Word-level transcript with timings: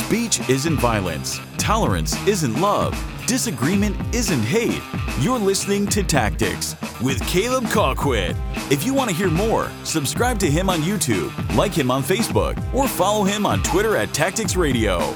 Speech 0.00 0.48
isn't 0.48 0.78
violence. 0.78 1.38
Tolerance 1.56 2.16
isn't 2.26 2.58
love. 2.58 2.92
Disagreement 3.26 3.94
isn't 4.12 4.42
hate. 4.42 4.82
You're 5.20 5.38
listening 5.38 5.86
to 5.88 6.02
Tactics 6.02 6.74
with 7.00 7.20
Caleb 7.28 7.64
Colquitt. 7.64 8.34
If 8.72 8.84
you 8.84 8.94
want 8.94 9.10
to 9.10 9.14
hear 9.14 9.30
more, 9.30 9.70
subscribe 9.84 10.38
to 10.40 10.50
him 10.50 10.68
on 10.68 10.80
YouTube, 10.80 11.30
like 11.54 11.72
him 11.72 11.90
on 11.90 12.02
Facebook, 12.02 12.56
or 12.74 12.88
follow 12.88 13.24
him 13.24 13.44
on 13.46 13.62
Twitter 13.62 13.94
at 13.94 14.12
Tactics 14.12 14.56
Radio. 14.56 15.14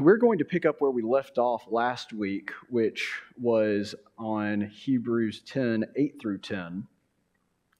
We're 0.00 0.16
going 0.16 0.38
to 0.38 0.44
pick 0.44 0.64
up 0.64 0.76
where 0.80 0.90
we 0.90 1.02
left 1.02 1.38
off 1.38 1.64
last 1.70 2.12
week, 2.12 2.50
which 2.70 3.20
was 3.40 3.94
on 4.16 4.62
Hebrews 4.62 5.42
10 5.46 5.84
8 5.94 6.14
through 6.20 6.38
10. 6.38 6.88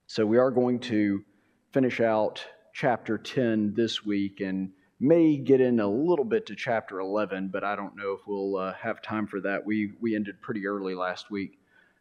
So 0.06 0.24
we 0.26 0.38
are 0.38 0.50
going 0.50 0.78
to 0.80 1.24
finish 1.72 2.00
out 2.00 2.46
chapter 2.74 3.18
10 3.18 3.74
this 3.74 4.04
week 4.04 4.40
and 4.40 4.70
may 5.00 5.36
get 5.36 5.60
in 5.60 5.80
a 5.80 5.88
little 5.88 6.24
bit 6.24 6.46
to 6.46 6.56
chapter 6.56 7.00
11, 7.00 7.50
but 7.52 7.64
I 7.64 7.76
don't 7.76 7.96
know 7.96 8.12
if 8.12 8.20
we'll 8.26 8.56
uh, 8.56 8.74
have 8.74 9.00
time 9.00 9.26
for 9.26 9.40
that. 9.42 9.64
We, 9.64 9.92
we 10.00 10.16
ended 10.16 10.40
pretty 10.42 10.66
early 10.66 10.94
last 10.94 11.30
week, 11.30 11.58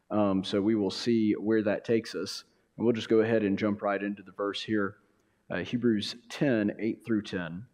um, 0.10 0.44
so 0.44 0.62
we 0.62 0.76
will 0.76 0.92
see 0.92 1.34
where 1.34 1.64
that 1.64 1.86
takes 1.86 2.16
us. 2.16 2.44
And 2.78 2.86
we'll 2.86 2.96
just 2.96 3.10
go 3.10 3.22
ahead 3.22 3.44
and 3.44 3.58
jump 3.58 3.82
right 3.82 4.02
into 4.02 4.24
the 4.24 4.32
verse 4.32 4.62
here 4.62 4.98
uh, 5.50 5.58
Hebrews 5.58 6.16
10 6.30 6.74
8 6.80 7.06
through 7.06 7.22
10. 7.24 7.66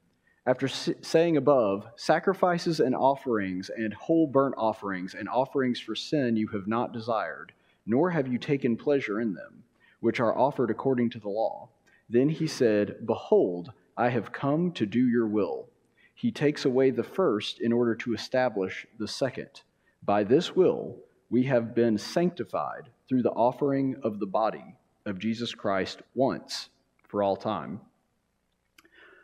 After 0.46 0.68
saying 0.68 1.38
above, 1.38 1.88
sacrifices 1.96 2.82
and 2.82 2.94
offerings 2.94 3.72
and 3.76 3.94
whole 3.94 4.28
burnt 4.28 4.56
offerings 4.58 5.14
and 5.14 5.30
offerings 5.30 5.80
for 5.80 5.96
sin 5.96 6.36
you 6.36 6.50
have 6.50 6.68
not 6.68 6.92
desired, 6.92 7.54
nor 7.86 8.10
have 8.10 8.28
you 8.28 8.38
taken 8.38 8.76
pleasure 8.76 9.22
in 9.22 9.34
them, 9.34 9.64
which 10.02 10.20
are 10.20 10.38
offered 10.38 10.70
according 10.70 11.10
to 11.12 11.20
the 11.20 11.30
law. 11.30 11.70
Then 12.10 12.28
he 12.28 12.46
said, 12.46 13.06
Behold, 13.06 13.72
I 13.96 14.10
have 14.10 14.32
come 14.32 14.72
to 14.74 14.86
do 14.86 15.08
your 15.08 15.28
will. 15.28 15.68
He 16.16 16.32
takes 16.32 16.66
away 16.66 16.90
the 16.90 17.04
first 17.04 17.60
in 17.60 17.74
order 17.74 17.96
to 17.96 18.14
establish 18.14 18.88
the 18.98 19.08
second. 19.08 19.62
By 20.04 20.24
this 20.24 20.56
will, 20.56 20.98
we 21.30 21.44
have 21.44 21.76
been 21.76 21.98
sanctified 21.98 22.90
through 23.08 23.24
the 23.24 23.32
offering 23.32 23.96
of 24.04 24.20
the 24.20 24.26
body 24.26 24.76
of 25.06 25.20
Jesus 25.20 25.54
Christ 25.54 26.02
once 26.16 26.70
for 27.08 27.22
all 27.24 27.36
time. 27.36 27.82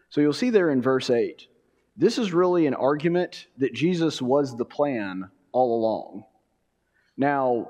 So 0.09 0.21
you'll 0.21 0.33
see 0.33 0.49
there 0.49 0.72
in 0.72 0.81
verse 0.81 1.09
8, 1.09 1.47
this 1.95 2.17
is 2.17 2.33
really 2.33 2.66
an 2.66 2.73
argument 2.73 3.47
that 3.57 3.73
Jesus 3.73 4.22
was 4.22 4.55
the 4.55 4.66
plan 4.66 5.29
all 5.51 5.77
along. 5.79 6.23
Now, 7.17 7.69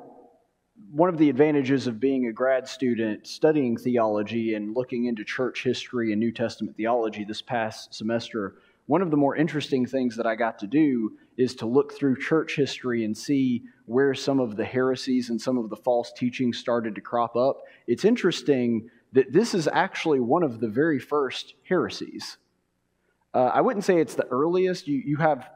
one 0.91 1.09
of 1.09 1.17
the 1.17 1.29
advantages 1.29 1.87
of 1.87 1.99
being 1.99 2.27
a 2.27 2.33
grad 2.33 2.67
student 2.67 3.27
studying 3.27 3.77
theology 3.77 4.55
and 4.55 4.75
looking 4.75 5.05
into 5.05 5.23
church 5.23 5.63
history 5.63 6.11
and 6.11 6.19
New 6.19 6.31
Testament 6.31 6.75
theology 6.75 7.23
this 7.23 7.41
past 7.41 7.93
semester, 7.93 8.55
one 8.87 9.01
of 9.03 9.11
the 9.11 9.17
more 9.17 9.35
interesting 9.35 9.85
things 9.85 10.15
that 10.15 10.25
I 10.25 10.35
got 10.35 10.57
to 10.59 10.67
do 10.67 11.11
is 11.37 11.53
to 11.55 11.67
look 11.67 11.93
through 11.93 12.17
church 12.17 12.55
history 12.55 13.05
and 13.05 13.15
see 13.15 13.63
where 13.85 14.15
some 14.15 14.39
of 14.39 14.55
the 14.55 14.65
heresies 14.65 15.29
and 15.29 15.39
some 15.39 15.57
of 15.57 15.69
the 15.69 15.75
false 15.75 16.11
teachings 16.11 16.57
started 16.57 16.95
to 16.95 17.01
crop 17.01 17.35
up. 17.35 17.61
It's 17.85 18.03
interesting 18.03 18.89
that 19.13 19.31
this 19.31 19.53
is 19.53 19.67
actually 19.67 20.19
one 20.19 20.43
of 20.43 20.59
the 20.59 20.67
very 20.67 20.99
first 20.99 21.53
heresies. 21.67 22.37
Uh, 23.33 23.51
I 23.53 23.61
wouldn't 23.61 23.85
say 23.85 23.99
it's 24.01 24.15
the 24.15 24.27
earliest. 24.27 24.87
You, 24.87 25.01
you 25.05 25.17
have 25.17 25.49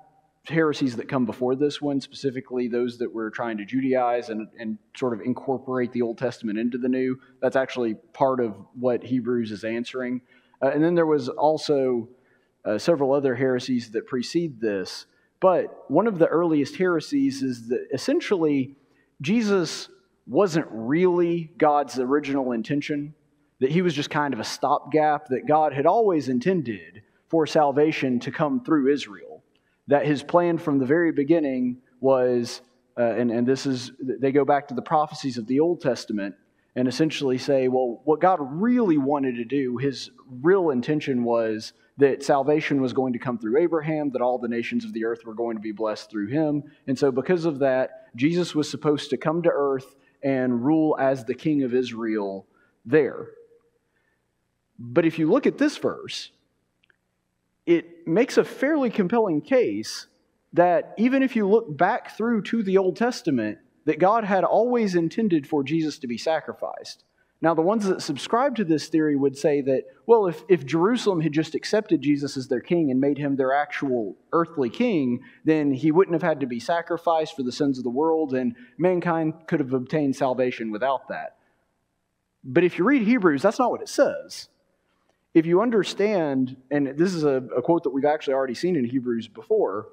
heresies 0.46 0.98
that 0.98 1.08
come 1.08 1.26
before 1.26 1.56
this 1.56 1.82
one, 1.82 2.02
specifically 2.02 2.68
those 2.68 2.98
that 2.98 3.14
were 3.14 3.30
trying 3.30 3.58
to 3.58 3.66
Judaize 3.66 4.30
and, 4.30 4.48
and 4.60 4.78
sort 4.96 5.14
of 5.14 5.22
incorporate 5.22 5.92
the 5.94 6.02
Old 6.02 6.18
Testament 6.18 6.60
into 6.60 6.78
the 6.78 6.90
New. 6.90 7.18
That's 7.42 7.56
actually 7.56 7.96
part 8.14 8.42
of 8.42 8.56
what 8.78 9.04
Hebrews 9.04 9.52
is 9.52 9.64
answering. 9.64 10.22
Uh, 10.62 10.72
and 10.74 10.84
then 10.84 10.96
there 10.96 11.06
was 11.06 11.30
also 11.30 12.10
uh, 12.66 12.78
several 12.78 13.14
other 13.14 13.36
heresies 13.36 13.92
that 13.92 14.06
precede 14.06 14.60
this. 14.60 15.06
But 15.40 15.90
one 15.90 16.08
of 16.08 16.20
the 16.20 16.28
earliest 16.28 16.76
heresies 16.76 17.42
is 17.42 17.70
that 17.70 17.88
essentially 17.94 18.76
Jesus 19.22 19.90
wasn't 20.26 20.68
really 20.70 21.52
God's 21.58 22.00
original 22.00 22.52
intention, 22.52 23.14
that 23.59 23.72
he 23.72 23.82
was 23.82 23.94
just 23.94 24.09
kind 24.09 24.34
of 24.34 24.42
a 24.42 24.46
stopgap, 24.46 25.28
that 25.28 25.48
God 25.48 25.74
had 25.74 25.86
always 25.86 26.28
intended 26.28 27.02
for 27.30 27.48
salvation 27.48 28.20
to 28.22 28.32
come 28.32 28.64
through 28.64 28.94
Israel 28.94 29.33
that 29.88 30.06
his 30.06 30.24
plan 30.24 30.58
from 30.58 30.80
the 30.80 30.86
very 30.86 31.12
beginning 31.12 31.78
was, 32.00 32.62
uh, 32.98 33.04
and, 33.04 33.32
and 33.32 33.48
this 33.48 33.66
is, 33.66 33.92
they 34.00 34.32
go 34.32 34.46
back 34.46 34.68
to 34.68 34.74
the 34.74 34.82
prophecies 34.82 35.38
of 35.38 35.48
the 35.48 35.60
Old 35.60 35.82
Testament 35.82 36.36
and 36.76 36.88
essentially 36.88 37.38
say, 37.38 37.68
well, 37.68 38.02
what 38.04 38.20
God 38.20 38.40
really 38.42 38.98
wanted 38.98 39.36
to 39.36 39.46
do, 39.46 39.78
his 39.78 40.10
real 40.42 40.70
intention 40.72 41.24
was 41.24 41.74
that 41.98 42.24
salvation 42.24 42.82
was 42.82 42.94
going 42.94 43.14
to 43.14 43.20
come 43.20 43.38
through 43.38 43.60
Abraham, 43.60 44.10
that 44.12 44.22
all 44.22 44.40
the 44.40 44.48
nations 44.48 44.84
of 44.84 44.94
the 44.94 45.06
earth 45.06 45.26
were 45.26 45.36
going 45.36 45.56
to 45.56 45.62
be 45.62 45.72
blessed 45.72 46.10
through 46.10 46.28
him. 46.28 46.64
And 46.88 46.98
so, 46.98 47.12
because 47.12 47.46
of 47.46 47.60
that, 47.60 48.08
Jesus 48.16 48.56
was 48.56 48.70
supposed 48.70 49.12
to 49.12 49.18
come 49.18 49.44
to 49.44 49.52
earth 49.54 49.96
and 50.24 50.66
rule 50.66 50.98
as 51.00 51.24
the 51.24 51.36
king 51.36 51.64
of 51.64 51.76
Israel 51.76 52.48
there. 52.86 53.28
But 54.80 55.06
if 55.06 55.20
you 55.20 55.30
look 55.30 55.46
at 55.46 55.60
this 55.60 55.78
verse, 55.78 56.32
it 57.66 58.07
makes 58.07 58.38
a 58.38 58.44
fairly 58.44 58.90
compelling 58.90 59.41
case 59.41 60.07
that 60.53 60.94
even 60.97 61.24
if 61.24 61.35
you 61.35 61.47
look 61.47 61.75
back 61.78 62.16
through 62.16 62.44
to 62.44 62.63
the 62.63 62.78
Old 62.78 62.96
Testament, 62.96 63.57
that 63.85 64.00
God 64.00 64.24
had 64.24 64.44
always 64.44 64.96
intended 64.96 65.47
for 65.47 65.63
Jesus 65.63 65.97
to 66.00 66.07
be 66.07 66.18
sacrificed. 66.18 67.03
Now, 67.41 67.53
the 67.53 67.62
ones 67.62 67.85
that 67.88 68.02
subscribe 68.02 68.56
to 68.56 68.63
this 68.63 68.88
theory 68.88 69.18
would 69.18 69.38
say 69.38 69.59
that, 69.62 69.84
well, 70.06 70.28
if, 70.28 70.44
if 70.47 70.66
Jerusalem 70.66 71.19
had 71.19 71.34
just 71.34 71.56
accepted 71.56 72.02
Jesus 72.02 72.38
as 72.38 72.47
their 72.47 72.62
king 72.62 72.90
and 72.90 73.02
made 73.02 73.18
him 73.18 73.35
their 73.35 73.53
actual 73.53 74.16
earthly 74.31 74.69
king, 74.69 75.19
then 75.44 75.73
he 75.73 75.91
wouldn't 75.91 76.13
have 76.13 76.23
had 76.23 76.40
to 76.40 76.46
be 76.46 76.62
sacrificed 76.62 77.35
for 77.35 77.44
the 77.44 77.52
sins 77.52 77.78
of 77.78 77.84
the 77.84 77.90
world, 77.90 78.34
and 78.34 78.56
mankind 78.78 79.34
could 79.47 79.59
have 79.59 79.73
obtained 79.73 80.16
salvation 80.16 80.72
without 80.72 81.09
that. 81.09 81.35
But 82.46 82.63
if 82.63 82.78
you 82.78 82.85
read 82.85 83.02
Hebrews, 83.02 83.41
that's 83.41 83.59
not 83.59 83.72
what 83.72 83.81
it 83.81 83.90
says 83.90 84.47
if 85.34 85.46
you 85.46 85.62
understand, 85.62 86.56
and 86.70 86.96
this 86.98 87.14
is 87.14 87.24
a, 87.24 87.38
a, 87.58 87.62
quote 87.62 87.84
that 87.84 87.90
we've 87.90 88.06
actually 88.06 88.36
already 88.36 88.54
seen 88.54 88.76
in 88.76 88.86
Hebrews 88.86 89.28
before, 89.28 89.88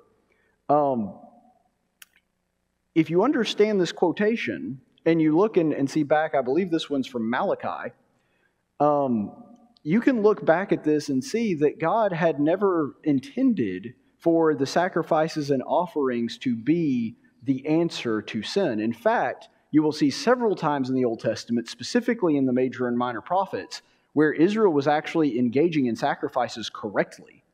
um, 0.69 1.19
if 2.95 3.09
you 3.09 3.23
understand 3.23 3.81
this 3.81 3.93
quotation 3.93 4.81
and 5.07 5.21
you 5.21 5.37
look 5.37 5.57
and, 5.57 5.73
and, 5.73 5.89
see 5.89 6.03
back, 6.03 6.35
I 6.35 6.43
believe 6.43 6.71
this 6.71 6.91
one's 6.91 7.07
from 7.07 7.31
Malachi, 7.31 7.93
um, 8.81 9.33
you 9.83 10.01
can 10.01 10.23
look 10.23 10.45
back 10.45 10.73
at 10.73 10.85
this 10.85 11.09
and 11.09 11.25
see 11.25 11.55
that 11.55 11.81
God 11.81 12.13
had 12.13 12.39
never 12.39 12.97
intended 13.05 13.95
for 14.19 14.55
the 14.55 14.67
sacrifices 14.67 15.51
and 15.51 15.63
offerings 15.67 16.37
to 16.39 16.55
be 16.55 17.17
the 17.43 17.67
answer 17.67 18.21
to 18.21 18.43
sin. 18.43 18.79
In 18.79 18.93
fact, 18.93 19.49
you 19.71 19.83
will 19.83 19.93
see 19.93 20.11
several 20.11 20.55
times 20.55 20.91
in 20.91 20.95
the 20.95 21.07
Old 21.07 21.21
Testament, 21.21 21.69
specifically 21.69 22.37
in 22.37 22.45
the 22.45 22.53
major 22.53 22.89
and 22.89 22.99
minor 22.99 23.23
prophets, 23.23 23.81
where 24.13 24.33
Israel 24.33 24.73
was 24.73 24.89
actually 24.89 25.39
engaging 25.39 25.87
in 25.87 25.97
sacrifices 25.97 26.71
correctly. 26.71 27.45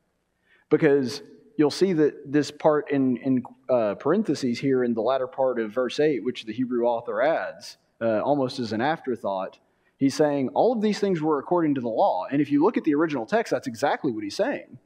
Because 0.70 1.22
you'll 1.56 1.70
see 1.70 1.92
that 1.92 2.30
this 2.30 2.50
part 2.50 2.90
in, 2.90 3.16
in 3.18 3.42
uh, 3.68 3.94
parentheses 3.94 4.58
here 4.58 4.84
in 4.84 4.94
the 4.94 5.02
latter 5.02 5.26
part 5.26 5.58
of 5.58 5.72
verse 5.72 6.00
8, 6.00 6.24
which 6.24 6.44
the 6.44 6.52
Hebrew 6.52 6.84
author 6.84 7.22
adds 7.22 7.78
uh, 8.00 8.20
almost 8.20 8.58
as 8.58 8.72
an 8.72 8.80
afterthought, 8.80 9.58
he's 9.96 10.14
saying 10.14 10.48
all 10.50 10.72
of 10.72 10.80
these 10.80 10.98
things 10.98 11.22
were 11.22 11.38
according 11.38 11.74
to 11.76 11.80
the 11.80 11.88
law. 11.88 12.26
And 12.30 12.40
if 12.40 12.50
you 12.50 12.62
look 12.62 12.76
at 12.76 12.84
the 12.84 12.94
original 12.94 13.26
text, 13.26 13.50
that's 13.50 13.66
exactly 13.66 14.12
what 14.12 14.24
he's 14.24 14.36
saying. 14.36 14.78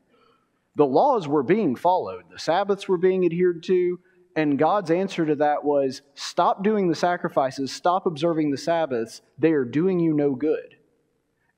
The 0.77 0.87
laws 0.87 1.27
were 1.27 1.43
being 1.43 1.75
followed, 1.77 2.25
the 2.31 2.39
Sabbaths 2.39 2.89
were 2.89 2.99
being 2.99 3.25
adhered 3.25 3.63
to, 3.65 3.99
and 4.37 4.59
God's 4.59 4.91
answer 4.91 5.27
to 5.27 5.35
that 5.37 5.65
was 5.65 6.03
stop 6.15 6.63
doing 6.63 6.89
the 6.89 6.95
sacrifices, 6.95 7.73
stop 7.73 8.07
observing 8.07 8.51
the 8.51 8.57
Sabbaths, 8.57 9.23
they 9.39 9.53
are 9.53 9.65
doing 9.65 9.99
you 9.99 10.15
no 10.15 10.35
good. 10.35 10.77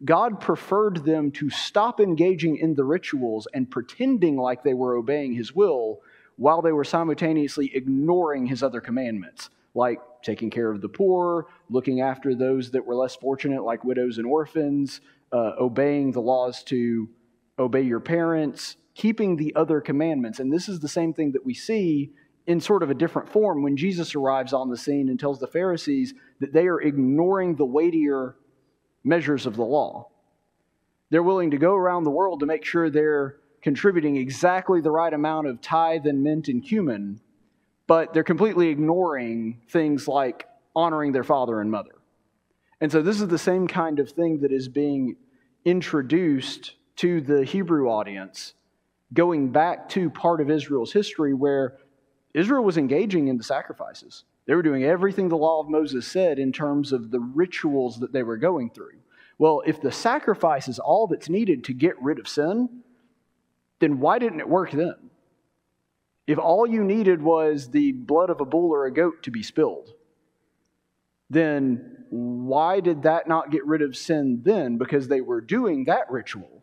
God 0.05 0.41
preferred 0.41 1.05
them 1.05 1.31
to 1.33 1.51
stop 1.51 2.01
engaging 2.01 2.57
in 2.57 2.75
the 2.75 2.85
rituals 2.85 3.47
and 3.55 3.71
pretending 3.71 4.37
like 4.37 4.63
they 4.63 4.75
were 4.75 4.97
obeying 4.97 5.35
his 5.35 5.55
will 5.55 6.01
while 6.37 6.63
they 6.63 6.73
were 6.73 6.85
simultaneously 6.85 7.71
ignoring 7.75 8.47
his 8.47 8.63
other 8.63 8.81
commandments, 8.81 9.51
like 9.75 10.01
taking 10.23 10.51
care 10.51 10.71
of 10.71 10.81
the 10.81 10.89
poor, 10.89 11.47
looking 11.69 12.01
after 12.01 12.35
those 12.35 12.71
that 12.73 12.85
were 12.85 12.97
less 12.97 13.15
fortunate, 13.15 13.63
like 13.63 13.85
widows 13.85 14.19
and 14.19 14.27
orphans, 14.27 15.01
uh, 15.33 15.53
obeying 15.61 16.11
the 16.11 16.21
laws 16.21 16.63
to 16.65 17.09
obey 17.59 17.83
your 17.83 18.01
parents, 18.01 18.77
keeping 18.95 19.37
the 19.37 19.55
other 19.55 19.81
commandments. 19.81 20.41
And 20.41 20.53
this 20.53 20.69
is 20.69 20.81
the 20.81 20.89
same 20.89 21.15
thing 21.15 21.33
that 21.33 21.45
we 21.45 21.55
see 21.55 22.13
in 22.47 22.61
sort 22.61 22.83
of 22.83 22.91
a 22.91 22.95
different 22.95 23.29
form 23.29 23.63
when 23.63 23.77
Jesus 23.77 24.15
arrives 24.15 24.53
on 24.53 24.69
the 24.69 24.77
scene 24.77 25.09
and 25.09 25.19
tells 25.19 25.39
the 25.39 25.47
Pharisees 25.47 26.13
that 26.41 26.53
they 26.53 26.67
are 26.67 26.81
ignoring 26.81 27.55
the 27.55 27.65
weightier 27.65 28.35
measures 29.05 29.47
of 29.47 29.57
the 29.57 29.65
law. 29.65 30.09
They're 31.11 31.23
willing 31.23 31.51
to 31.51 31.59
go 31.59 31.75
around 31.75 32.05
the 32.05 32.11
world 32.11 32.41
to 32.41 32.47
make 32.47 32.65
sure 32.65 32.89
they're 32.89 33.37
contributing 33.61 34.17
exactly 34.17 34.81
the 34.81 34.91
right 34.91 35.13
amount 35.13 35.47
of 35.47 35.61
tithe 35.61 36.07
and 36.07 36.23
mint 36.23 36.49
and 36.49 36.65
cumin, 36.65 37.21
but 37.87 38.13
they're 38.13 38.25
completely 38.25 38.69
ignoring 38.69 39.61
things 39.69 40.09
like 40.09 40.49
honoring 40.75 41.13
their 41.13 41.25
father 41.25 41.61
and 41.61 41.71
mother. 41.71 41.95
And 42.81 42.91
so, 42.91 43.03
this 43.03 43.21
is 43.21 43.29
the 43.29 43.39
same 43.39 43.69
kind 43.69 44.01
of 44.01 44.11
thing 44.11 44.41
that 44.41 44.51
is 44.51 44.69
being 44.69 45.17
introduced 45.65 46.75
to 46.97 47.21
the 47.21 47.45
Hebrew 47.45 47.89
audience 47.89 48.55
going 49.13 49.51
back 49.53 49.89
to 49.91 50.11
part 50.11 50.41
of 50.41 50.51
Israel's 50.51 50.93
history 50.93 51.35
where 51.35 51.77
Israel 52.35 52.65
was 52.65 52.79
engaging 52.79 53.29
in 53.29 53.37
the 53.37 53.45
sacrifices. 53.45 54.25
They 54.47 54.55
were 54.55 54.63
doing 54.63 54.85
everything 54.85 55.29
the 55.29 55.37
law 55.37 55.61
of 55.61 55.69
Moses 55.69 56.07
said 56.07 56.39
in 56.39 56.53
terms 56.53 56.93
of 56.93 57.11
the 57.11 57.21
rituals 57.21 58.01
that 58.01 58.13
they 58.13 58.23
were 58.23 58.37
going 58.37 58.71
through. 58.71 58.99
Well, 59.39 59.63
if 59.67 59.81
the 59.81 59.93
sacrifice 59.93 60.69
is 60.69 60.79
all 60.79 61.07
that's 61.07 61.29
needed 61.29 61.65
to 61.65 61.73
get 61.73 62.01
rid 62.01 62.19
of 62.19 62.29
sin, 62.29 62.83
then 63.81 63.99
why 63.99 64.19
didn't 64.19 64.41
it 64.41 64.49
work 64.49 64.71
then? 64.73 65.11
If 66.27 66.39
all 66.39 66.67
you 66.67 66.85
needed 66.85 67.23
was 67.23 67.71
the 67.71 67.93
blood 67.93 68.31
of 68.31 68.41
a 68.41 68.45
bull 68.45 68.71
or 68.71 68.87
a 68.87 68.93
goat 68.93 69.23
to 69.25 69.31
be 69.31 69.43
spilled, 69.43 69.91
then 71.31 72.05
why 72.11 72.81
did 72.81 73.03
that 73.03 73.27
not 73.27 73.51
get 73.51 73.67
rid 73.67 73.83
of 73.83 73.97
sin 73.97 74.43
then? 74.45 74.77
Because 74.77 75.09
they 75.09 75.21
were 75.21 75.41
doing 75.41 75.85
that 75.85 76.11
ritual. 76.11 76.63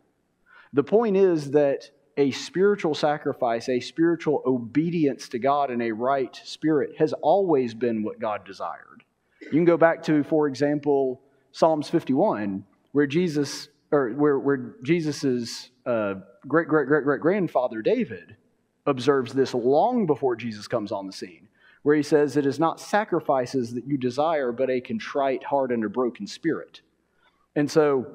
The 0.72 0.84
point 0.84 1.16
is 1.16 1.50
that 1.50 1.90
a 2.16 2.30
spiritual 2.30 2.94
sacrifice, 2.94 3.68
a 3.68 3.80
spiritual 3.80 4.42
obedience 4.46 5.28
to 5.30 5.38
God 5.38 5.70
in 5.70 5.80
a 5.82 5.92
right 5.92 6.38
spirit 6.44 6.96
has 6.98 7.12
always 7.14 7.74
been 7.74 8.02
what 8.02 8.18
God 8.18 8.44
desired. 8.44 9.04
You 9.40 9.50
can 9.50 9.64
go 9.64 9.76
back 9.76 10.02
to, 10.04 10.22
for 10.24 10.48
example, 10.48 11.20
Psalms 11.52 11.88
51, 11.88 12.64
where 12.92 13.06
Jesus, 13.06 13.68
or 13.90 14.10
where, 14.10 14.38
where 14.38 14.74
Jesus's 14.82 15.70
uh, 15.86 16.14
great 16.46 16.68
great 16.68 16.86
great 16.86 17.04
great 17.04 17.20
grandfather 17.20 17.82
David 17.82 18.36
observes 18.86 19.32
this 19.32 19.54
long 19.54 20.06
before 20.06 20.36
Jesus 20.36 20.68
comes 20.68 20.92
on 20.92 21.06
the 21.06 21.12
scene, 21.12 21.48
where 21.82 21.96
he 21.96 22.02
says, 22.02 22.36
It 22.36 22.46
is 22.46 22.58
not 22.58 22.80
sacrifices 22.80 23.74
that 23.74 23.86
you 23.86 23.96
desire, 23.96 24.52
but 24.52 24.70
a 24.70 24.80
contrite 24.80 25.44
heart 25.44 25.72
and 25.72 25.84
a 25.84 25.88
broken 25.88 26.26
spirit. 26.26 26.82
And 27.56 27.70
so 27.70 28.06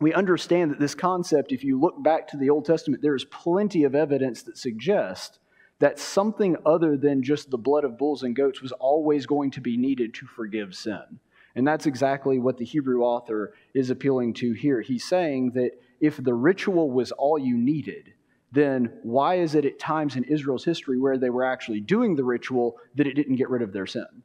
we 0.00 0.12
understand 0.12 0.70
that 0.70 0.78
this 0.78 0.94
concept, 0.94 1.52
if 1.52 1.64
you 1.64 1.80
look 1.80 2.02
back 2.02 2.28
to 2.28 2.36
the 2.36 2.50
Old 2.50 2.66
Testament, 2.66 3.02
there 3.02 3.14
is 3.14 3.24
plenty 3.24 3.84
of 3.84 3.94
evidence 3.94 4.42
that 4.42 4.58
suggests 4.58 5.38
that 5.78 5.98
something 5.98 6.56
other 6.64 6.96
than 6.96 7.22
just 7.22 7.50
the 7.50 7.58
blood 7.58 7.84
of 7.84 7.98
bulls 7.98 8.22
and 8.22 8.36
goats 8.36 8.62
was 8.62 8.72
always 8.72 9.26
going 9.26 9.50
to 9.52 9.60
be 9.60 9.76
needed 9.76 10.14
to 10.14 10.26
forgive 10.26 10.74
sin. 10.74 11.20
And 11.54 11.66
that's 11.66 11.86
exactly 11.86 12.38
what 12.38 12.58
the 12.58 12.64
Hebrew 12.64 13.02
author 13.02 13.54
is 13.74 13.88
appealing 13.88 14.34
to 14.34 14.52
here. 14.52 14.82
He's 14.82 15.04
saying 15.04 15.52
that 15.54 15.72
if 16.00 16.22
the 16.22 16.34
ritual 16.34 16.90
was 16.90 17.12
all 17.12 17.38
you 17.38 17.56
needed, 17.56 18.12
then 18.52 18.92
why 19.02 19.36
is 19.36 19.54
it 19.54 19.64
at 19.64 19.78
times 19.78 20.16
in 20.16 20.24
Israel's 20.24 20.64
history 20.64 20.98
where 20.98 21.18
they 21.18 21.30
were 21.30 21.44
actually 21.44 21.80
doing 21.80 22.14
the 22.14 22.24
ritual 22.24 22.76
that 22.94 23.06
it 23.06 23.14
didn't 23.14 23.36
get 23.36 23.50
rid 23.50 23.62
of 23.62 23.72
their 23.72 23.86
sin? 23.86 24.22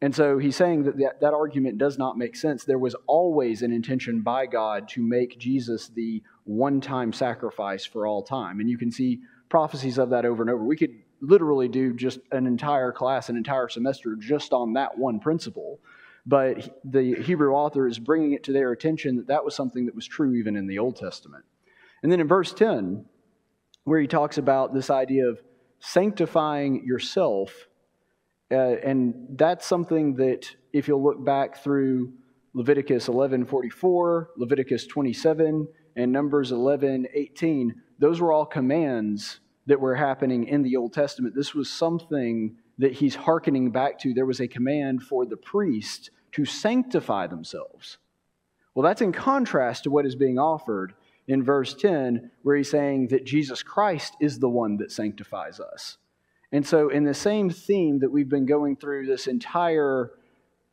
And 0.00 0.14
so 0.14 0.38
he's 0.38 0.54
saying 0.54 0.84
that, 0.84 0.96
that 0.98 1.20
that 1.20 1.34
argument 1.34 1.78
does 1.78 1.98
not 1.98 2.16
make 2.16 2.36
sense. 2.36 2.64
There 2.64 2.78
was 2.78 2.94
always 3.06 3.62
an 3.62 3.72
intention 3.72 4.20
by 4.20 4.46
God 4.46 4.88
to 4.90 5.02
make 5.02 5.38
Jesus 5.38 5.88
the 5.88 6.22
one 6.44 6.80
time 6.80 7.12
sacrifice 7.12 7.84
for 7.84 8.06
all 8.06 8.22
time. 8.22 8.60
And 8.60 8.70
you 8.70 8.78
can 8.78 8.92
see 8.92 9.20
prophecies 9.48 9.98
of 9.98 10.10
that 10.10 10.24
over 10.24 10.42
and 10.42 10.50
over. 10.50 10.62
We 10.64 10.76
could 10.76 10.94
literally 11.20 11.68
do 11.68 11.92
just 11.94 12.20
an 12.30 12.46
entire 12.46 12.92
class, 12.92 13.28
an 13.28 13.36
entire 13.36 13.68
semester 13.68 14.14
just 14.16 14.52
on 14.52 14.74
that 14.74 14.96
one 14.96 15.18
principle. 15.18 15.80
But 16.24 16.78
the 16.84 17.14
Hebrew 17.22 17.54
author 17.54 17.88
is 17.88 17.98
bringing 17.98 18.32
it 18.32 18.44
to 18.44 18.52
their 18.52 18.70
attention 18.70 19.16
that 19.16 19.28
that 19.28 19.44
was 19.44 19.56
something 19.56 19.86
that 19.86 19.96
was 19.96 20.06
true 20.06 20.34
even 20.34 20.56
in 20.56 20.66
the 20.66 20.78
Old 20.78 20.96
Testament. 20.96 21.44
And 22.02 22.12
then 22.12 22.20
in 22.20 22.28
verse 22.28 22.52
10, 22.52 23.04
where 23.84 24.00
he 24.00 24.06
talks 24.06 24.38
about 24.38 24.74
this 24.74 24.90
idea 24.90 25.26
of 25.26 25.40
sanctifying 25.80 26.84
yourself 26.84 27.68
uh, 28.50 28.76
and 28.82 29.14
that's 29.36 29.66
something 29.66 30.14
that 30.16 30.54
if 30.72 30.88
you'll 30.88 31.02
look 31.02 31.22
back 31.24 31.62
through 31.62 32.12
Leviticus 32.54 33.08
11:44, 33.08 34.28
Leviticus 34.36 34.86
27, 34.86 35.68
and 35.96 36.12
Numbers 36.12 36.50
11:18, 36.50 37.74
those 37.98 38.20
were 38.20 38.32
all 38.32 38.46
commands 38.46 39.40
that 39.66 39.80
were 39.80 39.94
happening 39.94 40.44
in 40.44 40.62
the 40.62 40.76
Old 40.76 40.94
Testament. 40.94 41.34
This 41.34 41.54
was 41.54 41.70
something 41.70 42.56
that 42.78 42.92
he's 42.92 43.14
hearkening 43.14 43.70
back 43.70 43.98
to. 43.98 44.14
There 44.14 44.24
was 44.24 44.40
a 44.40 44.48
command 44.48 45.02
for 45.02 45.26
the 45.26 45.36
priest 45.36 46.10
to 46.32 46.44
sanctify 46.44 47.26
themselves. 47.26 47.98
Well, 48.74 48.84
that's 48.84 49.02
in 49.02 49.12
contrast 49.12 49.84
to 49.84 49.90
what 49.90 50.06
is 50.06 50.14
being 50.14 50.38
offered 50.38 50.94
in 51.26 51.42
verse 51.42 51.74
10, 51.74 52.30
where 52.42 52.56
he's 52.56 52.70
saying 52.70 53.08
that 53.08 53.24
Jesus 53.24 53.62
Christ 53.62 54.16
is 54.20 54.38
the 54.38 54.48
one 54.48 54.78
that 54.78 54.92
sanctifies 54.92 55.60
us. 55.60 55.98
And 56.50 56.66
so, 56.66 56.88
in 56.88 57.04
the 57.04 57.14
same 57.14 57.50
theme 57.50 57.98
that 58.00 58.10
we've 58.10 58.28
been 58.28 58.46
going 58.46 58.76
through 58.76 59.06
this 59.06 59.26
entire 59.26 60.12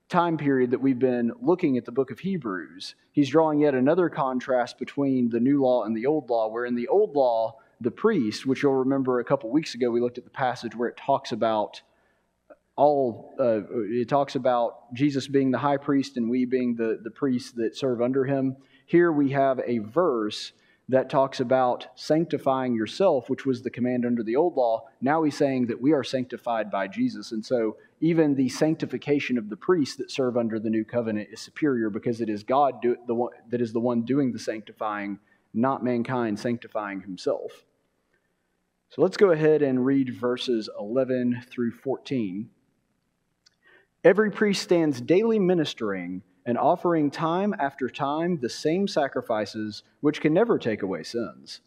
time 0.08 0.38
period 0.38 0.72
that 0.72 0.80
we've 0.80 1.00
been 1.00 1.34
looking 1.42 1.78
at 1.78 1.86
the 1.86 1.92
book 1.92 2.12
of 2.12 2.20
Hebrews, 2.20 2.96
he's 3.12 3.30
drawing 3.30 3.60
yet 3.60 3.74
another 3.74 4.08
contrast 4.10 4.78
between 4.78 5.30
the 5.30 5.40
new 5.40 5.62
law 5.62 5.84
and 5.84 5.96
the 5.96 6.06
old 6.06 6.30
law, 6.30 6.48
where 6.48 6.66
in 6.66 6.76
the 6.76 6.88
old 6.88 7.16
law, 7.16 7.58
the 7.82 7.92
priest, 7.92 8.46
which 8.46 8.64
you'll 8.64 8.74
remember 8.74 9.20
a 9.20 9.26
couple 9.26 9.50
weeks 9.50 9.76
ago, 9.76 9.92
we 9.92 10.00
looked 10.00 10.18
at 10.18 10.24
the 10.24 10.30
passage 10.30 10.76
where 10.76 10.88
it 10.88 10.96
talks 10.96 11.34
about 11.34 11.82
all, 12.78 13.34
uh, 13.40 13.62
it 13.90 14.08
talks 14.08 14.36
about 14.36 14.94
Jesus 14.94 15.28
being 15.28 15.52
the 15.52 15.58
high 15.58 15.78
priest 15.78 16.18
and 16.18 16.30
we 16.30 16.46
being 16.46 16.76
the, 16.76 17.00
the 17.04 17.12
priests 17.12 17.52
that 17.54 17.76
serve 17.76 18.02
under 18.02 18.24
him. 18.26 18.56
Here 18.86 19.12
we 19.12 19.32
have 19.32 19.60
a 19.66 19.80
verse 19.80 20.54
that 20.88 21.10
talks 21.10 21.40
about 21.40 21.88
sanctifying 21.96 22.76
yourself, 22.76 23.30
which 23.30 23.46
was 23.46 23.62
the 23.62 23.72
command 23.72 24.06
under 24.06 24.22
the 24.22 24.36
old 24.36 24.56
law. 24.56 24.84
Now 25.02 25.24
he's 25.24 25.38
saying 25.38 25.68
that 25.68 25.82
we 25.82 25.94
are 25.94 26.04
sanctified 26.04 26.70
by 26.70 26.88
Jesus. 26.88 27.32
And 27.32 27.44
so 27.44 27.78
even 28.02 28.36
the 28.36 28.50
sanctification 28.50 29.38
of 29.38 29.50
the 29.50 29.58
priests 29.58 29.96
that 29.96 30.12
serve 30.12 30.38
under 30.38 30.60
the 30.60 30.70
new 30.70 30.86
covenant 30.86 31.30
is 31.32 31.42
superior 31.42 31.90
because 31.90 32.22
it 32.22 32.30
is 32.30 32.44
God 32.44 32.82
do, 32.82 32.96
the 33.08 33.16
one, 33.16 33.32
that 33.50 33.62
is 33.62 33.74
the 33.74 33.80
one 33.80 34.04
doing 34.04 34.32
the 34.32 34.40
sanctifying, 34.40 35.18
not 35.54 35.84
mankind 35.84 36.40
sanctifying 36.40 37.02
himself. 37.02 37.66
So 38.90 39.02
let's 39.02 39.18
go 39.18 39.32
ahead 39.32 39.64
and 39.64 39.84
read 39.84 40.16
verses 40.16 40.70
11 40.80 41.46
through 41.50 41.72
14. 41.72 42.50
Every 44.04 44.30
priest 44.30 44.62
stands 44.62 45.02
daily 45.02 45.40
ministering 45.40 46.22
and 46.46 46.58
offering 46.58 47.10
time 47.10 47.56
after 47.60 47.90
time 47.90 48.38
the 48.40 48.50
same 48.50 48.88
sacrifices 48.88 49.84
which 50.02 50.22
can 50.22 50.34
never 50.34 50.60
take 50.60 50.84
away 50.84 51.04
sins. 51.04 51.62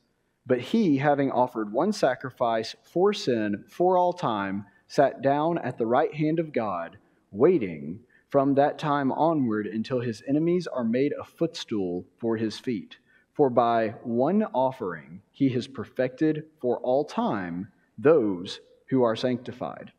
But 0.46 0.60
he, 0.60 0.96
having 0.96 1.30
offered 1.30 1.72
one 1.72 1.92
sacrifice 1.92 2.74
for 2.82 3.12
sin 3.12 3.64
for 3.68 3.98
all 3.98 4.12
time, 4.12 4.64
sat 4.86 5.20
down 5.20 5.58
at 5.58 5.76
the 5.76 5.86
right 5.86 6.14
hand 6.14 6.38
of 6.38 6.52
God, 6.52 6.96
waiting 7.30 8.00
from 8.30 8.54
that 8.54 8.78
time 8.78 9.12
onward 9.12 9.66
until 9.66 10.00
his 10.00 10.22
enemies 10.26 10.66
are 10.66 10.84
made 10.84 11.12
a 11.18 11.24
footstool 11.24 12.06
for 12.18 12.36
his 12.36 12.58
feet. 12.58 12.96
For 13.34 13.50
by 13.50 13.94
one 14.02 14.44
offering 14.54 15.22
he 15.32 15.48
has 15.50 15.66
perfected 15.66 16.44
for 16.60 16.78
all 16.78 17.04
time 17.04 17.68
those 17.96 18.60
who 18.88 19.02
are 19.02 19.16
sanctified. 19.16 19.92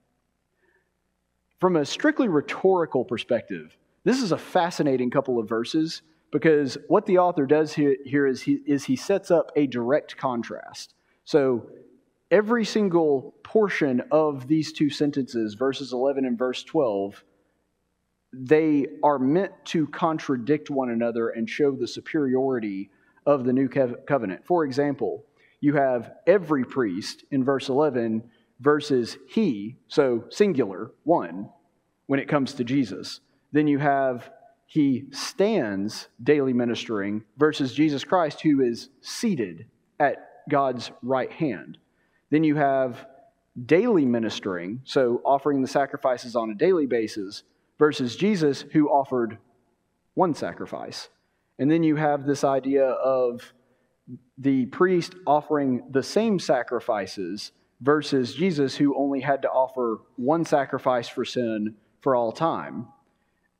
From 1.60 1.76
a 1.76 1.86
strictly 1.86 2.28
rhetorical 2.28 3.06
perspective, 3.06 3.76
this 4.04 4.22
is 4.22 4.32
a 4.32 4.38
fascinating 4.38 5.10
couple 5.10 5.40
of 5.40 5.48
verses 5.48 6.02
because 6.32 6.78
what 6.88 7.06
the 7.06 7.18
author 7.18 7.46
does 7.46 7.74
here, 7.74 7.96
here 8.06 8.28
is, 8.28 8.42
he, 8.42 8.60
is 8.66 8.86
he 8.86 8.96
sets 8.96 9.32
up 9.32 9.52
a 9.56 9.68
direct 9.68 10.18
contrast. 10.18 10.94
So 11.26 11.70
every 12.32 12.66
single 12.66 13.34
portion 13.44 14.02
of 14.12 14.48
these 14.48 14.72
two 14.72 14.90
sentences, 14.90 15.56
verses 15.56 15.92
11 15.94 16.26
and 16.26 16.38
verse 16.38 16.64
12, 16.64 17.24
they 18.32 18.86
are 19.04 19.18
meant 19.18 19.54
to 19.66 19.88
contradict 19.88 20.70
one 20.70 20.92
another 20.92 21.30
and 21.30 21.50
show 21.50 21.72
the 21.72 21.88
superiority 21.88 22.92
of 23.26 23.44
the 23.44 23.54
new 23.54 23.68
covenant. 23.68 24.46
For 24.46 24.66
example, 24.66 25.26
you 25.62 25.74
have 25.74 26.14
every 26.28 26.64
priest 26.64 27.26
in 27.32 27.44
verse 27.44 27.70
11 27.70 28.24
versus 28.60 29.18
he, 29.28 29.78
so 29.88 30.26
singular, 30.30 30.92
one, 31.04 31.50
when 32.06 32.20
it 32.20 32.28
comes 32.28 32.54
to 32.54 32.64
Jesus. 32.64 33.20
Then 33.52 33.68
you 33.68 33.80
have 33.80 34.30
he 34.70 35.06
stands 35.12 36.10
daily 36.22 36.54
ministering 36.54 37.24
versus 37.38 37.74
Jesus 37.74 38.04
Christ 38.04 38.42
who 38.42 38.62
is 38.62 38.90
seated 39.02 39.66
at 40.00 40.18
God's 40.48 40.92
right 41.02 41.32
hand. 41.32 41.80
Then 42.30 42.44
you 42.44 42.56
have 42.56 43.08
daily 43.66 44.06
ministering, 44.06 44.82
so 44.84 45.24
offering 45.26 45.64
the 45.64 45.68
sacrifices 45.68 46.36
on 46.36 46.52
a 46.52 46.56
daily 46.56 46.86
basis, 46.86 47.42
versus 47.80 48.16
Jesus 48.16 48.64
who 48.72 48.90
offered 48.90 49.40
one 50.14 50.36
sacrifice. 50.36 51.10
And 51.58 51.72
then 51.72 51.82
you 51.82 51.96
have 51.96 52.28
this 52.28 52.44
idea 52.44 52.86
of 52.86 53.54
the 54.38 54.68
priest 54.68 55.16
offering 55.26 55.84
the 55.90 56.04
same 56.04 56.38
sacrifices 56.38 57.54
versus 57.82 58.36
Jesus 58.36 58.76
who 58.76 58.96
only 58.96 59.22
had 59.22 59.42
to 59.42 59.50
offer 59.50 60.02
one 60.16 60.46
sacrifice 60.46 61.08
for 61.08 61.26
sin 61.26 61.76
for 62.02 62.16
all 62.16 62.32
time. 62.32 62.88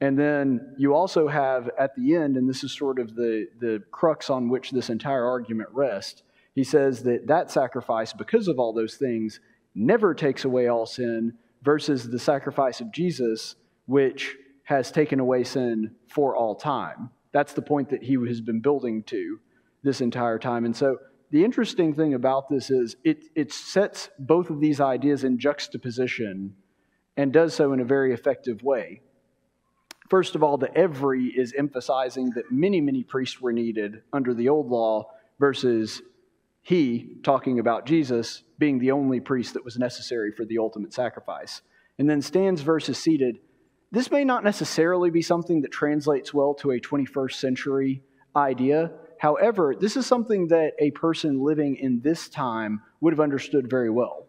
And 0.02 0.18
then 0.18 0.76
you 0.78 0.94
also 0.94 1.28
have 1.28 1.70
at 1.78 1.96
the 1.96 2.16
end, 2.16 2.38
and 2.38 2.50
this 2.50 2.64
is 2.64 2.76
sort 2.76 3.00
of 3.00 3.16
the, 3.16 3.48
the 3.60 3.84
crux 3.92 4.30
on 4.30 4.50
which 4.50 4.72
this 4.72 4.90
entire 4.90 5.26
argument 5.26 5.70
rests, 5.74 6.24
he 6.56 6.64
says 6.64 7.04
that 7.04 7.28
that 7.28 7.52
sacrifice, 7.52 8.14
because 8.14 8.48
of 8.48 8.60
all 8.60 8.74
those 8.74 8.96
things, 8.96 9.40
never 9.76 10.14
takes 10.14 10.46
away 10.46 10.68
all 10.68 10.86
sin, 10.86 11.34
versus 11.62 12.10
the 12.10 12.20
sacrifice 12.20 12.80
of 12.82 12.92
Jesus, 12.92 13.56
which 13.86 14.36
has 14.64 14.92
taken 14.92 15.20
away 15.20 15.44
sin 15.44 15.96
for 16.08 16.36
all 16.36 16.56
time. 16.56 17.10
That's 17.32 17.54
the 17.54 17.62
point 17.62 17.90
that 17.90 18.04
he 18.04 18.18
has 18.28 18.42
been 18.42 18.62
building 18.62 19.04
to 19.04 19.40
this 19.84 20.02
entire 20.02 20.40
time. 20.40 20.66
And 20.66 20.76
so 20.76 20.98
the 21.32 21.44
interesting 21.44 21.94
thing 21.94 22.14
about 22.14 22.50
this 22.50 22.70
is 22.70 22.96
it, 23.04 23.26
it 23.36 23.52
sets 23.52 24.10
both 24.18 24.50
of 24.50 24.60
these 24.60 24.80
ideas 24.80 25.24
in 25.24 25.38
juxtaposition 25.38 26.56
and 27.18 27.34
does 27.34 27.54
so 27.54 27.74
in 27.74 27.80
a 27.80 27.86
very 27.86 28.14
effective 28.14 28.64
way. 28.64 29.02
First 30.10 30.34
of 30.36 30.42
all, 30.42 30.58
the 30.58 30.76
every 30.76 31.28
is 31.28 31.54
emphasizing 31.56 32.32
that 32.32 32.52
many, 32.52 32.82
many 32.82 33.04
priests 33.04 33.40
were 33.40 33.54
needed 33.54 34.02
under 34.12 34.34
the 34.34 34.50
old 34.50 34.68
law 34.70 35.12
versus 35.40 36.02
he, 36.62 37.18
talking 37.24 37.60
about 37.60 37.86
Jesus, 37.86 38.44
being 38.58 38.80
the 38.80 38.92
only 38.92 39.20
priest 39.20 39.54
that 39.54 39.64
was 39.64 39.78
necessary 39.78 40.32
for 40.32 40.46
the 40.46 40.58
ultimate 40.58 40.94
sacrifice. 40.94 41.62
And 42.00 42.10
then 42.10 42.22
stands 42.22 42.62
versus 42.62 42.98
seated. 42.98 43.40
This 43.92 44.10
may 44.10 44.24
not 44.24 44.44
necessarily 44.44 45.12
be 45.12 45.22
something 45.22 45.62
that 45.62 45.72
translates 45.72 46.34
well 46.34 46.54
to 46.56 46.72
a 46.72 46.80
21st 46.80 47.34
century 47.34 48.04
idea. 48.36 48.92
However, 49.20 49.76
this 49.80 49.96
is 49.96 50.08
something 50.08 50.48
that 50.48 50.74
a 50.80 50.92
person 50.92 51.44
living 51.44 51.76
in 51.76 52.02
this 52.02 52.30
time 52.30 52.82
would 53.02 53.14
have 53.14 53.20
understood 53.20 53.70
very 53.70 53.90
well. 53.90 54.28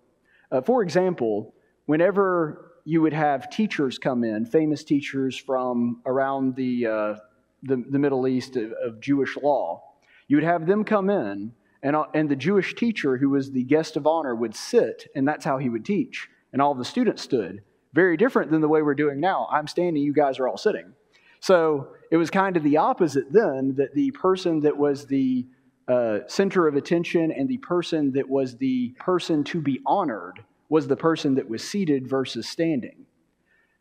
Uh, 0.53 0.61
for 0.61 0.83
example, 0.83 1.55
whenever 1.87 2.70
you 2.85 3.03
would 3.03 3.13
have 3.13 3.51
teachers 3.51 3.99
come 3.99 4.25
in, 4.25 4.47
famous 4.47 4.85
teachers 4.85 5.37
from 5.37 6.01
around 6.07 6.57
the, 6.57 6.87
uh, 6.87 7.15
the, 7.63 7.85
the, 7.89 7.99
Middle 7.99 8.27
East 8.27 8.57
of, 8.57 8.73
of, 8.73 9.01
Jewish 9.01 9.37
law, 9.37 9.83
you 10.29 10.37
would 10.37 10.45
have 10.45 10.67
them 10.67 10.85
come 10.85 11.11
in, 11.11 11.53
and, 11.83 11.97
uh, 11.97 12.07
and 12.15 12.29
the 12.29 12.37
Jewish 12.37 12.75
teacher, 12.75 13.17
who 13.17 13.31
was 13.31 13.51
the 13.51 13.65
guest 13.65 13.97
of 13.97 14.07
honor, 14.07 14.35
would 14.35 14.55
sit, 14.55 15.11
and 15.15 15.27
that's 15.27 15.45
how 15.45 15.59
he 15.59 15.69
would 15.69 15.85
teach. 15.85 16.29
And 16.53 16.61
all 16.61 16.75
the 16.75 16.85
students 16.85 17.23
stood. 17.23 17.63
Very 17.93 18.17
different 18.17 18.51
than 18.51 18.61
the 18.61 18.69
way 18.69 18.83
we're 18.83 18.95
doing 18.95 19.21
now. 19.21 19.49
I'm 19.51 19.67
standing, 19.67 20.03
you 20.03 20.13
guys 20.13 20.39
are 20.39 20.49
all 20.49 20.57
sitting. 20.57 20.93
So 21.41 21.89
it 22.11 22.17
was 22.17 22.31
kind 22.31 22.57
of 22.57 22.63
the 22.63 22.77
opposite 22.77 23.33
then 23.33 23.75
that 23.77 23.95
the 23.95 24.11
person 24.13 24.61
that 24.61 24.77
was 24.77 25.07
the 25.07 25.47
uh, 25.89 26.21
center 26.29 26.69
of 26.69 26.77
attention 26.77 27.33
and 27.33 27.49
the 27.49 27.57
person 27.59 28.13
that 28.13 28.29
was 28.29 28.57
the 28.57 28.91
person 28.99 29.43
to 29.45 29.61
be 29.61 29.81
honored 29.87 30.45
was 30.71 30.89
the 30.89 30.97
person 30.97 31.35
that 31.35 31.50
was 31.50 31.62
seated 31.62 32.09
versus 32.09 32.49
standing. 32.49 33.05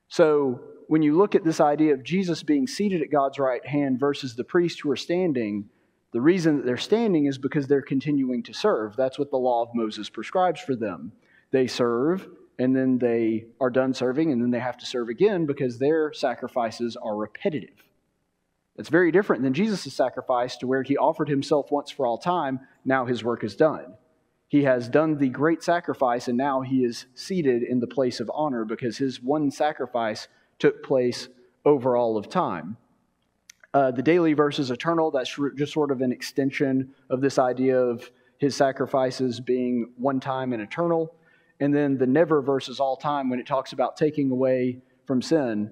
So 0.10 0.60
when 0.88 1.04
you 1.04 1.16
look 1.16 1.36
at 1.36 1.46
this 1.46 1.62
idea 1.62 1.94
of 1.94 2.04
Jesus 2.04 2.44
being 2.44 2.68
seated 2.68 3.02
at 3.02 3.12
God's 3.12 3.40
right 3.40 3.66
hand 3.66 4.00
versus 4.00 4.36
the 4.36 4.44
priests 4.44 4.80
who 4.82 4.90
are 4.90 4.98
standing, 4.98 5.70
the 6.12 6.20
reason 6.20 6.58
that 6.58 6.66
they're 6.66 6.78
standing 6.78 7.28
is 7.28 7.38
because 7.38 7.68
they're 7.68 7.84
continuing 7.84 8.42
to 8.44 8.54
serve. 8.54 8.96
That's 8.96 9.20
what 9.20 9.30
the 9.30 9.38
law 9.38 9.62
of 9.62 9.70
Moses 9.76 10.10
prescribes 10.10 10.60
for 10.60 10.76
them. 10.76 11.12
They 11.52 11.68
serve, 11.68 12.28
and 12.58 12.76
then 12.76 12.98
they 12.98 13.46
are 13.62 13.70
done 13.70 13.94
serving, 13.94 14.32
and 14.32 14.42
then 14.42 14.50
they 14.50 14.60
have 14.60 14.78
to 14.78 14.86
serve 14.88 15.10
again 15.10 15.46
because 15.46 15.78
their 15.78 16.12
sacrifices 16.12 16.98
are 16.98 17.16
repetitive. 17.16 17.84
That's 18.76 18.90
very 18.90 19.12
different 19.12 19.44
than 19.44 19.54
Jesus' 19.54 19.94
sacrifice, 19.94 20.58
to 20.58 20.68
where 20.68 20.82
he 20.82 20.98
offered 20.98 21.30
himself 21.30 21.70
once 21.70 21.92
for 21.92 22.08
all 22.08 22.18
time. 22.18 22.62
Now 22.84 23.06
his 23.06 23.24
work 23.24 23.44
is 23.44 23.56
done. 23.56 23.94
He 24.50 24.64
has 24.64 24.90
done 24.90 25.18
the 25.18 25.30
great 25.30 25.64
sacrifice, 25.64 26.28
and 26.28 26.36
now 26.36 26.62
he 26.62 26.84
is 26.84 27.06
seated 27.14 27.62
in 27.62 27.80
the 27.80 27.88
place 27.88 28.20
of 28.20 28.32
honor 28.34 28.66
because 28.66 28.98
his 28.98 29.22
one 29.22 29.52
sacrifice 29.52 30.28
took 30.58 30.84
place 30.84 31.30
over 31.64 31.96
all 31.96 32.18
of 32.18 32.30
time. 32.30 32.76
Uh, 33.76 33.92
the 33.92 34.02
daily 34.02 34.34
versus 34.34 34.72
eternal, 34.72 35.12
that's 35.12 35.38
just 35.56 35.72
sort 35.72 35.92
of 35.92 36.02
an 36.02 36.12
extension 36.12 36.90
of 37.12 37.22
this 37.22 37.38
idea 37.38 37.80
of 37.80 38.10
his 38.40 38.56
sacrifices 38.56 39.40
being 39.40 39.92
one 39.98 40.20
time 40.20 40.52
and 40.52 40.64
eternal. 40.64 41.14
And 41.60 41.76
then 41.76 42.00
the 42.00 42.08
never 42.08 42.42
versus 42.42 42.80
all 42.80 42.98
time, 42.98 43.30
when 43.30 43.40
it 43.40 43.46
talks 43.46 43.72
about 43.72 43.98
taking 43.98 44.32
away 44.32 44.82
from 45.06 45.22
sin. 45.22 45.72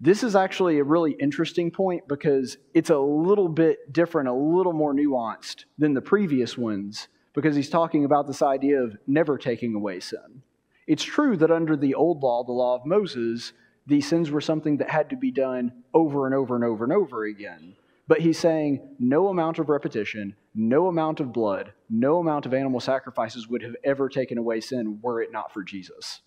This 0.00 0.24
is 0.24 0.34
actually 0.34 0.78
a 0.78 0.84
really 0.84 1.12
interesting 1.12 1.70
point 1.70 2.08
because 2.08 2.58
it's 2.74 2.90
a 2.90 2.98
little 2.98 3.48
bit 3.48 3.92
different, 3.92 4.28
a 4.28 4.32
little 4.32 4.72
more 4.72 4.92
nuanced 4.92 5.66
than 5.78 5.94
the 5.94 6.02
previous 6.02 6.58
ones 6.58 7.06
because 7.36 7.54
he's 7.54 7.68
talking 7.68 8.04
about 8.04 8.26
this 8.26 8.42
idea 8.42 8.82
of 8.82 8.96
never 9.06 9.38
taking 9.38 9.74
away 9.74 10.00
sin. 10.00 10.42
It's 10.86 11.04
true 11.04 11.36
that 11.36 11.50
under 11.50 11.76
the 11.76 11.94
old 11.94 12.22
law, 12.22 12.42
the 12.42 12.52
law 12.52 12.74
of 12.74 12.86
Moses, 12.86 13.52
these 13.86 14.08
sins 14.08 14.30
were 14.30 14.40
something 14.40 14.78
that 14.78 14.88
had 14.88 15.10
to 15.10 15.16
be 15.16 15.30
done 15.30 15.70
over 15.92 16.26
and 16.26 16.34
over 16.34 16.56
and 16.56 16.64
over 16.64 16.82
and 16.82 16.92
over 16.92 17.24
again. 17.24 17.76
But 18.08 18.20
he's 18.20 18.38
saying 18.38 18.96
no 18.98 19.28
amount 19.28 19.58
of 19.58 19.68
repetition, 19.68 20.34
no 20.54 20.86
amount 20.86 21.20
of 21.20 21.32
blood, 21.32 21.72
no 21.90 22.18
amount 22.18 22.46
of 22.46 22.54
animal 22.54 22.80
sacrifices 22.80 23.46
would 23.48 23.62
have 23.62 23.76
ever 23.84 24.08
taken 24.08 24.38
away 24.38 24.60
sin 24.60 25.00
were 25.02 25.20
it 25.20 25.30
not 25.30 25.52
for 25.52 25.62
Jesus. 25.62 26.20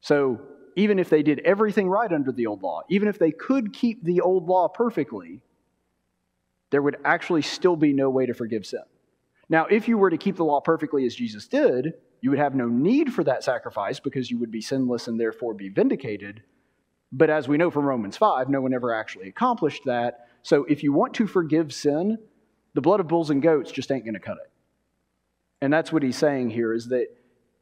So 0.00 0.40
even 0.76 0.98
if 0.98 1.10
they 1.10 1.22
did 1.22 1.40
everything 1.40 1.88
right 1.88 2.10
under 2.10 2.32
the 2.32 2.46
old 2.46 2.62
law, 2.62 2.82
even 2.88 3.08
if 3.08 3.18
they 3.18 3.32
could 3.32 3.74
keep 3.74 4.02
the 4.02 4.22
old 4.22 4.46
law 4.46 4.68
perfectly, 4.68 5.42
there 6.70 6.82
would 6.82 6.96
actually 7.04 7.42
still 7.42 7.76
be 7.76 7.92
no 7.92 8.08
way 8.08 8.24
to 8.26 8.32
forgive 8.32 8.64
sin. 8.64 8.80
Now, 9.48 9.66
if 9.66 9.88
you 9.88 9.98
were 9.98 10.10
to 10.10 10.16
keep 10.16 10.36
the 10.36 10.44
law 10.44 10.60
perfectly 10.60 11.04
as 11.06 11.14
Jesus 11.14 11.46
did, 11.46 11.94
you 12.20 12.30
would 12.30 12.38
have 12.38 12.54
no 12.54 12.68
need 12.68 13.12
for 13.12 13.22
that 13.24 13.44
sacrifice 13.44 14.00
because 14.00 14.30
you 14.30 14.38
would 14.38 14.50
be 14.50 14.62
sinless 14.62 15.08
and 15.08 15.20
therefore 15.20 15.54
be 15.54 15.68
vindicated. 15.68 16.42
But 17.12 17.30
as 17.30 17.46
we 17.46 17.58
know 17.58 17.70
from 17.70 17.84
Romans 17.84 18.16
5, 18.16 18.48
no 18.48 18.60
one 18.60 18.74
ever 18.74 18.94
actually 18.94 19.28
accomplished 19.28 19.82
that. 19.84 20.28
So 20.42 20.64
if 20.64 20.82
you 20.82 20.92
want 20.92 21.14
to 21.14 21.26
forgive 21.26 21.72
sin, 21.72 22.18
the 22.74 22.80
blood 22.80 23.00
of 23.00 23.08
bulls 23.08 23.30
and 23.30 23.42
goats 23.42 23.70
just 23.70 23.92
ain't 23.92 24.04
going 24.04 24.14
to 24.14 24.20
cut 24.20 24.38
it. 24.38 24.50
And 25.60 25.72
that's 25.72 25.92
what 25.92 26.02
he's 26.02 26.16
saying 26.16 26.50
here 26.50 26.72
is 26.72 26.88
that 26.88 27.08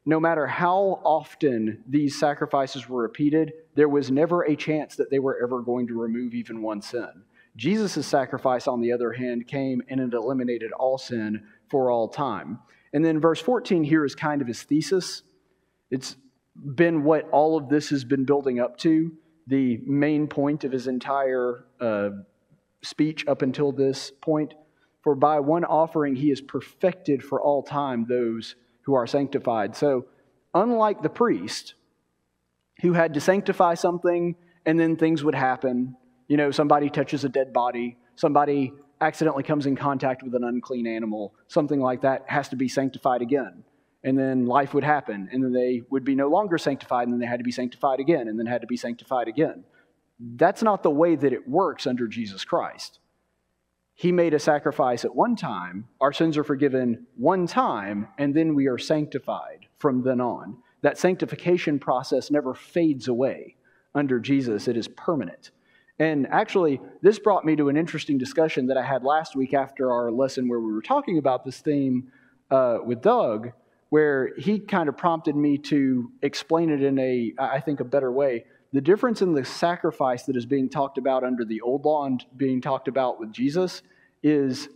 no 0.05 0.19
matter 0.19 0.47
how 0.47 1.01
often 1.03 1.83
these 1.87 2.19
sacrifices 2.19 2.89
were 2.89 3.03
repeated, 3.03 3.53
there 3.75 3.87
was 3.87 4.11
never 4.11 4.43
a 4.43 4.55
chance 4.55 4.95
that 4.95 5.09
they 5.09 5.19
were 5.19 5.39
ever 5.41 5.61
going 5.61 5.87
to 5.87 5.99
remove 5.99 6.33
even 6.33 6.61
one 6.61 6.81
sin. 6.81 7.23
Jesus' 7.55 8.07
sacrifice, 8.07 8.67
on 8.67 8.81
the 8.81 8.91
other 8.91 9.13
hand, 9.13 9.47
came 9.47 9.81
and 9.87 9.99
it 9.99 10.13
eliminated 10.13 10.71
all 10.71 10.97
sin 10.97 11.45
for 11.69 11.91
all 11.91 12.07
time. 12.07 12.59
And 12.93 13.03
then 13.03 13.19
verse 13.19 13.39
14 13.39 13.83
here 13.83 14.05
is 14.05 14.15
kind 14.15 14.41
of 14.41 14.47
his 14.47 14.61
thesis. 14.63 15.23
It's 15.89 16.15
been 16.55 17.03
what 17.03 17.27
all 17.31 17.57
of 17.57 17.69
this 17.69 17.89
has 17.89 18.03
been 18.03 18.25
building 18.25 18.59
up 18.59 18.77
to, 18.79 19.11
the 19.47 19.79
main 19.85 20.27
point 20.27 20.63
of 20.63 20.71
his 20.71 20.87
entire 20.87 21.65
uh, 21.79 22.09
speech 22.81 23.25
up 23.27 23.41
until 23.41 23.71
this 23.71 24.11
point. 24.21 24.53
For 25.01 25.15
by 25.15 25.39
one 25.39 25.65
offering 25.65 26.15
he 26.15 26.29
has 26.29 26.39
perfected 26.39 27.23
for 27.23 27.41
all 27.41 27.63
time 27.63 28.05
those 28.07 28.55
who 28.83 28.93
are 28.93 29.07
sanctified. 29.07 29.75
So, 29.75 30.05
unlike 30.53 31.01
the 31.01 31.09
priest, 31.09 31.73
who 32.81 32.93
had 32.93 33.13
to 33.15 33.21
sanctify 33.21 33.73
something 33.73 34.35
and 34.65 34.79
then 34.79 34.95
things 34.95 35.23
would 35.23 35.35
happen, 35.35 35.95
you 36.27 36.37
know, 36.37 36.51
somebody 36.51 36.89
touches 36.89 37.23
a 37.23 37.29
dead 37.29 37.53
body, 37.53 37.97
somebody 38.15 38.73
accidentally 39.01 39.43
comes 39.43 39.65
in 39.65 39.75
contact 39.75 40.23
with 40.23 40.35
an 40.35 40.43
unclean 40.43 40.87
animal, 40.87 41.33
something 41.47 41.79
like 41.79 42.01
that 42.01 42.23
has 42.27 42.49
to 42.49 42.55
be 42.55 42.67
sanctified 42.67 43.21
again. 43.21 43.63
And 44.03 44.17
then 44.17 44.45
life 44.45 44.73
would 44.73 44.83
happen, 44.83 45.29
and 45.31 45.43
then 45.43 45.53
they 45.53 45.81
would 45.89 46.03
be 46.03 46.15
no 46.15 46.27
longer 46.27 46.57
sanctified, 46.57 47.07
and 47.07 47.13
then 47.13 47.19
they 47.19 47.25
had 47.25 47.39
to 47.39 47.43
be 47.43 47.51
sanctified 47.51 47.99
again, 47.99 48.27
and 48.27 48.37
then 48.37 48.45
had 48.45 48.61
to 48.61 48.67
be 48.67 48.77
sanctified 48.77 49.27
again. 49.27 49.63
That's 50.19 50.63
not 50.63 50.83
the 50.83 50.89
way 50.89 51.15
that 51.15 51.33
it 51.33 51.47
works 51.47 51.87
under 51.87 52.07
Jesus 52.07 52.43
Christ. 52.43 52.99
He 53.95 54.11
made 54.11 54.33
a 54.33 54.39
sacrifice 54.39 55.05
at 55.05 55.15
one 55.15 55.35
time, 55.35 55.87
our 56.01 56.11
sins 56.11 56.37
are 56.37 56.43
forgiven 56.43 57.05
one 57.15 57.47
time, 57.47 58.07
and 58.17 58.33
then 58.33 58.55
we 58.55 58.67
are 58.67 58.77
sanctified 58.77 59.67
from 59.77 60.03
then 60.03 60.19
on. 60.19 60.57
That 60.81 60.97
sanctification 60.97 61.79
process 61.79 62.31
never 62.31 62.53
fades 62.53 63.07
away 63.07 63.55
under 63.95 64.19
Jesus, 64.19 64.67
it 64.67 64.75
is 64.75 64.87
permanent. 64.87 65.51
And 66.03 66.27
actually, 66.27 66.81
this 67.01 67.17
brought 67.17 67.45
me 67.45 67.55
to 67.55 67.69
an 67.69 67.77
interesting 67.77 68.17
discussion 68.17 68.67
that 68.67 68.75
I 68.75 68.83
had 68.83 69.05
last 69.05 69.37
week 69.37 69.53
after 69.53 69.89
our 69.89 70.11
lesson 70.11 70.49
where 70.49 70.59
we 70.59 70.73
were 70.73 70.81
talking 70.81 71.17
about 71.17 71.45
this 71.45 71.59
theme 71.59 72.11
uh, 72.51 72.79
with 72.83 73.01
Doug, 73.01 73.53
where 73.87 74.31
he 74.37 74.59
kind 74.59 74.89
of 74.89 74.97
prompted 74.97 75.33
me 75.33 75.57
to 75.59 76.11
explain 76.21 76.71
it 76.71 76.83
in 76.83 76.99
a, 76.99 77.33
I 77.39 77.61
think, 77.61 77.79
a 77.79 77.85
better 77.85 78.11
way. 78.11 78.43
The 78.73 78.81
difference 78.81 79.21
in 79.21 79.33
the 79.33 79.45
sacrifice 79.45 80.23
that 80.23 80.35
is 80.35 80.45
being 80.45 80.67
talked 80.67 80.97
about 80.97 81.23
under 81.23 81.45
the 81.45 81.61
old 81.61 81.85
law 81.85 82.05
and 82.05 82.21
being 82.35 82.59
talked 82.59 82.89
about 82.89 83.17
with 83.17 83.31
Jesus 83.31 83.81
is 84.21 84.67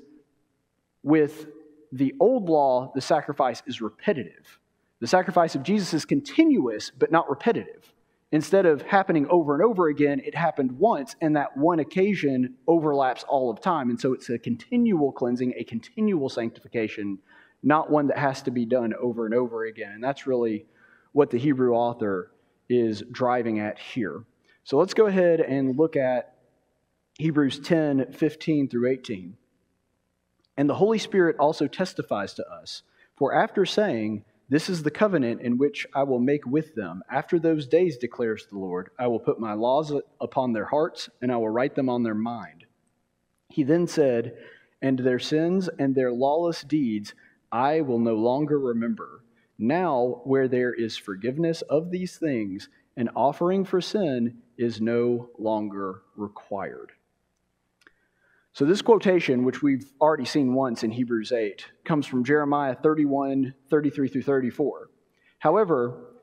with 1.03 1.48
the 1.91 2.15
old 2.22 2.48
law, 2.48 2.93
the 2.96 3.01
sacrifice 3.01 3.62
is 3.67 3.81
repetitive. 3.81 4.60
The 5.01 5.07
sacrifice 5.07 5.55
of 5.55 5.63
Jesus 5.63 5.93
is 5.93 6.05
continuous, 6.05 6.89
but 6.98 7.12
not 7.12 7.29
repetitive. 7.29 7.93
Instead 8.31 8.65
of 8.65 8.81
happening 8.81 9.25
over 9.29 9.53
and 9.53 9.63
over 9.63 9.88
again, 9.88 10.22
it 10.25 10.36
happened 10.36 10.72
once, 10.74 11.15
and 11.22 11.36
that 11.36 11.55
one 11.55 11.79
occasion 11.79 12.55
overlaps 12.67 13.24
all 13.24 13.50
of 13.50 13.62
time. 13.62 13.89
And 13.89 14.00
so 14.00 14.13
it's 14.13 14.29
a 14.29 14.38
continual 14.38 15.13
cleansing, 15.13 15.53
a 15.55 15.63
continual 15.63 16.27
sanctification, 16.27 17.19
not 17.63 17.89
one 17.89 18.07
that 18.07 18.17
has 18.17 18.41
to 18.43 18.51
be 18.51 18.65
done 18.65 18.93
over 19.00 19.25
and 19.25 19.34
over 19.34 19.65
again. 19.65 19.91
And 19.93 20.03
that's 20.03 20.27
really 20.27 20.65
what 21.13 21.29
the 21.29 21.38
Hebrew 21.38 21.74
author 21.74 22.31
is 22.69 23.01
driving 23.12 23.60
at 23.60 23.79
here. 23.79 24.24
So 24.65 24.77
let's 24.77 24.93
go 24.93 25.05
ahead 25.05 25.39
and 25.39 25.77
look 25.77 25.96
at 25.96 26.36
Hebrews 27.17 27.60
10 27.60 28.12
15 28.12 28.67
through 28.67 28.89
18. 28.89 29.38
And 30.57 30.69
the 30.69 30.75
Holy 30.75 30.98
Spirit 30.98 31.38
also 31.39 31.67
testifies 31.67 32.34
to 32.34 32.46
us, 32.50 32.84
for 33.15 33.34
after 33.34 33.65
saying, 33.65 34.25
this 34.50 34.70
is 34.70 34.84
the 34.84 34.92
covenant 34.92 35.42
in 35.42 35.58
which 35.58 35.86
I 35.94 36.04
will 36.04 36.20
make 36.20 36.46
with 36.46 36.74
them. 36.75 37.04
After 37.12 37.38
those 37.38 37.68
days, 37.68 37.98
declares 37.98 38.48
the 38.50 38.58
Lord, 38.58 38.89
I 38.98 39.08
will 39.08 39.20
put 39.20 39.39
my 39.39 39.54
laws 39.54 39.94
upon 40.22 40.54
their 40.54 40.66
hearts, 40.66 41.10
and 41.22 41.32
I 41.32 41.38
will 41.38 41.50
write 41.50 41.75
them 41.75 41.89
on 41.89 42.04
their 42.04 42.16
mind. 42.16 42.66
He 43.50 43.63
then 43.63 43.88
said, 43.88 44.38
and 44.82 45.00
their 45.00 45.20
sins 45.20 45.70
and 45.80 45.96
their 45.96 46.12
lawless 46.12 46.63
deeds 46.63 47.13
I 47.51 47.82
will 47.82 48.00
no 48.00 48.16
longer 48.16 48.60
remember. 48.60 49.24
Now, 49.58 50.22
where 50.24 50.48
there 50.48 50.74
is 50.74 50.98
forgiveness 50.98 51.62
of 51.63 51.92
these 51.92 52.18
things, 52.18 52.70
an 52.96 53.10
offering 53.16 53.66
for 53.66 53.82
sin 53.82 54.38
is 54.58 54.82
no 54.82 55.30
longer 55.38 56.04
required. 56.16 56.92
So, 58.57 58.65
this 58.65 58.81
quotation, 58.81 59.43
which 59.43 59.61
we've 59.61 59.85
already 60.01 60.25
seen 60.25 60.55
once 60.55 60.83
in 60.83 60.89
Hebrews 60.89 61.31
8, 61.31 61.63
comes 61.85 62.07
from 62.07 62.23
Jeremiah 62.23 62.73
31 62.73 63.53
33 63.69 64.07
through 64.07 64.23
34. 64.23 64.89
However, 65.37 66.15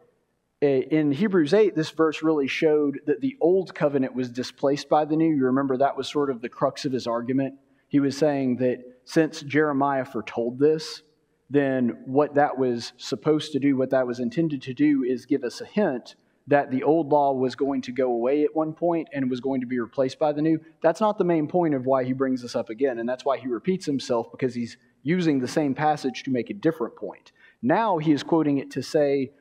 eh, 0.61 0.81
in 0.91 1.13
Hebrews 1.13 1.55
8, 1.55 1.77
this 1.77 1.91
verse 1.91 2.25
really 2.25 2.49
showed 2.49 2.99
that 3.07 3.21
the 3.21 3.37
old 3.41 3.73
covenant 3.73 4.17
was 4.17 4.31
displaced 4.31 4.89
by 4.89 5.05
the 5.05 5.15
new. 5.15 5.33
You 5.33 5.45
remember 5.45 5.77
that 5.77 5.97
was 5.97 6.09
sort 6.09 6.29
of 6.29 6.43
the 6.43 6.49
crux 6.49 6.85
of 6.85 6.91
his 6.91 7.07
argument. 7.07 7.55
He 7.87 8.01
was 8.01 8.19
saying 8.19 8.57
that 8.57 8.83
since 9.05 9.41
Jeremiah 9.43 10.05
foretold 10.05 10.59
this, 10.59 11.03
then 11.51 12.03
what 12.05 12.35
that 12.35 12.59
was 12.59 12.95
supposed 12.97 13.53
to 13.53 13.61
do, 13.61 13.77
what 13.77 13.91
that 13.91 14.09
was 14.09 14.19
intended 14.19 14.61
to 14.63 14.75
do, 14.75 15.05
is 15.05 15.25
give 15.25 15.45
us 15.45 15.61
a 15.61 15.67
hint 15.67 16.17
that 16.47 16.71
the 16.71 16.83
old 16.83 17.09
law 17.09 17.33
was 17.33 17.55
going 17.55 17.81
to 17.83 17.93
go 17.93 18.13
away 18.13 18.45
at 18.45 18.55
one 18.55 18.73
point 18.73 19.09
and 19.13 19.31
was 19.31 19.41
going 19.41 19.61
to 19.63 19.67
be 19.67 19.81
replaced 19.81 20.19
by 20.19 20.33
the 20.33 20.43
new. 20.43 20.59
That's 20.83 21.01
not 21.01 21.17
the 21.17 21.25
main 21.25 21.49
point 21.49 21.75
of 21.75 21.87
why 21.87 22.05
he 22.05 22.13
brings 22.13 22.43
this 22.43 22.55
up 22.55 22.69
again, 22.69 22.99
and 22.99 23.09
that's 23.09 23.25
why 23.25 23.39
he 23.39 23.49
repeats 23.49 23.87
himself 23.87 24.31
because 24.31 24.55
he's 24.55 24.77
using 25.03 25.39
the 25.39 25.49
same 25.49 25.75
passage 25.75 26.23
to 26.25 26.31
make 26.31 26.51
a 26.51 26.55
different 26.55 26.97
point. 26.97 27.33
Now 27.63 27.99
he 27.99 28.13
is 28.13 28.23
quoting 28.23 28.59
it 28.59 28.71
to 28.73 28.83
say 28.83 29.33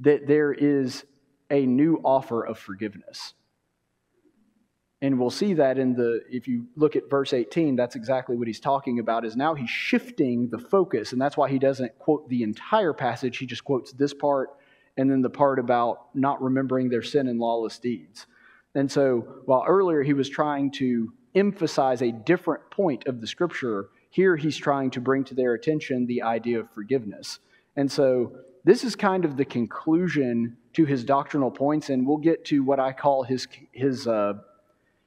that 0.00 0.26
there 0.26 0.52
is 0.52 1.04
a 1.50 1.66
new 1.66 2.00
offer 2.04 2.44
of 2.44 2.58
forgiveness. 2.58 3.34
And 5.02 5.18
we'll 5.18 5.30
see 5.30 5.54
that 5.54 5.78
in 5.78 5.94
the, 5.94 6.22
if 6.30 6.48
you 6.48 6.66
look 6.76 6.96
at 6.96 7.10
verse 7.10 7.34
18, 7.34 7.76
that's 7.76 7.94
exactly 7.94 8.36
what 8.36 8.46
he's 8.46 8.60
talking 8.60 9.00
about, 9.00 9.26
is 9.26 9.36
now 9.36 9.54
he's 9.54 9.68
shifting 9.68 10.48
the 10.48 10.58
focus. 10.58 11.12
And 11.12 11.20
that's 11.20 11.36
why 11.36 11.50
he 11.50 11.58
doesn't 11.58 11.98
quote 11.98 12.28
the 12.28 12.42
entire 12.42 12.94
passage. 12.94 13.36
He 13.36 13.44
just 13.44 13.64
quotes 13.64 13.92
this 13.92 14.14
part 14.14 14.50
and 14.96 15.10
then 15.10 15.22
the 15.22 15.30
part 15.30 15.58
about 15.58 16.14
not 16.14 16.40
remembering 16.42 16.88
their 16.88 17.02
sin 17.02 17.28
and 17.28 17.38
lawless 17.38 17.78
deeds. 17.78 18.26
And 18.74 18.90
so 18.90 19.26
while 19.44 19.64
earlier 19.66 20.02
he 20.02 20.12
was 20.12 20.28
trying 20.28 20.70
to 20.72 21.12
emphasize 21.34 22.02
a 22.02 22.12
different 22.12 22.70
point 22.70 23.06
of 23.06 23.20
the 23.20 23.26
scripture, 23.26 23.88
here 24.10 24.36
he's 24.36 24.56
trying 24.56 24.90
to 24.90 25.00
bring 25.00 25.24
to 25.24 25.34
their 25.34 25.54
attention 25.54 26.06
the 26.06 26.22
idea 26.22 26.60
of 26.60 26.70
forgiveness. 26.70 27.40
And 27.76 27.90
so 27.90 28.32
this 28.64 28.84
is 28.84 28.94
kind 28.94 29.24
of 29.24 29.36
the 29.36 29.44
conclusion 29.44 30.56
to 30.74 30.84
his 30.84 31.04
doctrinal 31.04 31.50
points, 31.50 31.90
and 31.90 32.06
we'll 32.06 32.16
get 32.16 32.44
to 32.46 32.62
what 32.62 32.80
I 32.80 32.92
call 32.92 33.22
his, 33.22 33.46
his, 33.72 34.06
uh, 34.06 34.34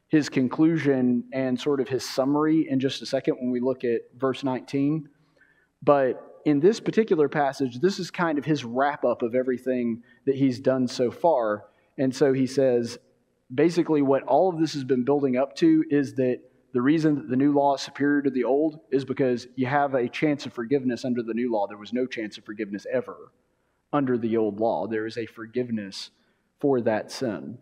his 0.10 0.30
conclusion 0.30 1.24
and 1.34 1.60
sort 1.60 1.80
of 1.80 1.90
his 1.90 2.08
summary 2.08 2.70
in 2.70 2.80
just 2.80 3.02
a 3.02 3.06
second 3.06 3.36
when 3.40 3.50
we 3.52 3.60
look 3.60 3.84
at 3.84 4.02
verse 4.18 4.44
19. 4.44 5.10
But 5.84 6.27
in 6.48 6.62
this 6.62 6.80
particular 6.80 7.28
passage, 7.28 7.82
this 7.82 8.00
is 8.00 8.10
kind 8.10 8.38
of 8.38 8.46
his 8.46 8.64
wrap 8.64 9.04
up 9.04 9.22
of 9.22 9.36
everything 9.36 10.02
that 10.26 10.36
he's 10.36 10.62
done 10.62 10.88
so 10.88 11.12
far. 11.12 11.66
And 11.98 12.16
so 12.16 12.32
he 12.32 12.48
says 12.48 12.98
basically, 13.54 14.02
what 14.02 14.24
all 14.24 14.48
of 14.48 14.58
this 14.58 14.74
has 14.74 14.86
been 14.86 15.04
building 15.04 15.36
up 15.36 15.58
to 15.58 15.84
is 15.90 16.14
that 16.16 16.40
the 16.72 16.82
reason 16.82 17.16
that 17.16 17.30
the 17.30 17.36
new 17.36 17.52
law 17.52 17.76
is 17.76 17.82
superior 17.82 18.22
to 18.22 18.30
the 18.30 18.46
old 18.46 18.80
is 18.92 19.04
because 19.04 19.48
you 19.58 19.66
have 19.66 19.94
a 19.94 20.08
chance 20.08 20.46
of 20.46 20.54
forgiveness 20.54 21.04
under 21.04 21.22
the 21.22 21.34
new 21.34 21.52
law. 21.52 21.68
There 21.68 21.78
was 21.78 21.92
no 21.92 22.06
chance 22.06 22.38
of 22.38 22.46
forgiveness 22.46 22.86
ever 22.94 23.34
under 23.92 24.18
the 24.18 24.38
old 24.38 24.62
law. 24.62 24.88
There 24.88 25.06
is 25.06 25.18
a 25.18 25.26
forgiveness 25.26 26.12
for 26.62 26.80
that 26.80 27.12
sin. 27.12 27.58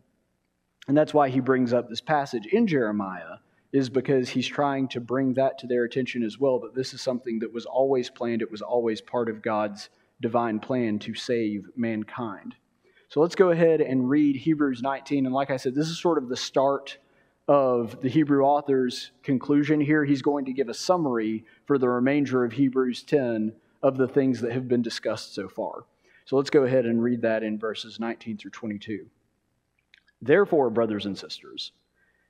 And 0.87 0.95
that's 0.95 1.13
why 1.13 1.29
he 1.29 1.39
brings 1.39 1.73
up 1.73 1.89
this 1.89 2.01
passage 2.01 2.45
in 2.45 2.67
Jeremiah, 2.67 3.37
is 3.75 3.89
because 3.89 4.29
he's 4.29 4.47
trying 4.47 4.87
to 4.87 5.01
bring 5.01 5.33
that 5.33 5.57
to 5.59 5.67
their 5.67 5.83
attention 5.83 6.23
as 6.23 6.39
well. 6.39 6.59
That 6.59 6.75
this 6.75 6.93
is 6.93 7.01
something 7.01 7.39
that 7.39 7.53
was 7.53 7.65
always 7.65 8.09
planned, 8.09 8.41
it 8.41 8.51
was 8.51 8.61
always 8.61 9.01
part 9.01 9.29
of 9.29 9.41
God's 9.41 9.89
divine 10.21 10.59
plan 10.59 10.99
to 10.99 11.13
save 11.13 11.67
mankind. 11.75 12.55
So 13.09 13.19
let's 13.21 13.35
go 13.35 13.51
ahead 13.51 13.81
and 13.81 14.09
read 14.09 14.35
Hebrews 14.35 14.81
19. 14.81 15.25
And 15.25 15.35
like 15.35 15.51
I 15.51 15.57
said, 15.57 15.75
this 15.75 15.87
is 15.87 15.99
sort 15.99 16.17
of 16.17 16.29
the 16.29 16.37
start 16.37 16.97
of 17.47 18.01
the 18.01 18.09
Hebrew 18.09 18.43
author's 18.43 19.11
conclusion 19.23 19.79
here. 19.79 20.03
He's 20.03 20.21
going 20.21 20.45
to 20.45 20.53
give 20.53 20.69
a 20.69 20.73
summary 20.73 21.45
for 21.65 21.77
the 21.77 21.89
remainder 21.89 22.43
of 22.43 22.53
Hebrews 22.53 23.03
10 23.03 23.53
of 23.83 23.97
the 23.97 24.07
things 24.07 24.41
that 24.41 24.51
have 24.51 24.67
been 24.67 24.81
discussed 24.81 25.35
so 25.35 25.47
far. 25.47 25.85
So 26.25 26.37
let's 26.37 26.49
go 26.49 26.63
ahead 26.63 26.85
and 26.85 27.03
read 27.03 27.21
that 27.21 27.43
in 27.43 27.59
verses 27.59 27.99
19 27.99 28.37
through 28.37 28.51
22. 28.51 29.05
Therefore, 30.21 30.71
brothers 30.71 31.05
and 31.05 31.15
sisters, 31.15 31.71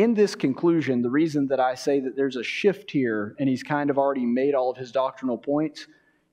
in 0.00 0.14
this 0.14 0.34
conclusion, 0.34 1.02
the 1.02 1.10
reason 1.10 1.46
that 1.48 1.60
I 1.60 1.74
say 1.74 2.00
that 2.00 2.16
there's 2.16 2.36
a 2.36 2.42
shift 2.42 2.90
here, 2.90 3.36
and 3.38 3.48
he's 3.48 3.62
kind 3.62 3.90
of 3.90 3.98
already 3.98 4.24
made 4.24 4.54
all 4.54 4.70
of 4.70 4.78
his 4.78 4.92
doctrinal 4.92 5.36
points, 5.36 5.86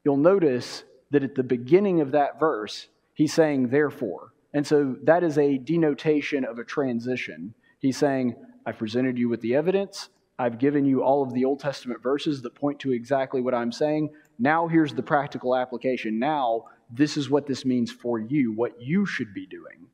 you'll 0.06 0.15
notice 0.15 0.84
that 1.12 1.23
at 1.23 1.36
the 1.36 1.43
beginning 1.43 1.99
of 1.99 2.12
that 2.12 2.39
verse, 2.39 2.88
he's 3.13 3.34
saying, 3.34 3.67
therefore. 3.67 4.32
And 4.53 4.65
so 4.65 4.95
that 5.03 5.21
is 5.21 5.38
a 5.38 5.58
denotation 5.58 6.45
of 6.45 6.60
a 6.60 6.63
transition. 6.63 7.53
He's 7.80 7.97
saying, 7.97 8.36
I've 8.65 8.77
presented 8.77 9.17
you 9.17 9.27
with 9.27 9.41
the 9.41 9.56
evidence. 9.56 10.10
I've 10.39 10.60
given 10.60 10.86
you 10.86 11.03
all 11.03 11.21
of 11.21 11.34
the 11.34 11.43
Old 11.43 11.60
Testament 11.60 12.01
verses 12.01 12.41
that 12.43 12.56
point 12.56 12.80
to 12.80 12.93
exactly 12.93 13.41
what 13.41 13.53
I'm 13.53 13.73
saying. 13.73 14.12
Now, 14.39 14.67
here's 14.67 14.93
the 14.93 15.03
practical 15.03 15.56
application. 15.56 16.19
Now, 16.19 16.65
this 16.89 17.17
is 17.17 17.30
what 17.30 17.47
this 17.47 17.65
means 17.65 17.91
for 17.91 18.17
you, 18.17 18.53
what 18.53 18.82
you 18.82 19.06
should 19.06 19.34
be 19.34 19.45
doing. 19.45 19.88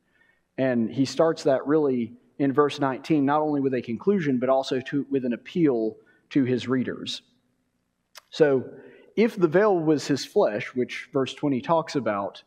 And 0.59 0.91
he 0.91 1.05
starts 1.05 1.43
that 1.43 1.65
really 1.65 2.13
in 2.43 2.53
verse 2.53 2.79
19, 2.79 3.25
not 3.25 3.41
only 3.41 3.61
with 3.61 3.73
a 3.73 3.81
conclusion, 3.81 4.37
but 4.37 4.49
also 4.49 4.79
to, 4.81 5.05
with 5.09 5.25
an 5.25 5.33
appeal 5.33 5.95
to 6.29 6.43
his 6.43 6.67
readers. 6.67 7.21
So, 8.29 8.69
if 9.15 9.35
the 9.35 9.47
veil 9.47 9.77
was 9.77 10.07
his 10.07 10.25
flesh, 10.25 10.73
which 10.73 11.09
verse 11.13 11.33
20 11.33 11.61
talks 11.61 11.95
about, 11.95 12.43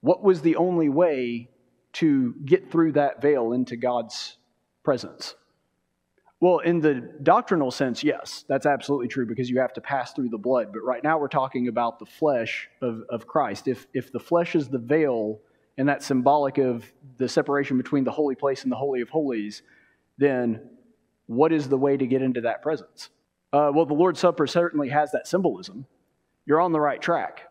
what 0.00 0.22
was 0.22 0.40
the 0.40 0.56
only 0.56 0.88
way 0.88 1.50
to 1.94 2.34
get 2.44 2.70
through 2.70 2.92
that 2.92 3.20
veil 3.20 3.52
into 3.52 3.76
God's 3.76 4.36
presence? 4.84 5.34
Well, 6.40 6.60
in 6.60 6.80
the 6.80 6.94
doctrinal 7.24 7.72
sense, 7.72 8.04
yes, 8.04 8.44
that's 8.48 8.64
absolutely 8.64 9.08
true 9.08 9.26
because 9.26 9.50
you 9.50 9.58
have 9.58 9.72
to 9.72 9.80
pass 9.80 10.12
through 10.12 10.28
the 10.28 10.38
blood. 10.38 10.68
But 10.72 10.84
right 10.84 11.02
now 11.02 11.18
we're 11.18 11.26
talking 11.26 11.66
about 11.66 11.98
the 11.98 12.06
flesh 12.06 12.68
of, 12.80 13.02
of 13.10 13.26
Christ. 13.26 13.66
If, 13.66 13.88
if 13.92 14.12
the 14.12 14.20
flesh 14.20 14.54
is 14.54 14.68
the 14.68 14.78
veil 14.78 15.40
and 15.78 15.88
that's 15.88 16.04
symbolic 16.04 16.58
of 16.58 16.84
the 17.16 17.28
separation 17.28 17.78
between 17.78 18.04
the 18.04 18.10
holy 18.10 18.34
place 18.34 18.64
and 18.64 18.70
the 18.70 18.76
Holy 18.76 19.00
of 19.00 19.08
Holies, 19.08 19.62
then 20.18 20.60
what 21.26 21.52
is 21.52 21.68
the 21.68 21.78
way 21.78 21.96
to 21.96 22.06
get 22.06 22.20
into 22.20 22.42
that 22.42 22.60
presence? 22.60 23.08
Uh, 23.52 23.70
well, 23.72 23.86
the 23.86 23.94
Lord's 23.94 24.20
Supper 24.20 24.46
certainly 24.46 24.90
has 24.90 25.12
that 25.12 25.26
symbolism. 25.26 25.86
You're 26.44 26.60
on 26.60 26.72
the 26.72 26.80
right 26.80 27.00
track, 27.00 27.50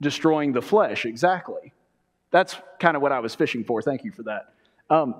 destroying 0.00 0.52
the 0.52 0.62
flesh, 0.62 1.06
exactly. 1.06 1.72
That's 2.30 2.56
kind 2.78 2.96
of 2.96 3.02
what 3.02 3.12
I 3.12 3.20
was 3.20 3.34
fishing 3.34 3.64
for. 3.64 3.80
Thank 3.80 4.04
you 4.04 4.12
for 4.12 4.24
that. 4.24 4.52
Um, 4.90 5.14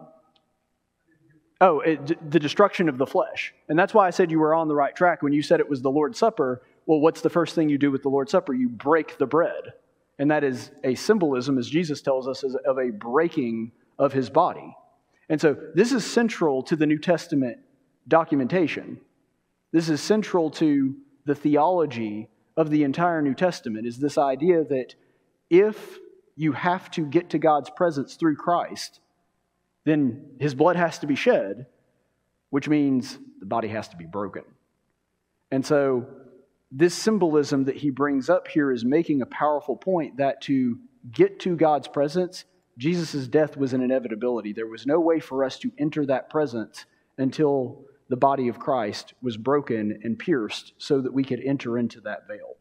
Oh, 1.60 1.80
it, 1.80 2.30
the 2.30 2.38
destruction 2.38 2.88
of 2.88 2.98
the 2.98 3.06
flesh. 3.06 3.52
And 3.68 3.76
that's 3.78 3.92
why 3.92 4.06
I 4.06 4.10
said 4.10 4.30
you 4.30 4.38
were 4.38 4.54
on 4.54 4.68
the 4.68 4.76
right 4.76 4.94
track 4.94 5.22
when 5.22 5.32
you 5.32 5.42
said 5.42 5.58
it 5.58 5.68
was 5.68 5.82
the 5.82 5.90
Lord's 5.90 6.18
Supper. 6.18 6.62
Well, 6.86 7.00
what's 7.00 7.20
the 7.20 7.30
first 7.30 7.54
thing 7.54 7.68
you 7.68 7.78
do 7.78 7.90
with 7.90 8.02
the 8.02 8.08
Lord's 8.08 8.30
Supper? 8.30 8.54
You 8.54 8.68
break 8.68 9.18
the 9.18 9.26
bread. 9.26 9.72
And 10.18 10.30
that 10.30 10.44
is 10.44 10.70
a 10.82 10.94
symbolism, 10.94 11.58
as 11.58 11.68
Jesus 11.68 12.02
tells 12.02 12.26
us, 12.26 12.42
of 12.42 12.78
a 12.78 12.90
breaking 12.90 13.72
of 13.98 14.12
his 14.12 14.30
body. 14.30 14.76
And 15.28 15.40
so 15.40 15.56
this 15.74 15.92
is 15.92 16.04
central 16.04 16.62
to 16.64 16.76
the 16.76 16.86
New 16.86 16.98
Testament 16.98 17.58
documentation. 18.08 19.00
This 19.72 19.88
is 19.88 20.00
central 20.00 20.50
to 20.52 20.96
the 21.26 21.34
theology 21.34 22.28
of 22.56 22.70
the 22.70 22.82
entire 22.82 23.22
New 23.22 23.34
Testament 23.34 23.86
is 23.86 23.98
this 23.98 24.18
idea 24.18 24.64
that 24.64 24.94
if 25.50 25.98
you 26.34 26.52
have 26.52 26.90
to 26.92 27.02
get 27.02 27.30
to 27.30 27.38
God's 27.38 27.70
presence 27.70 28.16
through 28.16 28.36
Christ, 28.36 29.00
then 29.84 30.32
his 30.40 30.54
blood 30.54 30.76
has 30.76 30.98
to 31.00 31.06
be 31.06 31.14
shed, 31.14 31.66
which 32.50 32.68
means 32.68 33.18
the 33.40 33.46
body 33.46 33.68
has 33.68 33.88
to 33.88 33.96
be 33.96 34.06
broken. 34.06 34.42
And 35.50 35.64
so, 35.64 36.06
this 36.70 36.94
symbolism 36.94 37.64
that 37.64 37.76
he 37.76 37.90
brings 37.90 38.28
up 38.28 38.48
here 38.48 38.70
is 38.70 38.84
making 38.84 39.22
a 39.22 39.26
powerful 39.26 39.76
point 39.76 40.18
that 40.18 40.40
to 40.42 40.78
get 41.10 41.40
to 41.40 41.56
God's 41.56 41.88
presence, 41.88 42.44
Jesus' 42.76 43.26
death 43.26 43.56
was 43.56 43.72
an 43.72 43.80
inevitability. 43.80 44.52
There 44.52 44.66
was 44.66 44.86
no 44.86 45.00
way 45.00 45.20
for 45.20 45.44
us 45.44 45.58
to 45.60 45.72
enter 45.78 46.04
that 46.06 46.30
presence 46.30 46.84
until 47.16 47.84
the 48.08 48.16
body 48.16 48.48
of 48.48 48.58
Christ 48.58 49.14
was 49.22 49.36
broken 49.36 50.00
and 50.02 50.18
pierced 50.18 50.72
so 50.78 51.00
that 51.00 51.12
we 51.12 51.24
could 51.24 51.40
enter 51.44 51.78
into 51.78 52.00
that 52.02 52.28
veil. 52.28 52.56